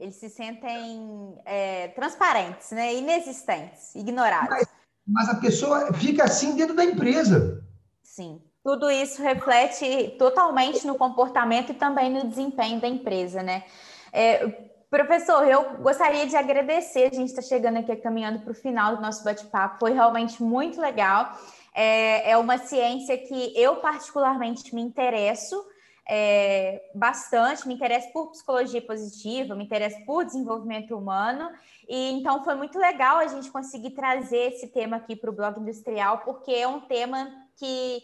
Eles 0.00 0.14
se 0.14 0.30
sentem 0.30 1.38
é, 1.44 1.88
transparentes, 1.88 2.70
né? 2.70 2.94
inexistentes, 2.94 3.94
ignorados. 3.94 4.48
Mas, 4.48 4.66
mas, 5.06 5.28
a 5.28 5.34
pessoa 5.34 5.92
fica 5.92 6.24
assim 6.24 6.56
dentro 6.56 6.74
da 6.74 6.84
empresa. 6.84 7.62
Sim. 8.02 8.40
Tudo 8.68 8.90
isso 8.90 9.22
reflete 9.22 10.14
totalmente 10.18 10.86
no 10.86 10.94
comportamento 10.94 11.72
e 11.72 11.74
também 11.74 12.10
no 12.10 12.26
desempenho 12.26 12.78
da 12.78 12.86
empresa, 12.86 13.42
né? 13.42 13.64
É, 14.12 14.46
professor, 14.90 15.48
eu 15.48 15.78
gostaria 15.78 16.26
de 16.26 16.36
agradecer. 16.36 17.08
A 17.10 17.14
gente 17.14 17.30
está 17.30 17.40
chegando 17.40 17.78
aqui 17.78 17.96
caminhando 17.96 18.40
para 18.40 18.50
o 18.50 18.54
final 18.54 18.94
do 18.94 19.00
nosso 19.00 19.24
bate-papo. 19.24 19.78
Foi 19.78 19.94
realmente 19.94 20.42
muito 20.42 20.78
legal 20.82 21.34
é, 21.74 22.32
é 22.32 22.36
uma 22.36 22.58
ciência 22.58 23.16
que 23.16 23.58
eu 23.58 23.76
particularmente 23.76 24.74
me 24.74 24.82
interesso 24.82 25.64
é, 26.06 26.90
bastante, 26.94 27.66
me 27.66 27.72
interesso 27.72 28.12
por 28.12 28.32
psicologia 28.32 28.82
positiva, 28.82 29.54
me 29.54 29.64
interesso 29.64 30.04
por 30.04 30.26
desenvolvimento 30.26 30.94
humano, 30.94 31.50
e 31.88 32.12
então 32.12 32.44
foi 32.44 32.54
muito 32.54 32.78
legal 32.78 33.16
a 33.16 33.28
gente 33.28 33.50
conseguir 33.50 33.92
trazer 33.92 34.52
esse 34.52 34.66
tema 34.66 34.98
aqui 34.98 35.16
para 35.16 35.30
o 35.30 35.32
blog 35.32 35.58
industrial, 35.58 36.18
porque 36.18 36.52
é 36.52 36.68
um 36.68 36.80
tema 36.80 37.30
que 37.56 38.02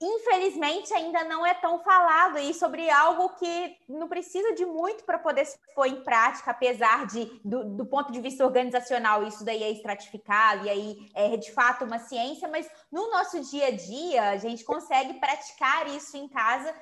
infelizmente 0.00 0.92
ainda 0.92 1.24
não 1.24 1.44
é 1.44 1.54
tão 1.54 1.78
falado 1.80 2.38
e 2.38 2.52
sobre 2.54 2.88
algo 2.90 3.30
que 3.30 3.76
não 3.88 4.08
precisa 4.08 4.54
de 4.54 4.64
muito 4.64 5.04
para 5.04 5.18
poder 5.18 5.44
se 5.44 5.58
pôr 5.74 5.86
em 5.86 6.02
prática, 6.02 6.50
apesar 6.50 7.06
de, 7.06 7.24
do, 7.44 7.64
do, 7.76 7.86
ponto 7.86 8.12
de 8.12 8.20
vista 8.20 8.44
organizacional, 8.44 9.22
isso 9.22 9.44
daí 9.44 9.62
é 9.62 9.70
estratificado 9.70 10.66
e 10.66 10.70
aí 10.70 11.10
é 11.14 11.36
de 11.36 11.52
fato 11.52 11.84
uma 11.84 11.98
ciência, 11.98 12.48
mas 12.48 12.68
no 12.90 13.10
nosso 13.10 13.40
dia 13.50 13.66
a 13.66 13.70
dia 13.70 14.30
a 14.30 14.36
gente 14.36 14.64
consegue 14.64 15.14
praticar 15.14 15.86
isso 15.88 16.16
em 16.16 16.28
casa 16.28 16.74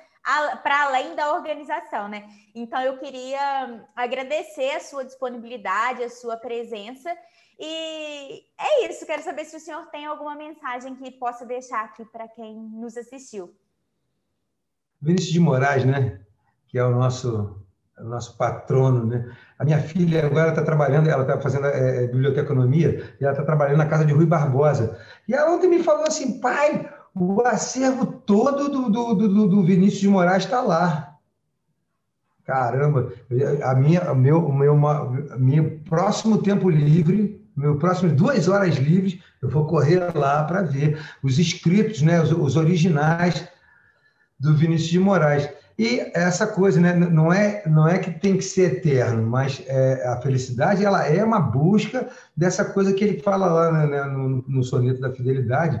para 0.61 0.83
além 0.83 1.15
da 1.15 1.33
organização, 1.33 2.07
né? 2.07 2.27
Então 2.53 2.79
eu 2.81 2.97
queria 2.99 3.87
agradecer 3.95 4.75
a 4.75 4.79
sua 4.79 5.03
disponibilidade, 5.03 6.03
a 6.03 6.09
sua 6.09 6.37
presença 6.37 7.15
e 7.63 8.43
é 8.57 8.89
isso, 8.89 9.05
quero 9.05 9.21
saber 9.21 9.45
se 9.45 9.55
o 9.55 9.59
senhor 9.59 9.85
tem 9.91 10.03
alguma 10.03 10.35
mensagem 10.35 10.95
que 10.95 11.11
possa 11.11 11.45
deixar 11.45 11.85
aqui 11.85 12.03
para 12.03 12.27
quem 12.27 12.55
nos 12.55 12.97
assistiu. 12.97 13.53
Vinícius 14.99 15.31
de 15.31 15.39
Moraes, 15.39 15.85
né? 15.85 16.21
Que 16.67 16.79
é 16.79 16.83
o 16.83 16.89
nosso, 16.89 17.55
o 17.99 18.03
nosso 18.03 18.35
patrono, 18.35 19.05
né? 19.05 19.31
A 19.59 19.63
minha 19.63 19.77
filha 19.77 20.25
agora 20.25 20.49
está 20.49 20.63
trabalhando, 20.63 21.07
ela 21.07 21.21
está 21.21 21.39
fazendo 21.39 21.67
é, 21.67 22.07
biblioteconomia, 22.07 23.15
e 23.19 23.23
ela 23.23 23.33
está 23.33 23.45
trabalhando 23.45 23.77
na 23.77 23.85
casa 23.85 24.05
de 24.05 24.13
Rui 24.13 24.25
Barbosa. 24.25 24.99
E 25.27 25.33
ela 25.35 25.51
ontem 25.51 25.67
me 25.67 25.83
falou 25.83 26.07
assim, 26.07 26.39
pai, 26.39 26.91
o 27.13 27.41
acervo 27.41 28.07
todo 28.07 28.69
do, 28.69 28.89
do, 28.89 29.13
do, 29.13 29.47
do 29.47 29.63
Vinícius 29.63 30.01
de 30.01 30.09
Moraes 30.09 30.45
está 30.45 30.61
lá. 30.61 31.15
Caramba, 32.43 33.13
a 33.63 33.75
minha, 33.75 34.11
o 34.11 34.15
meu, 34.15 34.39
o 34.47 34.51
meu, 34.51 34.75
meu 35.37 35.79
próximo 35.87 36.41
tempo 36.41 36.67
livre 36.67 37.40
meu 37.61 37.77
próximo 37.77 38.13
duas 38.13 38.47
horas 38.47 38.75
livres, 38.75 39.19
eu 39.41 39.49
vou 39.49 39.65
correr 39.67 39.99
lá 40.15 40.43
para 40.43 40.63
ver 40.63 40.99
os 41.21 41.37
escritos, 41.37 42.01
né, 42.01 42.19
os, 42.19 42.31
os, 42.31 42.55
originais 42.55 43.47
do 44.39 44.55
Vinícius 44.55 44.89
de 44.89 44.99
Moraes. 44.99 45.47
E 45.77 46.11
essa 46.13 46.47
coisa, 46.47 46.79
né, 46.79 46.93
não 46.93 47.31
é 47.31 47.63
não 47.67 47.87
é 47.87 47.99
que 47.99 48.11
tem 48.11 48.35
que 48.35 48.43
ser 48.43 48.73
eterno, 48.73 49.23
mas 49.23 49.63
é, 49.67 50.07
a 50.07 50.17
felicidade 50.17 50.83
ela 50.83 51.07
é 51.07 51.23
uma 51.23 51.39
busca 51.39 52.09
dessa 52.35 52.65
coisa 52.65 52.93
que 52.93 53.03
ele 53.03 53.21
fala 53.21 53.47
lá 53.47 53.71
né, 53.71 53.87
né 53.87 54.03
no, 54.05 54.43
no 54.47 54.63
soneto 54.63 54.99
da 54.99 55.11
fidelidade, 55.11 55.79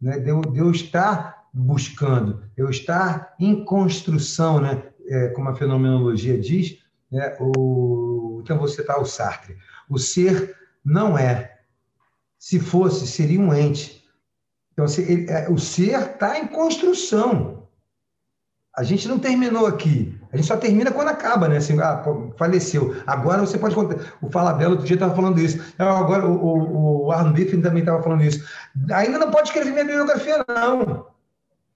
né, 0.00 0.18
de, 0.18 0.52
de 0.52 0.58
eu 0.58 0.70
estar 0.70 1.44
buscando, 1.52 2.42
eu 2.56 2.70
estar 2.70 3.34
em 3.38 3.64
construção, 3.64 4.60
né, 4.60 4.82
é, 5.06 5.28
como 5.28 5.48
a 5.48 5.54
fenomenologia 5.54 6.38
diz, 6.38 6.78
né, 7.10 7.36
o, 7.40 8.40
então 8.42 8.58
você 8.58 8.80
está 8.80 8.98
o 8.98 9.04
Sartre, 9.04 9.56
o 9.88 9.98
ser 9.98 10.61
não 10.84 11.16
é. 11.16 11.58
Se 12.38 12.58
fosse, 12.58 13.06
seria 13.06 13.40
um 13.40 13.54
ente. 13.54 14.02
Então, 14.72 14.86
ele, 14.98 15.30
é, 15.30 15.48
o 15.48 15.58
ser 15.58 16.00
está 16.00 16.38
em 16.38 16.46
construção. 16.46 17.62
A 18.74 18.82
gente 18.82 19.06
não 19.06 19.18
terminou 19.18 19.66
aqui. 19.66 20.18
A 20.32 20.36
gente 20.36 20.46
só 20.46 20.56
termina 20.56 20.90
quando 20.90 21.08
acaba, 21.08 21.46
né? 21.46 21.58
Assim, 21.58 21.78
ah, 21.78 22.02
faleceu. 22.38 22.96
Agora 23.06 23.42
você 23.42 23.58
pode 23.58 23.74
contar. 23.74 23.96
O 24.22 24.30
Fala 24.30 24.54
Belo 24.54 24.72
outro 24.72 24.86
dia 24.86 24.96
estava 24.96 25.14
falando 25.14 25.38
isso. 25.38 25.62
Agora 25.78 26.26
o, 26.26 26.32
o, 26.32 27.06
o 27.06 27.12
Arno 27.12 27.34
também 27.62 27.80
estava 27.80 28.02
falando 28.02 28.24
isso. 28.24 28.42
Ainda 28.92 29.18
não 29.18 29.30
pode 29.30 29.48
escrever 29.48 29.72
minha 29.72 29.84
biografia, 29.84 30.42
não. 30.48 31.06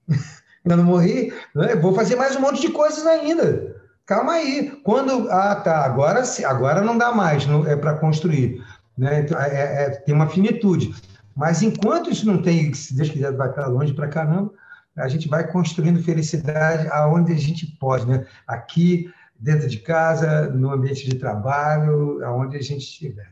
ainda 0.65 0.75
não 0.75 0.83
morri. 0.83 1.31
Né? 1.53 1.75
Vou 1.75 1.93
fazer 1.93 2.15
mais 2.15 2.35
um 2.35 2.41
monte 2.41 2.61
de 2.61 2.69
coisas 2.69 3.05
ainda. 3.05 3.75
Calma 4.07 4.33
aí. 4.33 4.71
Quando. 4.83 5.29
Ah, 5.29 5.53
tá. 5.53 5.85
Agora, 5.85 6.23
agora 6.47 6.81
não 6.81 6.97
dá 6.97 7.11
mais. 7.11 7.45
Não, 7.45 7.67
é 7.67 7.75
para 7.75 7.93
construir. 7.93 8.59
Né? 8.97 9.21
Então, 9.21 9.39
é, 9.39 9.47
é, 9.47 9.83
é, 9.83 9.89
tem 9.91 10.15
uma 10.15 10.27
finitude. 10.27 10.93
Mas 11.35 11.61
enquanto 11.61 12.09
isso 12.09 12.25
não 12.25 12.41
tem, 12.41 12.73
se 12.73 12.95
Deus 12.95 13.09
quiser, 13.09 13.31
vai 13.33 13.49
estar 13.49 13.67
longe 13.67 13.93
para 13.93 14.07
caramba, 14.07 14.51
a 14.95 15.07
gente 15.07 15.27
vai 15.27 15.49
construindo 15.51 16.01
felicidade 16.01 16.87
aonde 16.91 17.31
a 17.31 17.37
gente 17.37 17.67
pode, 17.79 18.07
né? 18.07 18.25
Aqui, 18.47 19.13
dentro 19.39 19.67
de 19.67 19.79
casa, 19.79 20.49
no 20.49 20.71
ambiente 20.71 21.07
de 21.07 21.15
trabalho, 21.17 22.23
aonde 22.25 22.57
a 22.57 22.61
gente 22.61 22.81
estiver. 22.81 23.31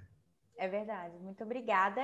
É 0.58 0.68
verdade. 0.68 1.14
Muito 1.24 1.44
obrigada. 1.44 2.02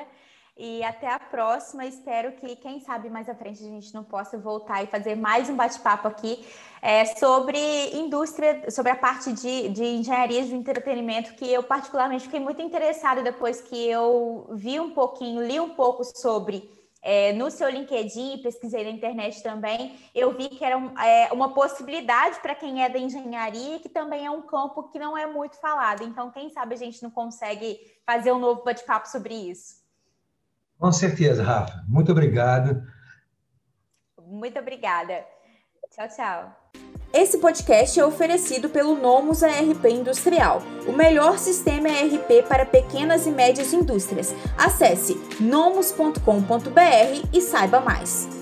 E 0.58 0.84
até 0.84 1.08
a 1.08 1.20
próxima. 1.20 1.86
Espero 1.86 2.34
que, 2.34 2.56
quem 2.58 2.80
sabe, 2.82 3.10
mais 3.10 3.28
à 3.30 3.36
frente 3.36 3.64
a 3.64 3.68
gente 3.68 3.94
não 3.94 4.04
possa 4.04 4.38
voltar 4.38 4.84
e 4.84 4.88
fazer 4.88 5.16
mais 5.16 5.50
um 5.50 5.56
bate-papo 5.56 6.08
aqui 6.08 6.46
é, 6.82 7.06
sobre 7.06 7.58
indústria, 7.94 8.70
sobre 8.70 8.92
a 8.92 8.96
parte 8.96 9.32
de, 9.32 9.70
de 9.70 9.84
engenharia 9.84 10.44
de 10.44 10.54
entretenimento, 10.54 11.34
que 11.36 11.52
eu 11.52 11.64
particularmente 11.64 12.26
fiquei 12.26 12.40
muito 12.40 12.62
interessada 12.62 13.22
depois 13.22 13.62
que 13.62 13.90
eu 13.90 14.48
vi 14.52 14.80
um 14.80 14.92
pouquinho, 14.92 15.42
li 15.42 15.60
um 15.60 15.70
pouco 15.70 16.04
sobre. 16.04 16.70
É, 17.04 17.34
no 17.34 17.50
seu 17.50 17.68
LinkedIn, 17.68 18.44
pesquisei 18.44 18.84
na 18.84 18.92
internet 18.92 19.42
também, 19.42 19.98
eu 20.14 20.38
vi 20.38 20.50
que 20.50 20.64
era 20.64 20.78
um, 20.78 20.96
é, 21.00 21.34
uma 21.34 21.52
possibilidade 21.52 22.40
para 22.42 22.54
quem 22.54 22.84
é 22.84 22.90
da 22.90 23.00
engenharia, 23.00 23.80
que 23.80 23.90
também 23.90 24.24
é 24.24 24.30
um 24.30 24.44
campo 24.44 24.84
que 24.84 25.00
não 25.00 25.18
é 25.18 25.26
muito 25.26 25.60
falado. 25.60 26.04
Então, 26.04 26.30
quem 26.30 26.52
sabe 26.52 26.76
a 26.76 26.78
gente 26.78 27.02
não 27.02 27.10
consegue 27.10 27.80
fazer 28.06 28.32
um 28.32 28.38
novo 28.38 28.64
bate-papo 28.64 29.08
sobre 29.08 29.34
isso. 29.34 29.81
Com 30.82 30.92
certeza, 30.92 31.44
Rafa. 31.44 31.86
Muito 31.88 32.12
obrigado. 32.12 32.82
Muito 34.20 34.58
obrigada. 34.58 35.24
Tchau, 35.92 36.08
tchau. 36.08 36.56
Esse 37.14 37.38
podcast 37.38 38.00
é 38.00 38.04
oferecido 38.04 38.68
pelo 38.68 38.96
Nomus 38.96 39.44
ARP 39.44 39.86
Industrial, 39.86 40.60
o 40.88 40.92
melhor 40.92 41.38
sistema 41.38 41.88
ERP 41.88 42.48
para 42.48 42.66
pequenas 42.66 43.28
e 43.28 43.30
médias 43.30 43.74
indústrias. 43.74 44.34
Acesse 44.58 45.14
nomus.com.br 45.40 46.18
e 47.32 47.42
saiba 47.42 47.80
mais. 47.80 48.41